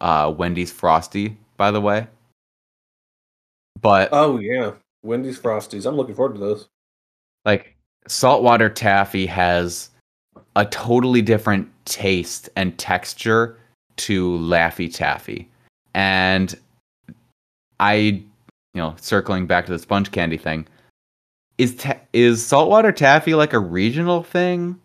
uh, 0.00 0.32
Wendy's 0.36 0.72
Frosty, 0.72 1.36
by 1.56 1.70
the 1.70 1.80
way. 1.80 2.06
But 3.80 4.08
Oh 4.12 4.38
yeah, 4.38 4.72
Wendy's 5.02 5.38
Frosties. 5.38 5.86
I'm 5.86 5.96
looking 5.96 6.14
forward 6.14 6.34
to 6.34 6.40
those. 6.40 6.68
like 7.44 7.76
saltwater 8.08 8.68
taffy 8.68 9.26
has 9.26 9.90
a 10.54 10.64
totally 10.64 11.22
different 11.22 11.68
taste 11.84 12.48
and 12.56 12.76
texture 12.78 13.58
to 13.96 14.38
Laffy 14.38 14.92
Taffy. 14.92 15.48
And 15.94 16.58
I, 17.80 17.94
you 17.94 18.24
know, 18.74 18.94
circling 19.00 19.46
back 19.46 19.66
to 19.66 19.72
the 19.72 19.78
sponge 19.78 20.10
candy 20.12 20.36
thing, 20.36 20.66
is 21.58 21.76
ta- 21.76 22.00
is 22.12 22.44
saltwater 22.44 22.92
taffy 22.92 23.34
like 23.34 23.52
a 23.52 23.58
regional 23.58 24.22
thing, 24.22 24.80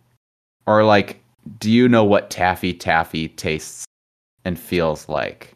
or 0.66 0.84
like, 0.84 1.22
do 1.60 1.72
you 1.72 1.90
know 1.90 2.04
what 2.04 2.30
taffy 2.30 2.74
taffy 2.74 3.28
tastes 3.30 3.86
and 4.46 4.58
feels 4.58 5.10
like? 5.10 5.56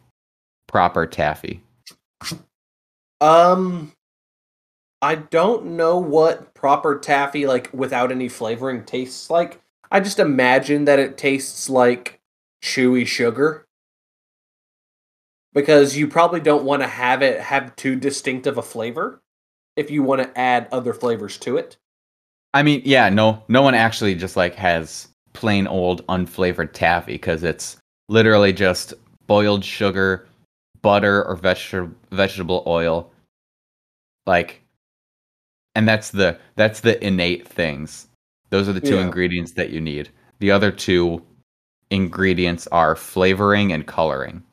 Proper 0.68 1.05
taffy. 1.05 1.61
Um, 3.22 3.93
I 5.01 5.16
don't 5.16 5.78
know 5.78 5.97
what 5.97 6.53
proper 6.53 6.99
taffy 6.99 7.47
like 7.47 7.70
without 7.74 8.11
any 8.11 8.28
flavoring 8.28 8.84
tastes 8.84 9.30
like. 9.30 9.61
I 9.91 9.99
just 9.99 10.20
imagine 10.20 10.86
that 10.86 10.99
it 10.99 11.18
tastes 11.18 11.70
like 11.70 12.20
chewy 12.61 13.05
sugar. 13.05 13.66
Because 15.53 15.95
you 15.95 16.07
probably 16.07 16.41
don't 16.41 16.66
want 16.66 16.82
to 16.82 16.88
have 16.88 17.22
it 17.22 17.39
have 17.39 17.76
too 17.78 17.95
distinctive 17.95 18.57
a 18.57 18.61
flavor 18.61 19.22
if 19.76 19.91
you 19.91 20.03
want 20.03 20.21
to 20.21 20.39
add 20.39 20.67
other 20.71 20.93
flavors 20.93 21.38
to 21.39 21.57
it. 21.57 21.78
I 22.53 22.63
mean, 22.63 22.82
yeah, 22.86 23.09
no, 23.09 23.43
no 23.47 23.61
one 23.61 23.76
actually 23.76 24.15
just 24.15 24.38
like 24.38 24.55
has 24.55 25.09
plain 25.34 25.67
old 25.67 26.05
unflavored 26.07 26.71
taffy 26.71 27.13
because 27.13 27.43
it's 27.43 27.78
literally 28.07 28.53
just 28.53 28.93
boiled 29.28 29.63
sugar, 29.65 30.28
butter, 30.82 31.23
or 31.26 31.36
vegetable 31.36 31.93
vegetable 32.11 32.63
oil. 32.65 33.11
Like, 34.26 34.61
and 35.76 35.88
that's 35.88 36.11
the 36.11 36.39
that's 36.55 36.80
the 36.80 37.03
innate 37.05 37.47
things. 37.47 38.07
Those 38.49 38.69
are 38.69 38.73
the 38.73 38.80
two 38.80 38.95
Yeah. 38.95 39.01
ingredients 39.01 39.51
that 39.53 39.71
you 39.71 39.82
need. 39.82 40.09
The 40.39 40.51
other 40.51 40.71
two 40.71 41.21
ingredients 41.89 42.67
are 42.67 42.95
flavoring 42.95 43.73
and 43.73 43.86
coloring, 43.86 44.43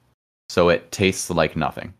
so 0.49 0.69
it 0.69 0.91
tastes 0.91 1.31
like 1.31 1.57
nothing. 1.57 1.95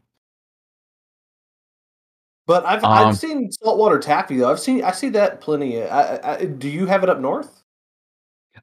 But 2.47 2.67
I've 2.67 2.83
Um, 2.85 2.91
I've 2.93 3.17
seen 3.17 3.51
saltwater 3.53 3.99
taffy 3.99 4.39
though. 4.39 4.51
I've 4.51 4.61
seen 4.61 4.83
I 4.83 4.91
see 4.93 5.09
that 5.11 5.41
plenty. 5.41 5.83
I, 5.83 6.35
I, 6.35 6.45
do 6.45 6.69
you 6.69 6.87
have 6.87 7.03
it 7.03 7.09
up 7.09 7.21
north? 7.21 7.63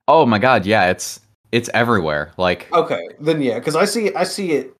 Oh 0.07 0.25
my 0.25 0.39
god, 0.39 0.65
yeah, 0.65 0.89
it's 0.89 1.21
it's 1.51 1.69
everywhere. 1.73 2.31
Like 2.37 2.71
Okay, 2.73 3.09
then 3.19 3.41
yeah, 3.41 3.59
because 3.59 3.75
I 3.75 3.85
see 3.85 4.13
I 4.13 4.23
see 4.23 4.51
it. 4.51 4.75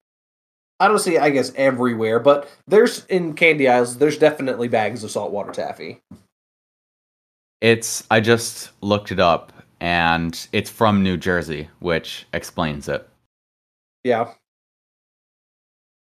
I 0.78 0.88
don't 0.88 0.98
see 0.98 1.16
it, 1.16 1.22
I 1.22 1.30
guess 1.30 1.52
everywhere, 1.56 2.20
but 2.20 2.48
there's 2.66 3.04
in 3.06 3.34
candy 3.34 3.68
aisles. 3.68 3.98
There's 3.98 4.16
definitely 4.18 4.68
bags 4.68 5.04
of 5.04 5.10
saltwater 5.10 5.52
taffy. 5.52 6.00
it's 7.60 8.04
I 8.10 8.20
just 8.20 8.70
looked 8.82 9.12
it 9.12 9.20
up 9.20 9.52
and 9.80 10.48
it's 10.52 10.70
from 10.70 11.02
New 11.02 11.16
Jersey, 11.16 11.68
which 11.80 12.26
explains 12.32 12.88
it. 12.88 13.06
Yeah, 14.04 14.32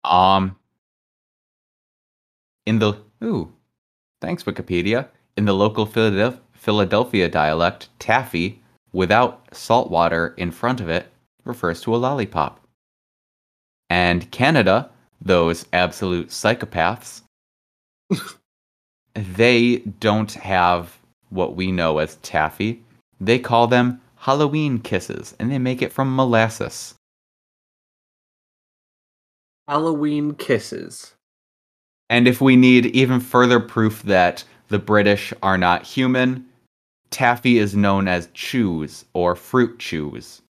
Um 0.05 0.55
in 2.69 2.77
the 2.77 2.93
ooh, 3.23 3.51
thanks 4.21 4.43
Wikipedia. 4.43 5.07
In 5.35 5.45
the 5.45 5.53
local 5.53 5.87
Philadelphia, 5.87 6.39
Philadelphia 6.53 7.27
dialect, 7.27 7.89
taffy 7.97 8.61
without 8.93 9.55
salt 9.55 9.89
water 9.89 10.35
in 10.37 10.51
front 10.51 10.79
of 10.79 10.87
it 10.87 11.07
refers 11.45 11.81
to 11.81 11.95
a 11.95 11.97
lollipop. 11.97 12.59
And 13.89 14.29
Canada, 14.29 14.91
those 15.19 15.65
absolute 15.73 16.27
psychopaths, 16.27 17.23
they 19.15 19.77
don't 19.99 20.33
have 20.33 20.99
what 21.29 21.55
we 21.55 21.71
know 21.71 21.97
as 21.97 22.17
taffy. 22.17 22.83
They 23.19 23.39
call 23.39 23.65
them 23.65 23.99
Halloween 24.15 24.77
kisses, 24.79 25.35
and 25.39 25.51
they 25.51 25.57
make 25.57 25.81
it 25.81 25.91
from 25.91 26.15
molasses. 26.15 26.93
Halloween 29.67 30.35
kisses. 30.35 31.15
And 32.09 32.27
if 32.27 32.41
we 32.41 32.55
need 32.55 32.87
even 32.87 33.19
further 33.19 33.59
proof 33.59 34.01
that 34.03 34.43
the 34.69 34.79
British 34.79 35.33
are 35.43 35.57
not 35.57 35.83
human, 35.83 36.45
taffy 37.11 37.57
is 37.57 37.75
known 37.75 38.07
as 38.07 38.29
chews 38.33 39.05
or 39.13 39.35
fruit 39.35 39.79
chews. 39.79 40.41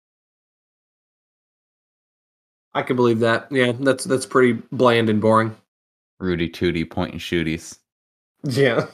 I 2.73 2.83
can 2.83 2.95
believe 2.95 3.19
that. 3.19 3.51
Yeah, 3.51 3.73
that's 3.77 4.03
that's 4.03 4.25
pretty 4.25 4.61
bland 4.71 5.09
and 5.09 5.19
boring. 5.19 5.55
Rudy 6.19 6.49
Tooty 6.49 6.85
point 6.85 7.13
and 7.13 7.21
shooties. 7.21 7.79
Yeah, 8.43 8.87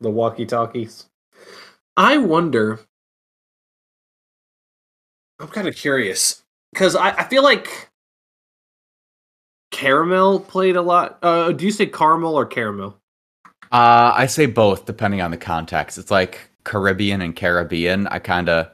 the 0.00 0.10
walkie 0.10 0.46
talkies. 0.46 1.06
I 1.96 2.18
wonder. 2.18 2.80
I'm 5.38 5.48
kind 5.48 5.68
of 5.68 5.76
curious 5.76 6.42
because 6.72 6.96
I, 6.96 7.10
I 7.10 7.24
feel 7.24 7.42
like 7.42 7.90
caramel 9.76 10.40
played 10.40 10.74
a 10.74 10.80
lot. 10.80 11.18
Uh, 11.22 11.52
do 11.52 11.66
you 11.66 11.70
say 11.70 11.84
caramel 11.84 12.34
or 12.34 12.46
caramel? 12.46 12.96
Uh, 13.70 14.10
I 14.14 14.24
say 14.24 14.46
both 14.46 14.86
depending 14.86 15.20
on 15.20 15.30
the 15.30 15.36
context. 15.36 15.98
It's 15.98 16.10
like 16.10 16.50
Caribbean 16.64 17.20
and 17.20 17.36
Caribbean. 17.36 18.06
I 18.06 18.18
kind 18.18 18.48
of, 18.48 18.70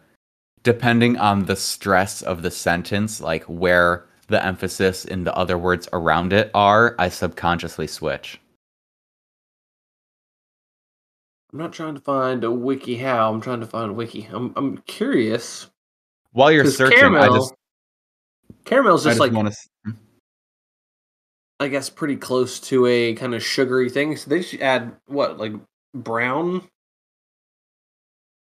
depending 0.63 1.17
on 1.17 1.47
the 1.47 1.57
stress 1.57 2.23
of 2.23 2.43
the 2.43 2.53
sentence, 2.53 3.21
like 3.21 3.43
where 3.45 4.07
the 4.29 4.45
emphasis 4.47 5.05
in 5.05 5.25
the 5.25 5.35
other 5.35 5.59
words 5.59 5.89
around 5.93 6.33
it 6.33 6.53
are, 6.55 6.95
I 7.01 7.09
subconsciously 7.09 7.89
switch. 7.89 8.41
I'm 11.53 11.59
not 11.59 11.73
trying 11.73 11.97
to 11.97 12.01
find 12.01 12.45
a 12.45 12.51
wiki 12.51 12.97
how. 12.97 13.33
I'm 13.33 13.41
trying 13.41 13.61
to 13.61 13.67
find 13.67 13.91
a 13.91 13.95
wiki. 13.95 14.29
I'm 14.33 14.53
I'm 14.55 14.79
curious. 14.87 15.69
While 16.31 16.53
you're 16.53 16.65
searching, 16.65 16.99
caramel, 16.99 17.23
I 17.23 17.37
just, 17.37 17.55
caramel's 18.65 19.05
I 19.05 19.11
just 19.11 19.19
just 19.19 19.21
like 19.21 19.33
want 19.33 19.53
to. 19.53 19.72
I 21.63 21.69
guess 21.69 21.89
pretty 21.89 22.17
close 22.17 22.59
to 22.61 22.87
a 22.87 23.15
kind 23.15 23.35
of 23.35 23.43
sugary 23.43 23.89
thing. 23.89 24.17
So 24.17 24.29
they 24.29 24.43
should 24.43 24.61
add 24.61 24.97
what 25.07 25.39
like 25.39 25.53
brown, 25.95 26.67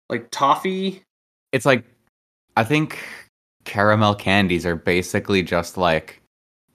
like 0.09 0.31
toffee. 0.31 1.03
It's 1.51 1.65
like, 1.65 1.85
I 2.57 2.63
think 2.63 2.97
caramel 3.63 4.15
candies 4.15 4.65
are 4.65 4.75
basically 4.75 5.43
just 5.43 5.77
like 5.77 6.21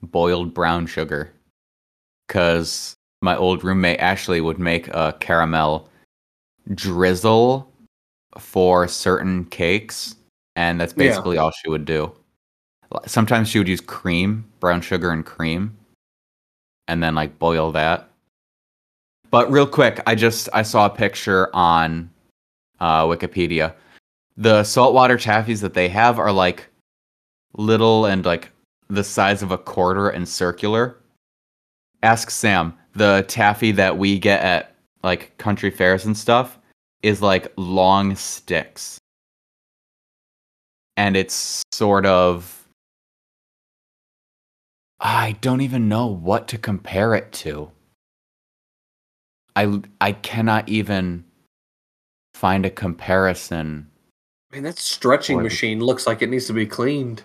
boiled 0.01 0.53
brown 0.53 0.87
sugar. 0.87 1.33
Because 2.27 2.95
my 3.21 3.35
old 3.35 3.63
roommate 3.63 3.99
Ashley 3.99 4.39
would 4.39 4.57
make 4.57 4.87
a 4.87 5.15
caramel 5.19 5.89
drizzle 6.73 7.69
for 8.37 8.87
certain 8.87 9.43
cakes, 9.45 10.15
and 10.55 10.79
that's 10.79 10.93
Yeah. 10.93 11.09
basically 11.09 11.37
all 11.37 11.51
she 11.51 11.69
would 11.69 11.83
do. 11.83 12.13
Sometimes 13.05 13.49
she 13.49 13.57
would 13.57 13.67
use 13.67 13.81
cream, 13.81 14.45
brown 14.61 14.79
sugar, 14.81 15.11
and 15.11 15.25
cream, 15.25 15.77
and 16.87 17.01
then 17.01 17.15
like 17.15 17.39
boil 17.39 17.71
that. 17.71 18.09
But 19.29 19.49
real 19.49 19.67
quick, 19.67 20.01
I 20.05 20.15
just 20.15 20.49
I 20.53 20.61
saw 20.61 20.85
a 20.85 20.89
picture 20.89 21.49
on 21.55 22.09
uh, 22.79 23.05
Wikipedia. 23.05 23.73
The 24.37 24.63
saltwater 24.63 25.17
taffies 25.17 25.61
that 25.61 25.73
they 25.73 25.87
have 25.89 26.19
are 26.19 26.31
like 26.31 26.67
little 27.57 28.05
and 28.05 28.25
like 28.25 28.49
the 28.89 29.03
size 29.03 29.41
of 29.41 29.51
a 29.51 29.57
quarter 29.57 30.09
and 30.09 30.27
circular. 30.27 30.97
Ask 32.03 32.29
Sam. 32.29 32.77
The 32.93 33.23
taffy 33.29 33.71
that 33.71 33.97
we 33.97 34.19
get 34.19 34.41
at 34.41 34.75
like 35.01 35.37
country 35.37 35.71
fairs 35.71 36.05
and 36.05 36.17
stuff 36.17 36.59
is 37.01 37.21
like 37.21 37.51
long 37.55 38.15
sticks. 38.15 38.97
And 40.97 41.15
it's 41.15 41.63
sort 41.71 42.05
of 42.05 42.60
I 45.01 45.35
don't 45.41 45.61
even 45.61 45.89
know 45.89 46.05
what 46.05 46.47
to 46.49 46.59
compare 46.59 47.15
it 47.15 47.31
to. 47.33 47.71
I 49.55 49.81
I 49.99 50.11
cannot 50.11 50.69
even 50.69 51.25
find 52.35 52.65
a 52.65 52.69
comparison. 52.69 53.89
Man, 54.51 54.63
that 54.63 54.77
stretching 54.77 55.37
Boy. 55.37 55.43
machine 55.43 55.79
looks 55.79 56.05
like 56.05 56.21
it 56.21 56.29
needs 56.29 56.45
to 56.47 56.53
be 56.53 56.67
cleaned. 56.67 57.23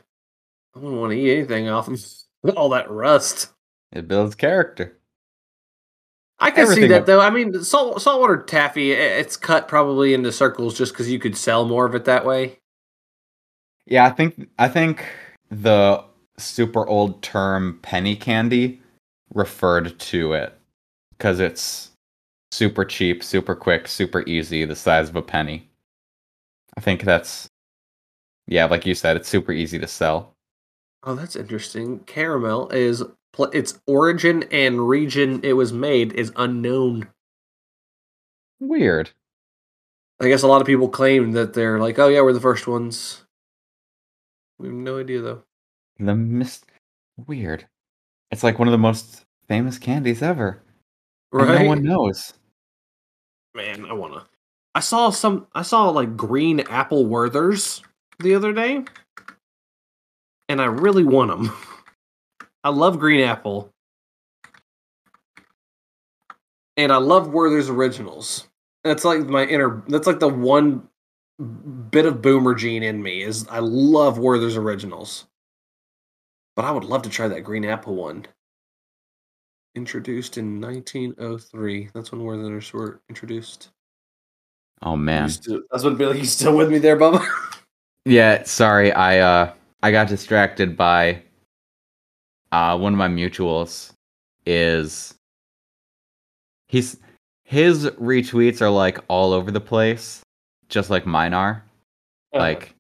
I 0.75 0.81
don't 0.81 0.99
want 0.99 1.13
to 1.13 1.19
eat 1.19 1.37
anything 1.37 1.69
off 1.69 1.89
of 1.89 2.03
all 2.57 2.71
that 2.71 2.91
rust. 2.91 3.53
It 3.93 4.09
builds 4.09 4.35
character. 4.35 4.97
I 6.39 6.51
can 6.51 6.67
see 6.67 6.87
that 6.87 7.07
though. 7.07 7.21
I 7.21 7.31
mean, 7.31 7.63
salt 7.63 8.01
saltwater 8.01 8.43
taffy, 8.43 8.93
it's 8.93 9.37
cut 9.37 9.69
probably 9.69 10.15
into 10.15 10.33
circles 10.33 10.77
just 10.77 10.93
because 10.93 11.11
you 11.11 11.19
could 11.19 11.37
sell 11.37 11.65
more 11.65 11.87
of 11.87 11.95
it 11.95 12.05
that 12.07 12.25
way. 12.25 12.59
Yeah, 13.87 14.05
I 14.07 14.11
think 14.11 14.49
I 14.59 14.69
think 14.69 15.05
the 15.51 16.05
super 16.39 16.87
old 16.87 17.23
term 17.23 17.79
penny 17.83 18.17
candy 18.17 18.81
referred 19.35 19.99
to 19.99 20.33
it 20.33 20.59
because 21.13 21.41
it's 21.41 21.91
super 22.53 22.85
cheap, 22.85 23.23
super 23.23 23.55
quick, 23.55 23.89
super 23.89 24.23
easy, 24.27 24.65
the 24.65 24.77
size 24.77 25.09
of 25.09 25.17
a 25.17 25.23
penny. 25.23 25.69
I 26.77 26.81
think 26.81 27.03
that's 27.03 27.49
yeah, 28.47 28.67
like 28.67 28.87
you 28.87 28.95
said, 28.95 29.17
it's 29.17 29.29
super 29.29 29.53
easy 29.53 29.79
to 29.79 29.89
sell. 29.89 30.35
Oh, 31.03 31.15
that's 31.15 31.37
interesting. 31.37 32.01
Caramel 32.01 32.69
is 32.71 33.03
its 33.53 33.79
origin 33.87 34.45
and 34.51 34.89
region 34.89 35.41
it 35.43 35.53
was 35.53 35.73
made 35.73 36.13
is 36.15 36.33
unknown. 36.37 37.09
Weird. 38.61 39.11
I 40.21 40.29
guess 40.29 40.43
a 40.43 40.47
lot 40.47 40.63
of 40.63 40.67
people 40.67 40.89
claim 40.89 41.33
that 41.33 41.53
they're 41.53 41.79
like, 41.79 41.99
"Oh 41.99 42.09
yeah, 42.09 42.23
we're 42.23 42.33
the 42.33 42.41
first 42.41 42.67
ones." 42.67 43.23
We 44.59 44.69
have 44.69 44.77
no 44.77 44.99
idea 44.99 45.21
though. 45.21 45.43
The 45.99 46.15
mist 46.15 46.67
weird. 47.27 47.67
It's 48.31 48.43
like 48.43 48.59
one 48.59 48.69
of 48.69 48.73
the 48.73 48.79
most 48.79 49.25
famous 49.49 49.79
candies 49.79 50.23
ever. 50.23 50.63
Right? 51.33 51.63
no 51.63 51.69
one 51.69 51.83
knows. 51.83 52.35
Man, 53.55 53.87
I 53.87 53.93
wanna. 53.93 54.27
I 54.75 54.81
saw 54.81 55.11
some. 55.11 55.47
I 55.55 55.63
saw 55.63 55.89
like 55.89 56.17
green 56.17 56.61
apple 56.61 57.07
Werthers 57.07 57.83
the 58.19 58.35
other 58.35 58.53
day, 58.53 58.85
and 60.49 60.61
I 60.61 60.67
really 60.67 61.05
want 61.05 61.31
them. 61.31 61.57
I 62.65 62.69
love 62.69 62.99
green 62.99 63.21
apple, 63.21 63.71
and 66.77 66.93
I 66.93 66.97
love 66.97 67.29
Werther's 67.29 67.71
originals. 67.71 68.49
That's 68.85 69.05
like 69.05 69.21
my 69.27 69.45
inner. 69.47 69.83
That's 69.89 70.07
like 70.07 70.21
the 70.21 70.29
one 70.29 70.87
bit 71.91 72.07
of 72.07 72.23
boomer 72.23 72.55
gene 72.55 72.83
in 72.83 73.03
me 73.03 73.23
is 73.23 73.47
I 73.49 73.61
love 73.61 74.19
Werther's 74.19 74.57
originals. 74.57 75.27
But 76.57 76.65
I 76.65 76.71
would 76.71 76.85
love 76.85 77.03
to 77.03 77.11
try 77.11 77.29
that 77.29 77.43
green 77.43 77.65
apple 77.65 77.95
one. 77.95 78.27
Introduced 79.75 80.39
in 80.39 80.59
1903. 80.61 81.91
That's 81.95 82.11
when 82.11 82.23
Werther's 82.25 82.73
were 82.73 83.01
introduced. 83.11 83.69
Oh 84.83 84.97
man. 84.97 85.29
still- 85.29 85.61
I 85.71 85.75
was 85.77 85.83
gonna 85.83 85.97
be 85.97 86.07
like, 86.07 86.19
you 86.19 86.25
still 86.25 86.57
with 86.57 86.71
me 86.71 86.79
there, 86.79 86.97
Bubba? 86.99 87.25
Yeah, 88.09 88.45
sorry. 88.45 88.93
I 88.93 89.19
uh 89.19 89.53
I 89.83 89.91
got 89.91 90.07
distracted 90.07 90.77
by 90.77 91.25
uh 92.53 92.79
one 92.79 92.93
of 92.93 92.99
my 92.99 93.09
mutuals 93.09 93.91
is 94.47 95.13
he's 96.69 96.99
his 97.43 97.87
retweets 98.01 98.61
are 98.61 98.71
like 98.71 99.01
all 99.09 99.33
over 99.33 99.51
the 99.51 99.61
place, 99.61 100.23
just 100.69 100.89
like 100.89 101.05
mine 101.05 101.35
are. 101.35 101.65
Like 102.33 102.76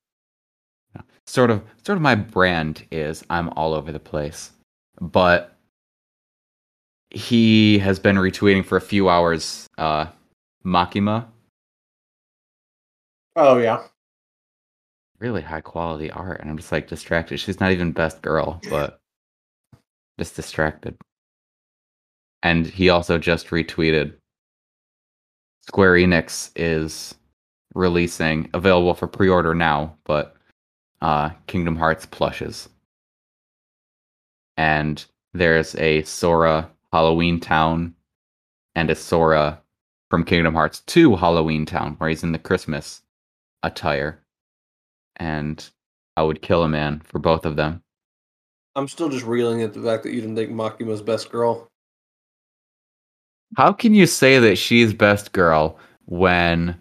sort 1.26 1.50
of 1.50 1.62
sort 1.84 1.96
of 1.96 2.02
my 2.02 2.14
brand 2.14 2.84
is 2.90 3.24
I'm 3.30 3.48
all 3.50 3.74
over 3.74 3.92
the 3.92 4.00
place. 4.00 4.50
But 5.00 5.52
he 7.10 7.78
has 7.78 7.98
been 7.98 8.16
retweeting 8.16 8.64
for 8.64 8.76
a 8.76 8.80
few 8.80 9.08
hours 9.08 9.66
uh 9.78 10.06
Makima 10.64 11.26
oh 13.36 13.58
yeah, 13.58 13.86
really 15.20 15.42
high 15.42 15.60
quality 15.60 16.10
art, 16.10 16.40
and 16.40 16.50
I'm 16.50 16.56
just 16.56 16.72
like 16.72 16.88
distracted. 16.88 17.38
She's 17.38 17.60
not 17.60 17.70
even 17.72 17.92
best 17.92 18.22
girl, 18.22 18.60
but 18.70 18.98
just 20.18 20.34
distracted. 20.34 20.96
And 22.42 22.66
he 22.66 22.90
also 22.90 23.18
just 23.18 23.48
retweeted 23.48 24.14
Square 25.62 25.94
Enix 25.94 26.50
is 26.56 27.14
releasing 27.74 28.48
available 28.54 28.94
for 28.94 29.06
pre-order 29.06 29.54
now, 29.54 29.96
but 30.04 30.35
uh 31.00 31.30
Kingdom 31.46 31.76
Hearts 31.76 32.06
plushes. 32.06 32.68
And 34.56 35.04
there's 35.34 35.74
a 35.76 36.02
Sora 36.02 36.70
Halloween 36.92 37.40
Town 37.40 37.94
and 38.74 38.90
a 38.90 38.94
Sora 38.94 39.60
from 40.10 40.24
Kingdom 40.24 40.54
Hearts 40.54 40.80
2 40.80 41.16
Halloween 41.16 41.66
Town 41.66 41.94
where 41.98 42.08
he's 42.08 42.22
in 42.22 42.32
the 42.32 42.38
Christmas 42.38 43.02
attire. 43.62 44.22
And 45.16 45.68
I 46.16 46.22
would 46.22 46.42
kill 46.42 46.62
a 46.62 46.68
man 46.68 47.00
for 47.04 47.18
both 47.18 47.44
of 47.44 47.56
them. 47.56 47.82
I'm 48.74 48.88
still 48.88 49.08
just 49.08 49.24
reeling 49.24 49.62
at 49.62 49.72
the 49.72 49.82
fact 49.82 50.02
that 50.02 50.12
you 50.12 50.20
didn't 50.20 50.36
think 50.36 50.50
Makima's 50.50 51.02
best 51.02 51.30
girl. 51.30 51.68
How 53.56 53.72
can 53.72 53.94
you 53.94 54.06
say 54.06 54.38
that 54.38 54.56
she's 54.56 54.92
best 54.92 55.32
girl 55.32 55.78
when 56.04 56.78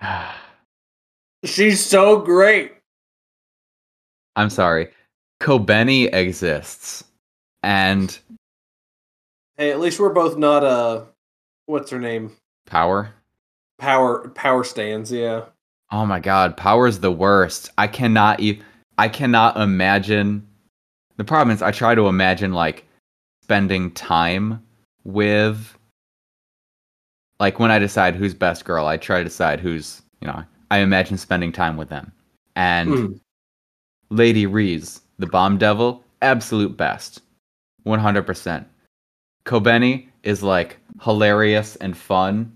She's 1.44 1.84
so 1.84 2.18
great. 2.18 2.72
I'm 4.34 4.50
sorry. 4.50 4.90
Kobeni 5.40 6.12
exists. 6.12 7.04
And 7.62 8.18
Hey, 9.56 9.70
at 9.70 9.80
least 9.80 9.98
we're 9.98 10.12
both 10.12 10.36
not 10.36 10.64
uh 10.64 11.02
what's 11.66 11.90
her 11.90 11.98
name? 11.98 12.32
power. 12.66 13.10
Power 13.78 14.28
power 14.30 14.64
stands, 14.64 15.10
yeah. 15.12 15.46
Oh 15.90 16.04
my 16.06 16.20
god, 16.20 16.56
power's 16.56 16.98
the 16.98 17.12
worst. 17.12 17.70
I 17.78 17.86
cannot 17.86 18.40
e- 18.40 18.60
I 18.98 19.08
cannot 19.08 19.56
imagine 19.56 20.46
the 21.16 21.24
problem 21.24 21.54
is 21.54 21.62
I 21.62 21.70
try 21.70 21.94
to 21.94 22.08
imagine 22.08 22.52
like 22.52 22.84
spending 23.42 23.90
time 23.92 24.62
with 25.04 25.76
like 27.40 27.58
when 27.58 27.70
I 27.70 27.78
decide 27.78 28.14
who's 28.14 28.34
best 28.34 28.64
girl, 28.64 28.86
I 28.86 28.96
try 28.96 29.18
to 29.18 29.24
decide 29.24 29.60
who's, 29.60 30.02
you 30.20 30.28
know, 30.28 30.42
I 30.70 30.78
imagine 30.78 31.18
spending 31.18 31.52
time 31.52 31.76
with 31.76 31.88
them. 31.88 32.12
And 32.54 32.90
Mm. 32.90 33.20
Lady 34.10 34.46
Reze, 34.46 35.00
the 35.18 35.26
bomb 35.26 35.58
devil, 35.58 36.04
absolute 36.22 36.76
best. 36.76 37.20
100%. 37.84 38.64
Kobeni 39.44 40.08
is 40.22 40.42
like 40.42 40.78
hilarious 41.02 41.76
and 41.76 41.96
fun 41.96 42.52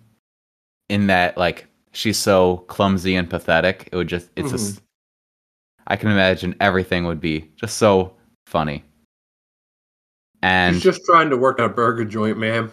in 0.89 1.07
that 1.07 1.37
like 1.39 1.67
she's 1.93 2.19
so 2.19 2.59
clumsy 2.69 3.15
and 3.15 3.31
pathetic. 3.31 3.89
It 3.93 3.97
would 3.97 4.09
just 4.09 4.29
it's 4.35 4.51
just 4.51 4.83
I 5.87 5.97
can 5.97 6.11
imagine 6.11 6.57
everything 6.61 7.05
would 7.05 7.21
be 7.21 7.49
just 7.57 7.77
so 7.79 8.15
funny. 8.47 8.85
And 10.43 10.75
She's 10.77 10.83
just 10.83 11.05
trying 11.05 11.31
to 11.31 11.37
work 11.37 11.61
at 11.61 11.67
a 11.67 11.69
burger 11.69 12.05
joint, 12.05 12.39
man. 12.39 12.73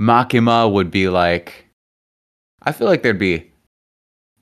Makima 0.00 0.70
would 0.70 0.90
be 0.90 1.08
like 1.08 1.66
I 2.62 2.72
feel 2.72 2.86
like 2.88 3.02
there'd 3.02 3.18
be 3.18 3.50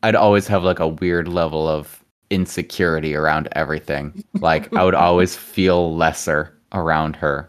I'd 0.03 0.15
always 0.15 0.47
have 0.47 0.65
like 0.65 0.81
a 0.81 0.89
weird 0.89 1.29
level 1.29 1.69
of 1.69 2.03
insecurity 2.31 3.15
around 3.15 3.49
everything. 3.53 4.25
Like 4.35 4.73
I 4.75 4.85
would 4.85 4.95
always 4.95 5.37
feel 5.53 5.95
lesser 5.97 6.59
around 6.73 7.17
her. 7.17 7.49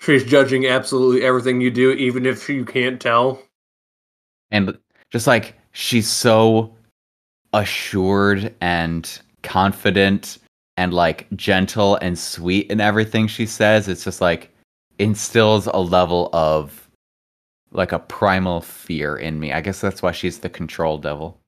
She's 0.00 0.24
judging 0.24 0.66
absolutely 0.66 1.24
everything 1.24 1.60
you 1.60 1.70
do, 1.70 1.92
even 1.92 2.26
if 2.26 2.48
you 2.48 2.64
can't 2.64 3.00
tell. 3.00 3.40
And 4.50 4.76
just 5.10 5.26
like 5.26 5.54
she's 5.72 6.08
so 6.08 6.74
assured 7.52 8.52
and 8.60 9.20
confident 9.42 10.38
and 10.76 10.92
like 10.92 11.28
gentle 11.36 11.96
and 11.96 12.18
sweet 12.18 12.70
in 12.70 12.80
everything 12.80 13.26
she 13.26 13.46
says, 13.46 13.86
it's 13.86 14.04
just 14.04 14.20
like 14.20 14.50
instills 14.98 15.66
a 15.66 15.78
level 15.78 16.30
of 16.32 16.81
like 17.72 17.92
a 17.92 17.98
primal 17.98 18.60
fear 18.60 19.16
in 19.16 19.40
me. 19.40 19.52
I 19.52 19.60
guess 19.60 19.80
that's 19.80 20.02
why 20.02 20.12
she's 20.12 20.38
the 20.38 20.48
control 20.48 20.98
devil. 20.98 21.38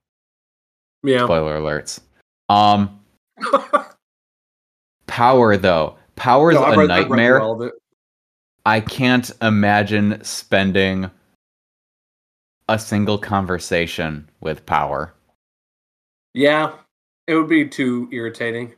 Yeah. 1.03 1.25
Spoiler 1.25 1.59
alerts. 1.61 2.01
Um 2.49 3.01
power 5.07 5.57
though. 5.57 5.97
Power's 6.17 6.55
No, 6.55 6.65
a 6.65 6.77
read- 6.77 6.91
I 6.91 7.01
nightmare. 7.01 7.41
all. 7.41 7.71
I 8.67 8.81
can't 8.81 9.31
imagine 9.43 10.23
spending 10.25 11.11
a 12.69 12.79
single 12.79 13.19
conversation 13.19 14.29
with 14.41 14.65
power. 14.65 15.13
Yeah, 16.33 16.73
it 17.27 17.35
would 17.35 17.49
be 17.49 17.69
too 17.69 18.09
irritating. 18.11 18.73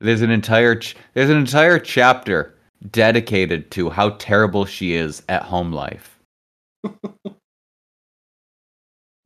There's 0.00 0.22
an 0.22 0.30
entire 0.30 0.76
ch- 0.76 0.96
there's 1.14 1.30
an 1.30 1.38
entire 1.38 1.78
chapter 1.78 2.53
dedicated 2.90 3.70
to 3.72 3.90
how 3.90 4.10
terrible 4.10 4.64
she 4.64 4.94
is 4.94 5.22
at 5.28 5.42
home 5.42 5.72
life. 5.72 6.18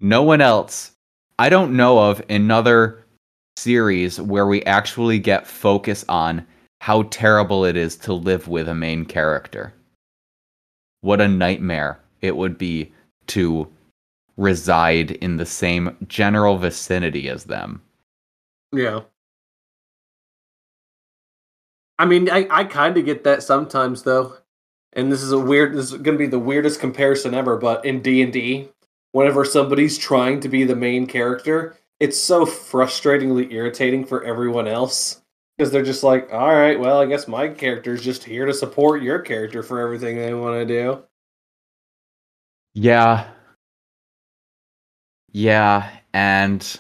no 0.01 0.23
one 0.23 0.41
else 0.41 0.93
I 1.41 1.49
don't 1.51 1.77
know 1.77 2.11
of 2.11 2.21
another 2.29 3.05
series 3.57 4.21
where 4.21 4.47
we 4.47 4.65
actually 4.65 5.21
get 5.21 5.47
focus 5.47 6.05
on 6.09 6.45
how 6.81 7.05
terrible 7.05 7.65
it 7.65 7.77
is 7.77 7.97
to 7.97 8.13
live 8.13 8.49
with 8.49 8.69
a 8.69 8.75
main 8.75 9.05
character. 9.05 9.73
What 11.01 11.21
a 11.21 11.29
nightmare 11.29 12.01
it 12.23 12.37
would 12.37 12.59
be 12.59 12.93
to 13.29 13.69
reside 14.37 15.13
in 15.13 15.37
the 15.37 15.47
same 15.47 15.97
general 16.09 16.59
vicinity 16.59 17.29
as 17.29 17.45
them. 17.45 17.83
Yeah. 18.73 19.03
I 21.99 22.07
mean, 22.07 22.31
I, 22.31 22.47
I 22.51 22.65
kind 22.65 22.97
of 22.97 23.05
get 23.05 23.25
that 23.25 23.43
sometimes 23.43 24.03
though, 24.05 24.37
and 24.93 25.11
this 25.11 25.23
is 25.23 25.33
a 25.33 25.39
weird. 25.39 25.75
This 25.75 25.93
is 25.93 25.93
going 25.93 26.17
to 26.17 26.25
be 26.25 26.27
the 26.27 26.39
weirdest 26.39 26.81
comparison 26.81 27.35
ever. 27.35 27.57
But 27.57 27.85
in 27.85 28.03
D 28.03 28.23
and 28.23 28.33
D, 28.33 28.69
whenever 29.13 29.45
somebody's 29.45 29.99
trying 29.99 30.41
to 30.41 30.49
be 30.49 30.65
the 30.65 30.77
main 30.77 31.07
character, 31.07 31.77
it's 31.99 32.19
so 32.19 32.47
frustratingly 32.47 33.53
irritating 33.53 34.05
for 34.05 34.23
everyone 34.25 34.69
else 34.69 35.23
because 35.57 35.73
they're 35.73 35.83
just 35.83 36.05
like, 36.05 36.33
"All 36.33 36.55
right, 36.55 36.79
well, 36.79 37.01
I 37.01 37.07
guess 37.07 37.27
my 37.27 37.49
character's 37.49 38.03
just 38.03 38.25
here 38.25 38.47
to 38.47 38.55
support 38.55 39.03
your 39.03 39.19
character 39.19 39.63
for 39.63 39.81
everything 39.81 40.17
they 40.17 40.35
want 40.35 40.55
to 40.57 40.67
do." 40.67 41.03
Yeah. 42.75 43.29
Yeah, 45.33 45.91
and 46.15 46.79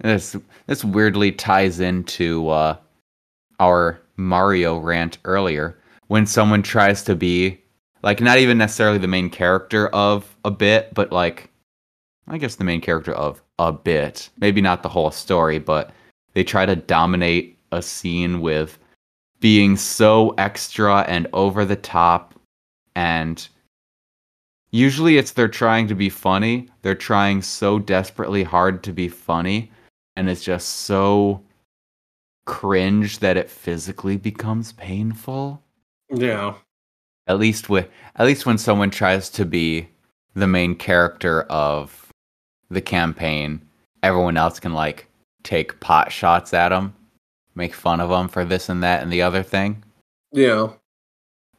this 0.00 0.36
this 0.66 0.84
weirdly 0.84 1.32
ties 1.32 1.80
into 1.80 2.48
uh, 2.48 2.76
our 3.60 4.00
Mario 4.18 4.76
rant 4.78 5.18
earlier 5.24 5.78
when 6.08 6.26
someone 6.26 6.62
tries 6.62 7.02
to 7.04 7.14
be 7.14 7.58
like 8.02 8.20
not 8.20 8.38
even 8.38 8.58
necessarily 8.58 8.98
the 8.98 9.06
main 9.06 9.30
character 9.30 9.88
of 9.88 10.36
a 10.44 10.50
bit, 10.50 10.92
but 10.94 11.12
like 11.12 11.50
I 12.26 12.36
guess 12.36 12.56
the 12.56 12.64
main 12.64 12.80
character 12.80 13.12
of 13.12 13.42
a 13.58 13.72
bit. 13.72 14.28
Maybe 14.38 14.60
not 14.60 14.82
the 14.82 14.88
whole 14.88 15.10
story, 15.10 15.58
but 15.58 15.92
they 16.34 16.44
try 16.44 16.66
to 16.66 16.76
dominate 16.76 17.58
a 17.72 17.80
scene 17.80 18.40
with 18.40 18.78
being 19.40 19.76
so 19.76 20.34
extra 20.38 21.00
and 21.02 21.26
over 21.32 21.64
the 21.64 21.76
top 21.76 22.34
and 22.96 23.48
usually 24.70 25.16
it's 25.16 25.32
they're 25.32 25.48
trying 25.48 25.86
to 25.88 25.94
be 25.94 26.08
funny. 26.08 26.68
They're 26.82 26.94
trying 26.94 27.42
so 27.42 27.78
desperately 27.78 28.42
hard 28.42 28.82
to 28.84 28.92
be 28.92 29.08
funny 29.08 29.70
and 30.16 30.28
it's 30.28 30.42
just 30.42 30.68
so 30.68 31.42
cringe 32.48 33.18
that 33.18 33.36
it 33.36 33.50
physically 33.50 34.16
becomes 34.16 34.72
painful. 34.72 35.62
Yeah. 36.10 36.54
At 37.26 37.38
least 37.38 37.68
with 37.68 37.90
at 38.16 38.24
least 38.24 38.46
when 38.46 38.56
someone 38.56 38.88
tries 38.88 39.28
to 39.30 39.44
be 39.44 39.86
the 40.32 40.46
main 40.46 40.74
character 40.74 41.42
of 41.42 42.10
the 42.70 42.80
campaign, 42.80 43.60
everyone 44.02 44.38
else 44.38 44.58
can 44.58 44.72
like 44.72 45.06
take 45.42 45.78
pot 45.80 46.10
shots 46.10 46.54
at 46.54 46.70
them, 46.70 46.94
make 47.54 47.74
fun 47.74 48.00
of 48.00 48.08
them 48.08 48.28
for 48.28 48.46
this 48.46 48.70
and 48.70 48.82
that 48.82 49.02
and 49.02 49.12
the 49.12 49.20
other 49.20 49.42
thing. 49.42 49.84
Yeah. 50.32 50.70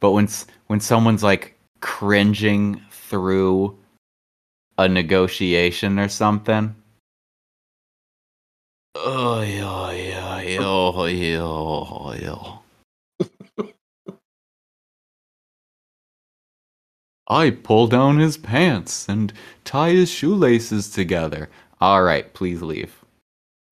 But 0.00 0.10
when 0.10 0.28
when 0.66 0.80
someone's 0.80 1.22
like 1.22 1.56
cringing 1.78 2.82
through 2.90 3.78
a 4.76 4.88
negotiation 4.88 6.00
or 6.00 6.08
something, 6.08 6.74
oh 8.94 9.42
yeah, 9.42 9.92
yeah, 9.92 10.40
yeah, 10.40 11.06
yeah, 11.08 12.14
yeah. 12.14 12.56
I 17.28 17.50
pull 17.50 17.86
down 17.86 18.18
his 18.18 18.36
pants 18.36 19.08
and 19.08 19.32
tie 19.64 19.90
his 19.90 20.10
shoelaces 20.10 20.90
together. 20.90 21.48
All 21.80 22.02
right, 22.02 22.32
please 22.34 22.60
leave. 22.60 23.04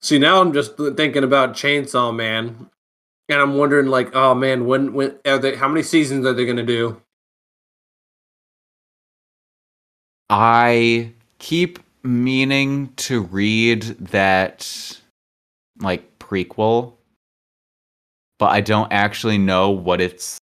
See, 0.00 0.18
now 0.18 0.40
I'm 0.40 0.52
just 0.52 0.76
thinking 0.76 1.24
about 1.24 1.54
Chainsaw 1.54 2.14
Man, 2.14 2.70
and 3.28 3.40
I'm 3.40 3.56
wondering, 3.56 3.88
like, 3.88 4.14
oh 4.14 4.34
man, 4.34 4.66
when 4.66 4.92
when 4.94 5.18
are 5.26 5.38
they? 5.38 5.56
How 5.56 5.66
many 5.66 5.82
seasons 5.82 6.24
are 6.24 6.32
they 6.32 6.44
going 6.44 6.56
to 6.56 6.62
do? 6.62 7.02
I 10.30 11.12
keep 11.38 11.80
meaning 12.04 12.92
to 12.96 13.22
read 13.22 13.82
that 13.82 15.00
like 15.80 16.18
prequel, 16.18 16.94
but 18.38 18.46
I 18.46 18.60
don't 18.60 18.92
actually 18.92 19.38
know 19.38 19.70
what 19.70 20.00
it's 20.00 20.38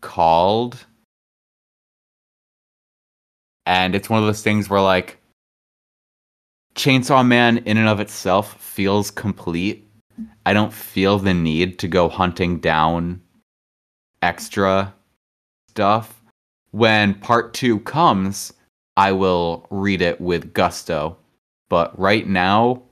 called. 0.00 0.84
And 3.66 3.94
it's 3.94 4.08
one 4.08 4.20
of 4.20 4.26
those 4.26 4.42
things 4.42 4.70
where 4.70 4.80
like 4.80 5.18
Chainsaw 6.74 7.26
Man 7.26 7.58
in 7.58 7.76
and 7.76 7.88
of 7.88 8.00
itself 8.00 8.60
feels 8.60 9.10
complete. 9.10 9.90
I 10.46 10.52
don't 10.52 10.72
feel 10.72 11.18
the 11.18 11.34
need 11.34 11.78
to 11.80 11.88
go 11.88 12.08
hunting 12.08 12.60
down 12.60 13.20
extra 14.22 14.94
stuff. 15.68 16.22
When 16.70 17.14
part 17.14 17.54
2 17.54 17.80
comes, 17.80 18.52
I 18.96 19.12
will 19.12 19.66
read 19.70 20.02
it 20.02 20.20
with 20.20 20.52
gusto. 20.52 21.16
But 21.68 21.98
right 21.98 22.26
now, 22.26 22.82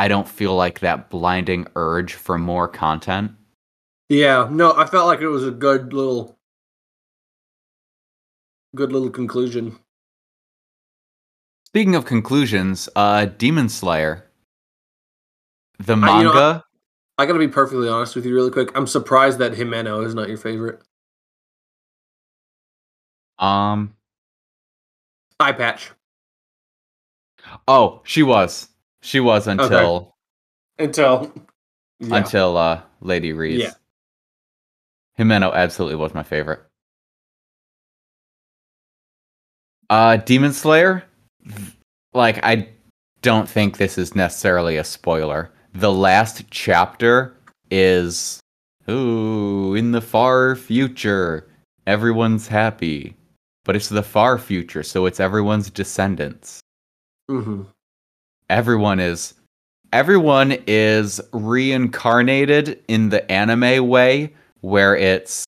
I 0.00 0.08
don't 0.08 0.26
feel 0.26 0.56
like 0.56 0.80
that 0.80 1.10
blinding 1.10 1.66
urge 1.76 2.14
for 2.14 2.38
more 2.38 2.66
content. 2.66 3.32
Yeah, 4.08 4.48
no, 4.50 4.72
I 4.72 4.86
felt 4.86 5.06
like 5.06 5.20
it 5.20 5.28
was 5.28 5.46
a 5.46 5.50
good 5.50 5.92
little, 5.92 6.38
good 8.74 8.92
little 8.92 9.10
conclusion. 9.10 9.78
Speaking 11.66 11.94
of 11.94 12.06
conclusions, 12.06 12.88
uh 12.96 13.26
Demon 13.26 13.68
Slayer. 13.68 14.24
The 15.80 15.92
I- 15.92 15.96
you 15.96 16.00
manga, 16.00 16.32
know, 16.32 16.62
I 17.18 17.26
gotta 17.26 17.38
be 17.38 17.48
perfectly 17.48 17.90
honest 17.90 18.16
with 18.16 18.24
you, 18.24 18.34
really 18.34 18.50
quick. 18.50 18.74
I'm 18.74 18.86
surprised 18.86 19.38
that 19.40 19.52
Himeno 19.52 20.02
is 20.06 20.14
not 20.14 20.28
your 20.28 20.38
favorite. 20.38 20.80
um 23.38 23.94
Eye 25.38 25.52
patch 25.52 25.90
oh, 27.68 28.00
she 28.04 28.22
was. 28.22 28.68
She 29.02 29.20
was 29.20 29.46
until 29.46 30.14
until 30.78 31.32
yeah. 32.00 32.16
until 32.16 32.56
uh 32.56 32.82
Lady 33.00 33.32
Reze. 33.32 33.58
Yeah. 33.58 33.72
Himeno 35.18 35.52
absolutely 35.54 35.96
was 35.96 36.14
my 36.14 36.22
favorite. 36.22 36.60
Uh 39.88 40.16
Demon 40.16 40.52
Slayer? 40.52 41.04
Like 42.12 42.40
I 42.42 42.68
don't 43.22 43.48
think 43.48 43.76
this 43.76 43.98
is 43.98 44.14
necessarily 44.14 44.76
a 44.76 44.84
spoiler. 44.84 45.50
The 45.74 45.92
last 45.92 46.44
chapter 46.50 47.36
is 47.70 48.40
ooh, 48.88 49.74
in 49.74 49.92
the 49.92 50.00
far 50.00 50.56
future, 50.56 51.48
everyone's 51.86 52.48
happy. 52.48 53.16
But 53.64 53.76
it's 53.76 53.88
the 53.88 54.02
far 54.02 54.38
future, 54.38 54.82
so 54.82 55.06
it's 55.06 55.20
everyone's 55.20 55.70
descendants 55.70 56.60
hmm 57.30 57.62
everyone 58.50 59.00
is 59.00 59.34
everyone 59.92 60.52
is 60.66 61.20
reincarnated 61.32 62.82
in 62.88 63.08
the 63.08 63.30
anime 63.30 63.88
way 63.88 64.32
where 64.60 64.94
it's 64.96 65.44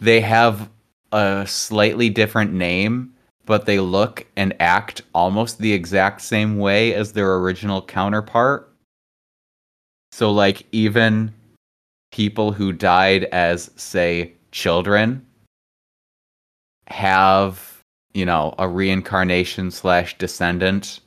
they 0.00 0.20
have 0.20 0.68
a 1.12 1.46
slightly 1.46 2.10
different 2.10 2.52
name 2.52 3.12
but 3.44 3.66
they 3.66 3.80
look 3.80 4.26
and 4.36 4.54
act 4.60 5.02
almost 5.14 5.58
the 5.58 5.72
exact 5.72 6.20
same 6.20 6.58
way 6.58 6.94
as 6.94 7.12
their 7.12 7.36
original 7.36 7.82
counterpart. 7.82 8.72
So 10.12 10.30
like 10.30 10.66
even 10.72 11.34
people 12.12 12.52
who 12.52 12.72
died 12.72 13.24
as 13.24 13.70
say 13.76 14.32
children 14.52 15.26
have 16.86 17.82
you 18.12 18.26
know 18.26 18.54
a 18.58 18.68
reincarnation 18.68 19.70
slash 19.70 20.16
descendant 20.18 21.00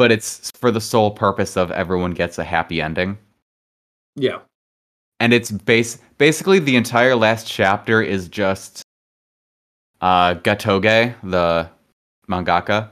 but 0.00 0.10
it's 0.10 0.50
for 0.58 0.70
the 0.70 0.80
sole 0.80 1.10
purpose 1.10 1.58
of 1.58 1.70
everyone 1.72 2.12
gets 2.12 2.38
a 2.38 2.44
happy 2.44 2.80
ending 2.80 3.18
Yeah. 4.16 4.38
and 5.20 5.34
it's 5.34 5.50
base 5.50 5.98
basically 6.16 6.58
the 6.58 6.74
entire 6.74 7.14
last 7.14 7.46
chapter 7.46 8.00
is 8.00 8.26
just 8.26 8.82
uh 10.00 10.36
Gotouge, 10.36 11.14
the 11.22 11.68
mangaka. 12.30 12.88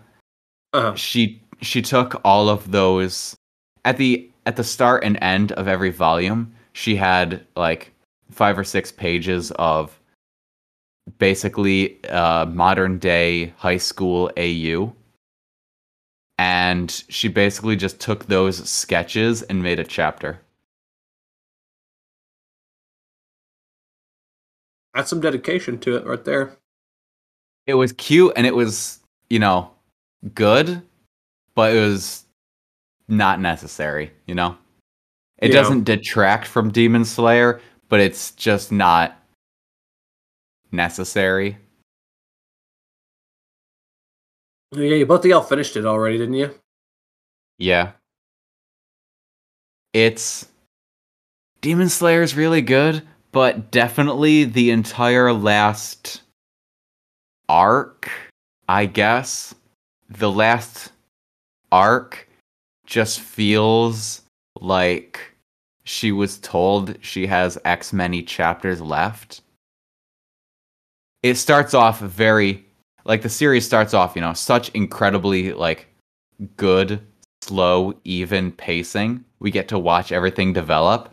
Uh-huh. 0.74 0.94
She 0.96 1.40
she 1.62 1.80
took 1.80 2.20
all 2.24 2.50
of 2.50 2.70
those 2.72 3.34
at 3.86 3.96
the 3.96 4.28
at 4.44 4.56
the 4.56 4.64
start 4.64 5.02
and 5.02 5.16
end 5.22 5.52
of 5.52 5.66
every 5.66 5.90
volume. 5.90 6.52
She 6.74 6.94
had 6.94 7.42
like 7.56 7.90
five 8.30 8.58
or 8.58 8.64
six 8.64 8.92
pages 8.92 9.50
of 9.52 9.98
basically 11.16 12.04
uh, 12.10 12.44
modern 12.44 12.98
day 12.98 13.54
high 13.56 13.78
school 13.78 14.30
AU. 14.36 14.92
And 16.38 16.90
she 17.08 17.28
basically 17.28 17.74
just 17.76 17.98
took 18.00 18.26
those 18.26 18.68
sketches 18.68 19.42
and 19.42 19.62
made 19.62 19.80
a 19.80 19.84
chapter. 19.84 20.40
That's 24.94 25.10
some 25.10 25.20
dedication 25.20 25.78
to 25.80 25.96
it 25.96 26.06
right 26.06 26.24
there. 26.24 26.56
it 27.66 27.74
was 27.74 27.92
cute 27.92 28.32
and 28.34 28.46
it 28.46 28.54
was 28.54 29.00
you 29.28 29.38
know 29.38 29.70
good 30.34 30.80
but 31.54 31.74
it 31.76 31.80
was 31.80 32.24
not 33.08 33.40
necessary 33.40 34.10
you 34.26 34.34
know 34.34 34.56
it 35.38 35.48
Yeah. 35.50 35.60
doesn't 35.60 35.84
detract 35.84 36.46
from 36.46 36.70
demon 36.72 37.04
slayer 37.04 37.60
but 37.90 38.00
it's 38.00 38.30
just 38.32 38.72
not 38.72 39.22
necessary 40.72 41.58
Yeah, 44.72 44.96
you 44.96 45.06
both 45.06 45.20
of 45.20 45.26
y'all 45.26 45.42
finished 45.42 45.76
it 45.76 45.86
already, 45.86 46.18
didn't 46.18 46.34
you? 46.34 46.54
yeah 47.60 47.90
it's 49.92 50.46
demon 51.60 51.88
slayer 51.88 52.22
is 52.22 52.36
really 52.36 52.62
good 52.62 53.02
but 53.32 53.72
definitely 53.72 54.44
the 54.44 54.70
entire 54.70 55.32
last 55.32 56.22
arc 57.48 58.08
i 58.68 58.86
guess 58.86 59.56
the 60.08 60.30
last 60.30 60.92
arc 61.72 62.28
just 62.86 63.18
feels 63.18 64.22
like 64.60 65.20
she 65.84 66.12
was 66.12 66.38
told 66.38 66.96
she 67.00 67.26
has 67.26 67.58
X 67.64 67.92
many 67.94 68.22
chapters 68.22 68.80
left. 68.80 69.40
It 71.22 71.36
starts 71.36 71.72
off 71.72 72.00
very 72.00 72.64
like 73.08 73.22
the 73.22 73.28
series 73.28 73.64
starts 73.66 73.94
off, 73.94 74.14
you 74.14 74.20
know, 74.20 74.34
such 74.34 74.68
incredibly 74.70 75.52
like 75.52 75.88
good, 76.56 77.00
slow, 77.42 77.98
even 78.04 78.52
pacing. 78.52 79.24
We 79.40 79.50
get 79.50 79.66
to 79.68 79.78
watch 79.78 80.12
everything 80.12 80.52
develop 80.52 81.08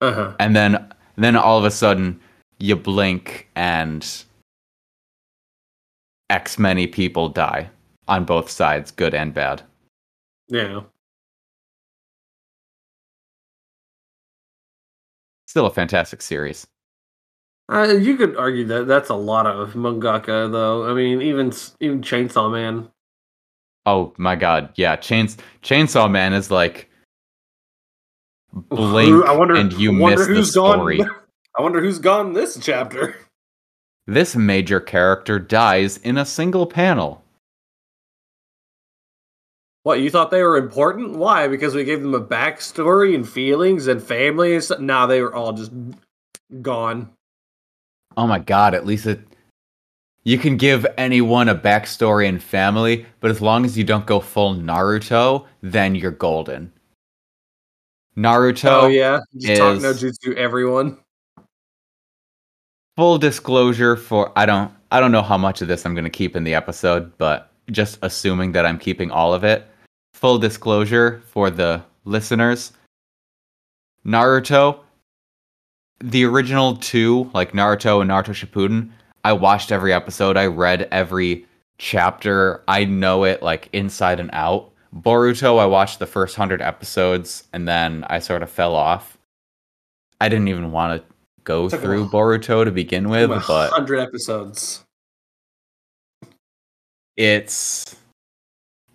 Uh 0.00 0.12
huh. 0.12 0.36
and 0.38 0.54
then 0.54 0.92
then 1.16 1.34
all 1.34 1.58
of 1.58 1.64
a 1.64 1.70
sudden 1.70 2.20
you 2.60 2.76
blink 2.76 3.48
and 3.56 4.06
X 6.30 6.58
many 6.58 6.86
people 6.86 7.28
die 7.28 7.70
on 8.06 8.24
both 8.24 8.50
sides, 8.50 8.90
good 8.90 9.14
and 9.14 9.32
bad. 9.34 9.62
Yeah. 10.48 10.82
Still 15.46 15.66
a 15.66 15.70
fantastic 15.70 16.20
series. 16.22 16.66
Uh, 17.70 17.94
you 18.00 18.16
could 18.16 18.36
argue 18.36 18.64
that 18.64 18.86
that's 18.86 19.10
a 19.10 19.14
lot 19.14 19.46
of 19.46 19.74
mangaka, 19.74 20.50
though. 20.50 20.88
I 20.88 20.94
mean, 20.94 21.20
even 21.20 21.52
even 21.80 22.00
Chainsaw 22.00 22.50
Man. 22.50 22.88
Oh 23.84 24.14
my 24.16 24.36
god, 24.36 24.70
yeah, 24.76 24.96
Chains 24.96 25.36
Chainsaw 25.62 26.10
Man 26.10 26.32
is 26.32 26.50
like 26.50 26.88
blink 28.52 29.24
I 29.26 29.36
wonder. 29.36 29.54
and 29.54 29.72
you 29.74 29.96
wonder 29.96 30.26
miss 30.26 30.46
the 30.46 30.46
story. 30.46 30.98
Gone, 30.98 31.10
I 31.58 31.62
wonder 31.62 31.80
who's 31.80 31.98
gone 31.98 32.32
this 32.32 32.58
chapter. 32.60 33.16
This 34.06 34.34
major 34.34 34.80
character 34.80 35.38
dies 35.38 35.98
in 35.98 36.16
a 36.16 36.24
single 36.24 36.66
panel. 36.66 37.22
What 39.82 40.00
you 40.00 40.08
thought 40.10 40.30
they 40.30 40.42
were 40.42 40.56
important? 40.56 41.16
Why? 41.16 41.48
Because 41.48 41.74
we 41.74 41.84
gave 41.84 42.00
them 42.00 42.14
a 42.14 42.20
backstory 42.20 43.14
and 43.14 43.28
feelings 43.28 43.86
and 43.86 44.02
family 44.02 44.54
and 44.54 44.64
stuff. 44.64 44.80
Nah, 44.80 45.06
they 45.06 45.20
were 45.20 45.34
all 45.34 45.52
just 45.52 45.72
gone. 46.62 47.10
Oh 48.18 48.26
my 48.26 48.40
god, 48.40 48.74
at 48.74 48.84
least 48.84 49.06
it 49.06 49.20
you 50.24 50.36
can 50.36 50.56
give 50.56 50.84
anyone 50.98 51.48
a 51.48 51.54
backstory 51.54 52.28
and 52.28 52.42
family, 52.42 53.06
but 53.20 53.30
as 53.30 53.40
long 53.40 53.64
as 53.64 53.78
you 53.78 53.84
don't 53.84 54.04
go 54.04 54.20
full 54.20 54.54
Naruto, 54.54 55.46
then 55.62 55.94
you're 55.94 56.10
golden. 56.10 56.72
Naruto 58.16 58.82
oh 58.82 58.86
yeah, 58.88 59.20
just 59.38 59.58
talk 59.60 59.80
no 59.80 59.92
jutsu 59.92 60.34
everyone. 60.34 60.98
full 62.96 63.16
disclosure 63.16 63.96
for 63.96 64.32
I 64.36 64.44
don't 64.44 64.72
I 64.90 64.98
don't 64.98 65.12
know 65.12 65.22
how 65.22 65.38
much 65.38 65.62
of 65.62 65.68
this 65.68 65.86
I'm 65.86 65.94
going 65.94 66.02
to 66.02 66.10
keep 66.10 66.34
in 66.34 66.42
the 66.42 66.54
episode, 66.54 67.16
but 67.18 67.52
just 67.70 68.00
assuming 68.02 68.50
that 68.52 68.66
I'm 68.66 68.78
keeping 68.78 69.12
all 69.12 69.32
of 69.32 69.44
it. 69.44 69.64
Full 70.14 70.38
disclosure 70.38 71.22
for 71.28 71.50
the 71.50 71.80
listeners. 72.04 72.72
Naruto 74.04 74.80
the 76.00 76.24
original 76.24 76.76
two, 76.76 77.30
like 77.34 77.52
Naruto 77.52 78.00
and 78.00 78.10
Naruto 78.10 78.34
Shippuden, 78.34 78.90
I 79.24 79.32
watched 79.32 79.72
every 79.72 79.92
episode. 79.92 80.36
I 80.36 80.46
read 80.46 80.88
every 80.90 81.46
chapter. 81.78 82.62
I 82.68 82.84
know 82.84 83.24
it 83.24 83.42
like 83.42 83.68
inside 83.72 84.20
and 84.20 84.30
out. 84.32 84.70
Boruto, 84.94 85.58
I 85.58 85.66
watched 85.66 85.98
the 85.98 86.06
first 86.06 86.36
hundred 86.36 86.62
episodes 86.62 87.44
and 87.52 87.68
then 87.68 88.04
I 88.08 88.20
sort 88.20 88.42
of 88.42 88.50
fell 88.50 88.74
off. 88.74 89.18
I 90.20 90.28
didn't 90.28 90.48
even 90.48 90.72
want 90.72 91.00
to 91.00 91.14
go 91.44 91.66
a 91.66 91.70
through 91.70 92.04
while. 92.04 92.38
Boruto 92.38 92.64
to 92.64 92.70
begin 92.70 93.08
with, 93.08 93.28
but 93.28 93.70
hundred 93.70 93.98
episodes. 93.98 94.84
it's 97.16 97.96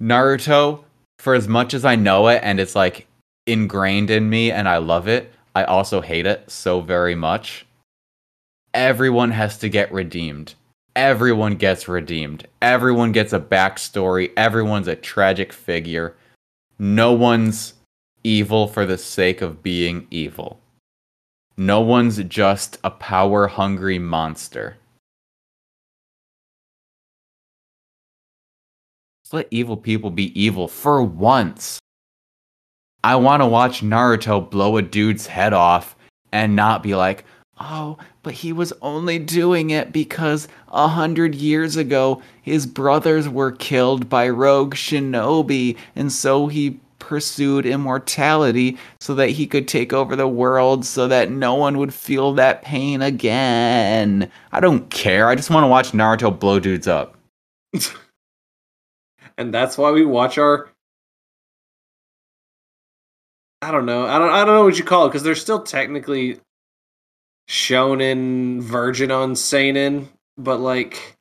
Naruto 0.02 0.84
for 1.20 1.36
as 1.36 1.48
much 1.48 1.74
as 1.74 1.86
I 1.86 1.96
know 1.96 2.28
it 2.28 2.42
and 2.44 2.60
it's 2.60 2.76
like 2.76 3.08
ingrained 3.46 4.10
in 4.10 4.30
me 4.30 4.52
and 4.52 4.68
I 4.68 4.78
love 4.78 5.08
it, 5.08 5.32
I 5.56 5.64
also 5.66 6.02
hate 6.02 6.26
it 6.26 6.50
so 6.50 6.82
very 6.82 7.16
much. 7.16 7.66
Everyone 8.74 9.32
has 9.32 9.58
to 9.60 9.70
get 9.70 9.92
redeemed. 9.92 10.56
Everyone 10.96 11.56
gets 11.56 11.88
redeemed. 11.88 12.48
Everyone 12.62 13.12
gets 13.12 13.34
a 13.34 13.40
backstory. 13.40 14.32
Everyone's 14.36 14.88
a 14.88 14.96
tragic 14.96 15.54
figure. 15.54 16.16
No 16.80 17.14
one's 17.14 17.74
evil 18.24 18.68
for 18.68 18.86
the 18.86 18.98
sake 18.98 19.42
of 19.42 19.62
being 19.62 20.08
evil. 20.10 20.60
No 21.58 21.82
one's 21.82 22.18
just 22.24 22.80
a 22.84 22.90
power 22.90 23.48
hungry 23.48 24.00
monster. 24.00 24.78
Let 29.32 29.48
evil 29.50 29.78
people 29.78 30.12
be 30.12 30.40
evil 30.40 30.68
for 30.68 31.02
once. 31.02 31.80
I 33.04 33.16
want 33.18 33.42
to 33.42 33.48
watch 33.48 33.82
Naruto 33.82 34.50
blow 34.50 34.78
a 34.78 34.82
dude's 34.82 35.28
head 35.28 35.54
off 35.54 35.96
and 36.32 36.56
not 36.56 36.82
be 36.82 36.96
like, 36.96 37.26
oh, 37.60 37.98
but 38.24 38.34
he 38.34 38.54
was 38.54 38.72
only 38.82 39.20
doing 39.20 39.70
it 39.70 39.92
because 39.92 40.48
a 40.70 40.88
hundred 40.88 41.36
years 41.36 41.76
ago 41.76 42.22
his 42.42 42.66
brothers 42.66 43.28
were 43.28 43.52
killed 43.52 44.08
by 44.10 44.30
rogue 44.30 44.76
shinobi, 44.76 45.78
and 45.96 46.12
so 46.12 46.48
he 46.48 46.80
pursued 47.00 47.66
immortality 47.66 48.78
so 49.02 49.14
that 49.14 49.30
he 49.30 49.46
could 49.46 49.68
take 49.68 49.92
over 49.92 50.16
the 50.16 50.28
world 50.28 50.86
so 50.86 51.06
that 51.10 51.30
no 51.30 51.54
one 51.54 51.78
would 51.78 51.94
feel 51.94 52.34
that 52.34 52.62
pain 52.62 53.02
again. 53.02 54.32
I 54.54 54.62
don't 54.62 54.90
care. 54.90 55.28
I 55.28 55.36
just 55.36 55.50
want 55.50 55.66
to 55.66 55.68
watch 55.68 55.92
Naruto 55.92 56.40
blow 56.40 56.62
dudes 56.62 56.88
up. 56.88 57.18
and 59.38 59.54
that's 59.54 59.78
why 59.78 59.92
we 59.92 60.06
watch 60.06 60.38
our 60.38 60.70
I 63.64 63.72
don't 63.72 63.86
know. 63.86 64.06
I 64.06 64.20
don't 64.20 64.30
I 64.30 64.44
don't 64.46 64.56
know 64.56 64.64
what 64.66 64.78
you 64.78 64.84
call 64.84 65.06
it 65.06 65.10
because 65.10 65.24
they're 65.24 65.36
still 65.36 65.62
technically 65.64 66.40
shonen 67.50 68.62
virgin 68.62 69.10
on 69.12 69.36
seinen, 69.36 70.10
but 70.38 70.60
like 70.60 71.16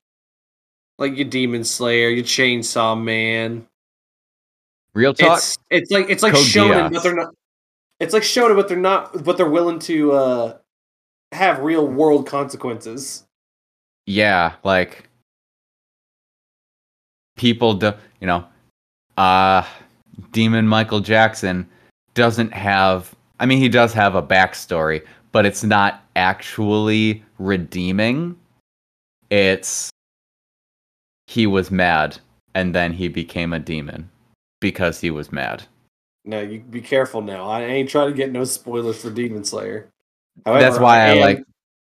like 0.99 1.17
your 1.17 1.29
Demon 1.29 1.65
Slayer, 1.65 2.09
your 2.09 2.25
Chainsaw 2.25 3.01
Man. 3.01 3.67
Real 4.95 5.15
talk. 5.15 5.39
It's 5.39 5.59
it's 5.71 5.91
like 5.91 6.11
it's 6.11 6.23
like 6.23 6.35
Code 6.35 6.45
shonen, 6.45 6.89
Geass. 6.89 6.93
but 6.93 7.03
they're 7.03 7.15
not. 7.15 7.35
It's 8.01 8.13
like 8.13 8.25
shonen, 8.25 8.57
but 8.57 8.69
they're 8.69 8.77
not. 8.77 9.25
But 9.25 9.37
they're 9.37 9.49
willing 9.49 9.79
to 9.81 10.13
uh 10.13 10.57
have 11.31 11.61
real 11.61 11.87
world 11.87 12.27
consequences. 12.27 13.25
yeah, 14.07 14.55
like 14.65 15.09
people 17.37 17.75
do, 17.75 17.93
you 18.21 18.27
know, 18.27 18.45
uh 19.17 19.65
Demon 20.33 20.67
Michael 20.67 21.01
Jackson 21.01 21.69
doesn't 22.15 22.53
have 22.53 23.15
I 23.41 23.47
mean 23.47 23.59
he 23.59 23.69
does 23.69 23.93
have 23.93 24.15
a 24.15 24.23
backstory, 24.23 25.05
but 25.33 25.47
it's 25.47 25.65
not 25.65 26.05
actually 26.17 27.25
redeeming. 27.39 28.37
It's 29.31 29.91
he 31.27 31.47
was 31.47 31.71
mad 31.71 32.19
and 32.55 32.75
then 32.75 32.93
he 32.93 33.09
became 33.09 33.53
a 33.53 33.59
demon 33.59 34.11
because 34.61 35.01
he 35.01 35.11
was 35.11 35.33
mad. 35.33 35.65
No, 36.25 36.41
you 36.41 36.61
be 36.61 36.81
careful 36.81 37.21
now. 37.23 37.49
I 37.49 37.63
ain't 37.63 37.89
trying 37.89 38.09
to 38.11 38.15
get 38.17 38.31
no 38.31 38.45
spoilers 38.45 39.03
for 39.03 39.11
Demon 39.11 39.45
Slayer. 39.45 39.89
That's 40.45 40.79
why 40.79 40.99
I 41.01 41.07
am- 41.09 41.21
like 41.21 41.45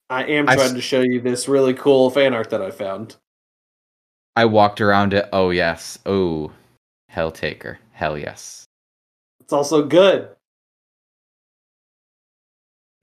I 0.10 0.24
am 0.26 0.46
trying 0.46 0.60
s- 0.60 0.74
to 0.74 0.82
show 0.82 1.02
you 1.02 1.22
this 1.22 1.48
really 1.48 1.74
cool 1.74 2.10
fan 2.10 2.34
art 2.34 2.50
that 2.50 2.62
I 2.62 2.70
found. 2.72 3.16
I 4.36 4.46
walked 4.46 4.82
around 4.82 5.14
it. 5.14 5.30
Oh 5.32 5.52
yes. 5.52 5.98
Oh, 6.06 6.52
Helltaker. 7.12 7.78
Hell 7.94 8.18
yes. 8.18 8.65
It's 9.46 9.54
also 9.54 9.86
good. 9.86 10.28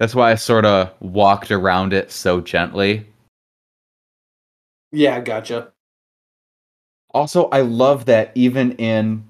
That's 0.01 0.13
why 0.13 0.33
I 0.33 0.35
sort 0.35 0.65
of 0.65 0.93
walked 1.01 1.53
around 1.53 1.93
it 1.93 2.11
so 2.11 2.41
gently. 2.41 3.07
Yeah, 4.91 5.21
gotcha. 5.21 5.73
Also, 7.15 7.49
I 7.51 7.61
love 7.61 8.07
that 8.07 8.33
even 8.35 8.73
in 8.73 9.25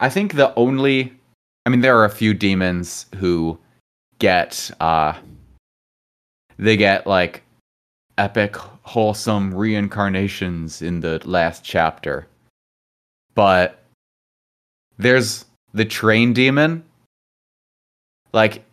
I 0.00 0.08
think 0.08 0.32
the 0.32 0.54
only 0.54 1.12
I 1.66 1.68
mean 1.68 1.82
there 1.82 1.98
are 1.98 2.06
a 2.06 2.10
few 2.10 2.32
demons 2.32 3.04
who 3.16 3.58
get 4.18 4.70
uh 4.80 5.12
they 6.56 6.78
get 6.78 7.06
like 7.06 7.42
epic 8.16 8.56
wholesome 8.56 9.52
reincarnations 9.52 10.80
in 10.80 11.00
the 11.00 11.20
last 11.28 11.62
chapter. 11.62 12.26
But 13.34 13.84
there's 14.96 15.44
the 15.74 15.84
train 15.84 16.32
demon. 16.32 16.82
Like 18.32 18.64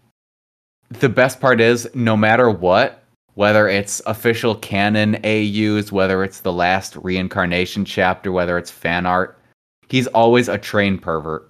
the 0.89 1.09
best 1.09 1.41
part 1.41 1.59
is 1.59 1.89
no 1.93 2.15
matter 2.15 2.49
what, 2.49 3.03
whether 3.33 3.67
it's 3.67 4.01
official 4.05 4.55
canon 4.55 5.15
AUs, 5.23 5.91
whether 5.91 6.23
it's 6.23 6.41
the 6.41 6.53
last 6.53 6.95
reincarnation 6.97 7.85
chapter, 7.85 8.31
whether 8.31 8.57
it's 8.57 8.71
fan 8.71 9.05
art, 9.05 9.37
he's 9.89 10.07
always 10.07 10.47
a 10.47 10.57
train 10.57 10.97
pervert. 10.97 11.47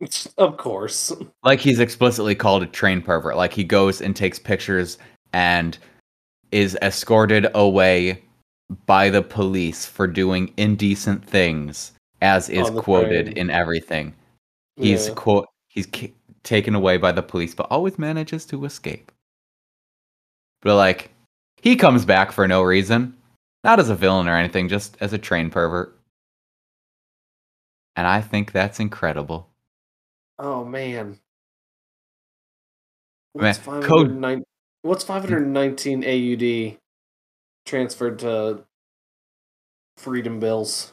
Of 0.36 0.58
course. 0.58 1.10
Like 1.42 1.58
he's 1.58 1.80
explicitly 1.80 2.34
called 2.34 2.62
a 2.62 2.66
train 2.66 3.00
pervert. 3.00 3.36
Like 3.36 3.54
he 3.54 3.64
goes 3.64 4.02
and 4.02 4.14
takes 4.14 4.38
pictures 4.38 4.98
and 5.32 5.78
is 6.52 6.76
escorted 6.82 7.46
away 7.54 8.22
by 8.84 9.08
the 9.08 9.22
police 9.22 9.86
for 9.86 10.06
doing 10.06 10.52
indecent 10.58 11.24
things, 11.24 11.92
as 12.20 12.50
is 12.50 12.68
quoted 12.68 13.26
train. 13.26 13.36
in 13.38 13.50
everything. 13.50 14.14
He's 14.76 15.08
Yeah. 15.08 15.14
quote 15.14 15.48
he's 15.68 15.86
ki- 15.86 16.14
taken 16.42 16.74
away 16.74 16.96
by 16.96 17.12
the 17.12 17.22
police, 17.22 17.54
but 17.54 17.66
always 17.70 17.98
manages 17.98 18.46
to 18.46 18.64
escape. 18.64 19.12
But 20.62 20.76
like, 20.76 21.10
he 21.56 21.76
comes 21.76 22.04
back 22.04 22.32
for 22.32 22.46
no 22.48 22.62
reason, 22.62 23.16
not 23.64 23.80
as 23.80 23.90
a 23.90 23.94
villain 23.94 24.28
or 24.28 24.36
anything, 24.36 24.68
just 24.68 24.96
as 25.00 25.12
a 25.12 25.18
train 25.18 25.50
pervert. 25.50 25.98
And 27.96 28.06
I 28.06 28.20
think 28.20 28.52
that's 28.52 28.80
incredible. 28.80 29.50
Oh 30.38 30.64
man. 30.64 31.18
Man, 33.34 33.54
What's 33.54 33.86
code- 33.86 34.44
What's 34.82 35.04
519 35.04 36.04
AUD 36.04 36.78
transferred 37.64 38.18
to 38.20 38.64
Freedom 39.96 40.38
Bills? 40.38 40.92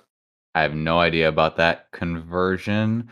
I 0.55 0.61
have 0.61 0.73
no 0.73 0.99
idea 0.99 1.27
about 1.29 1.57
that 1.57 1.91
conversion. 1.91 3.09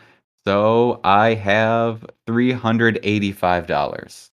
So 0.48 1.00
I 1.04 1.34
have 1.36 2.04
$385. 2.28 4.30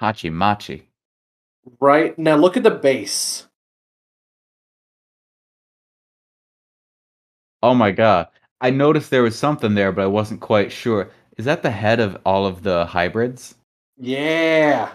Hachi 0.00 0.32
Machi. 0.32 0.88
Right 1.80 2.18
now, 2.18 2.36
look 2.36 2.56
at 2.56 2.62
the 2.62 2.70
base. 2.70 3.46
Oh 7.62 7.74
my 7.74 7.90
god. 7.90 8.28
I 8.60 8.70
noticed 8.70 9.10
there 9.10 9.22
was 9.22 9.38
something 9.38 9.74
there, 9.74 9.92
but 9.92 10.02
I 10.02 10.06
wasn't 10.06 10.40
quite 10.40 10.72
sure. 10.72 11.10
Is 11.36 11.44
that 11.46 11.62
the 11.62 11.70
head 11.70 12.00
of 12.00 12.16
all 12.24 12.46
of 12.46 12.62
the 12.62 12.86
hybrids? 12.86 13.54
Yeah, 13.96 14.90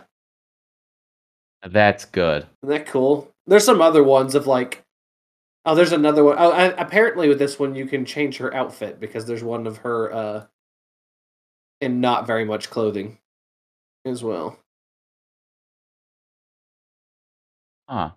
That's 1.64 2.06
good. 2.06 2.46
isn't 2.64 2.70
that 2.70 2.88
cool? 2.88 3.32
There's 3.48 3.66
some 3.66 3.82
other 3.82 4.04
ones 4.04 4.36
of 4.36 4.48
like. 4.48 4.84
Oh, 5.66 5.76
there's 5.76 5.92
another 5.92 6.24
one. 6.24 6.38
Oh, 6.40 6.52
I, 6.52 6.66
apparently 6.82 7.28
with 7.30 7.40
this 7.40 7.60
one 7.60 7.76
you 7.76 7.86
can 7.86 8.06
change 8.06 8.38
her 8.38 8.54
outfit 8.54 9.00
because 9.00 9.26
there's 9.26 9.44
one 9.44 9.68
of 9.68 9.78
her 9.80 10.14
uh 10.14 10.46
in 11.82 12.02
not 12.02 12.28
very 12.28 12.46
much 12.46 12.70
clothing 12.70 13.18
as 14.06 14.24
well. 14.24 14.60
Huh. 17.88 18.12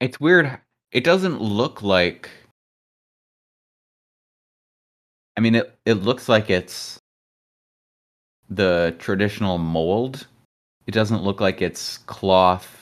It's 0.00 0.18
weird. 0.18 0.58
It 0.92 1.04
doesn't 1.04 1.40
look 1.40 1.82
like. 1.82 2.30
I 5.36 5.40
mean, 5.40 5.54
it, 5.54 5.78
it 5.84 5.94
looks 5.94 6.28
like 6.28 6.50
it's 6.50 6.98
the 8.48 8.94
traditional 8.98 9.58
mold. 9.58 10.26
It 10.86 10.92
doesn't 10.92 11.22
look 11.22 11.40
like 11.40 11.62
it's 11.62 11.98
cloth 11.98 12.79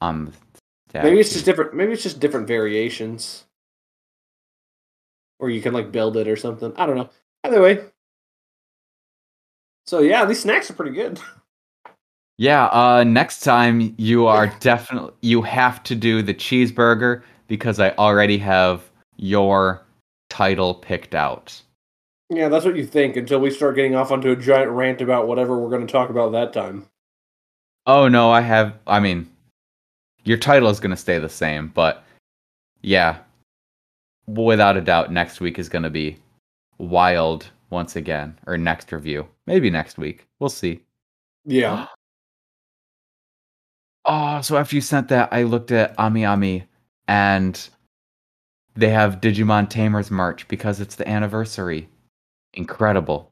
on 0.00 0.26
the 0.26 1.02
Maybe 1.02 1.20
it's 1.20 1.32
just 1.32 1.44
different. 1.44 1.74
Maybe 1.74 1.92
it's 1.92 2.02
just 2.02 2.20
different 2.20 2.46
variations, 2.46 3.44
or 5.38 5.50
you 5.50 5.62
can 5.62 5.72
like 5.72 5.92
build 5.92 6.16
it 6.16 6.26
or 6.26 6.36
something. 6.36 6.72
I 6.76 6.86
don't 6.86 6.96
know. 6.96 7.10
Either 7.44 7.62
way. 7.62 7.84
So 9.86 10.00
yeah, 10.00 10.24
these 10.24 10.40
snacks 10.40 10.70
are 10.70 10.74
pretty 10.74 10.94
good. 10.94 11.20
Yeah, 12.38 12.68
uh 12.68 13.04
next 13.04 13.40
time 13.40 13.94
you 13.98 14.26
are 14.26 14.46
definitely 14.60 15.12
you 15.20 15.42
have 15.42 15.82
to 15.82 15.94
do 15.94 16.22
the 16.22 16.32
cheeseburger 16.32 17.22
because 17.48 17.78
I 17.78 17.90
already 17.90 18.38
have 18.38 18.90
your 19.18 19.82
title 20.30 20.72
picked 20.72 21.14
out. 21.14 21.60
Yeah, 22.30 22.48
that's 22.48 22.64
what 22.64 22.76
you 22.76 22.86
think 22.86 23.16
until 23.16 23.40
we 23.40 23.50
start 23.50 23.76
getting 23.76 23.94
off 23.94 24.10
onto 24.10 24.30
a 24.30 24.36
giant 24.36 24.70
rant 24.70 25.02
about 25.02 25.28
whatever 25.28 25.58
we're 25.58 25.68
going 25.68 25.86
to 25.86 25.92
talk 25.92 26.08
about 26.08 26.32
that 26.32 26.54
time. 26.54 26.86
Oh 27.84 28.08
no, 28.08 28.30
I 28.30 28.40
have 28.40 28.78
I 28.86 29.00
mean 29.00 29.28
your 30.24 30.38
title 30.38 30.68
is 30.68 30.80
going 30.80 30.90
to 30.90 30.96
stay 30.96 31.18
the 31.18 31.28
same, 31.28 31.68
but 31.68 32.04
yeah. 32.82 33.18
Without 34.26 34.76
a 34.76 34.80
doubt 34.80 35.12
next 35.12 35.40
week 35.40 35.58
is 35.58 35.68
going 35.68 35.82
to 35.82 35.90
be 35.90 36.16
wild 36.78 37.50
once 37.70 37.96
again 37.96 38.38
or 38.46 38.56
next 38.56 38.92
review. 38.92 39.26
Maybe 39.46 39.70
next 39.70 39.98
week. 39.98 40.26
We'll 40.38 40.50
see. 40.50 40.80
Yeah. 41.44 41.86
Oh, 44.06 44.40
so 44.40 44.56
after 44.56 44.74
you 44.74 44.80
sent 44.80 45.08
that, 45.08 45.28
I 45.30 45.42
looked 45.42 45.70
at 45.70 45.94
AmiAmi 45.98 46.64
and 47.06 47.68
they 48.74 48.88
have 48.88 49.20
Digimon 49.20 49.68
Tamers 49.68 50.10
merch 50.10 50.48
because 50.48 50.80
it's 50.80 50.96
the 50.96 51.06
anniversary. 51.06 51.86
Incredible. 52.54 53.30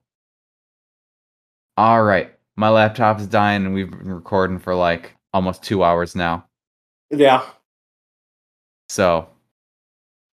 All 1.78 2.03
right. 2.03 2.34
My 2.57 2.68
laptop's 2.68 3.26
dying 3.26 3.64
and 3.64 3.74
we've 3.74 3.91
been 3.91 4.12
recording 4.12 4.59
for 4.59 4.74
like 4.74 5.16
almost 5.32 5.62
two 5.62 5.82
hours 5.82 6.14
now. 6.14 6.45
Yeah. 7.11 7.45
So, 8.89 9.29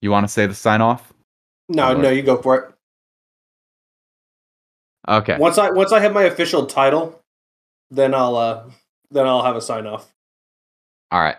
you 0.03 0.11
want 0.11 0.25
to 0.25 0.29
say 0.33 0.47
the 0.47 0.55
sign 0.55 0.81
off? 0.81 1.13
No, 1.69 1.93
Or- 1.93 1.99
no, 1.99 2.11
you 2.11 2.23
go 2.23 2.41
for 2.41 2.57
it. 2.57 2.71
Okay. 5.07 5.37
Once 5.39 5.59
I 5.59 5.71
once 5.71 5.93
I 5.93 6.01
have 6.01 6.15
my 6.15 6.23
official 6.23 6.65
title, 6.67 7.21
then 7.91 8.15
I'll 8.15 8.37
uh 8.37 8.65
then 9.11 9.27
I'll 9.27 9.43
have 9.43 9.55
a 9.57 9.61
sign 9.61 9.87
off. 9.87 10.11
All 11.11 11.21
right. 11.21 11.37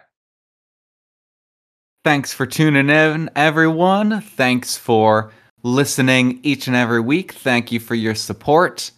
Thanks 2.04 2.32
for 2.32 2.46
tuning 2.46 2.90
in, 2.92 3.32
everyone. 3.36 4.22
Thanks 4.22 4.78
for 4.78 5.32
listening 5.64 6.40
each 6.44 6.68
and 6.68 6.76
every 6.76 7.02
week. 7.02 7.32
Thank 7.32 7.72
you 7.72 7.80
for 7.80 7.96
your 7.96 8.14
support. 8.14 8.92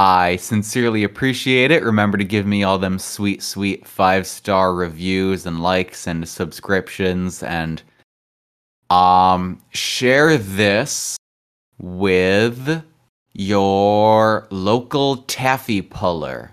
I 0.00 0.36
sincerely 0.36 1.04
appreciate 1.04 1.70
it. 1.70 1.82
Remember 1.84 2.16
to 2.16 2.24
give 2.24 2.46
me 2.46 2.62
all 2.62 2.78
them 2.78 2.98
sweet, 2.98 3.42
sweet 3.42 3.86
five 3.86 4.26
star 4.26 4.72
reviews 4.72 5.44
and 5.44 5.62
likes 5.62 6.06
and 6.06 6.26
subscriptions 6.26 7.42
and 7.42 7.82
um 8.88 9.60
share 9.74 10.38
this 10.38 11.18
with 11.78 12.82
your 13.34 14.48
local 14.48 15.18
taffy 15.18 15.82
puller. 15.82 16.52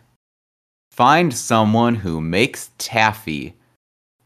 Find 0.92 1.34
someone 1.34 1.96
who 1.96 2.20
makes 2.20 2.72
taffy 2.78 3.56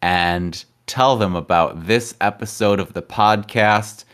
and 0.02 0.66
tell 0.88 1.16
them 1.16 1.36
about 1.36 1.86
this 1.86 2.16
episode 2.22 2.80
of 2.80 2.94
the 2.94 3.04
podcast 3.04 4.06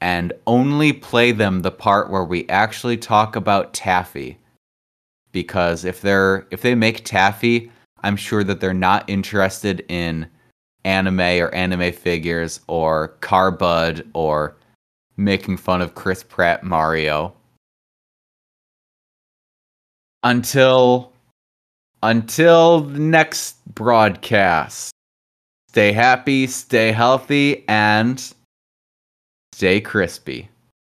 and 0.00 0.32
only 0.46 0.92
play 0.92 1.32
them 1.32 1.62
the 1.62 1.72
part 1.72 2.08
where 2.08 2.22
we 2.22 2.48
actually 2.48 2.96
talk 2.96 3.34
about 3.34 3.74
taffy 3.74 4.38
because 5.34 5.84
if 5.84 6.00
they're 6.00 6.46
if 6.50 6.62
they 6.62 6.74
make 6.74 7.04
taffy 7.04 7.70
i'm 8.02 8.16
sure 8.16 8.42
that 8.42 8.60
they're 8.60 8.72
not 8.72 9.04
interested 9.10 9.84
in 9.90 10.26
anime 10.84 11.20
or 11.20 11.48
anime 11.48 11.92
figures 11.92 12.60
or 12.68 13.16
carbud 13.20 14.06
or 14.14 14.56
making 15.16 15.56
fun 15.56 15.82
of 15.82 15.94
chris 15.94 16.22
pratt 16.22 16.64
mario. 16.64 17.34
Until 20.22 21.12
until 22.02 22.80
the 22.80 22.98
next 22.98 23.56
broadcast. 23.74 24.92
Stay 25.68 25.92
happy 25.92 26.46
stay 26.46 26.92
healthy 26.92 27.64
and 27.68 28.32
stay 29.52 29.80
crispy 29.80 30.48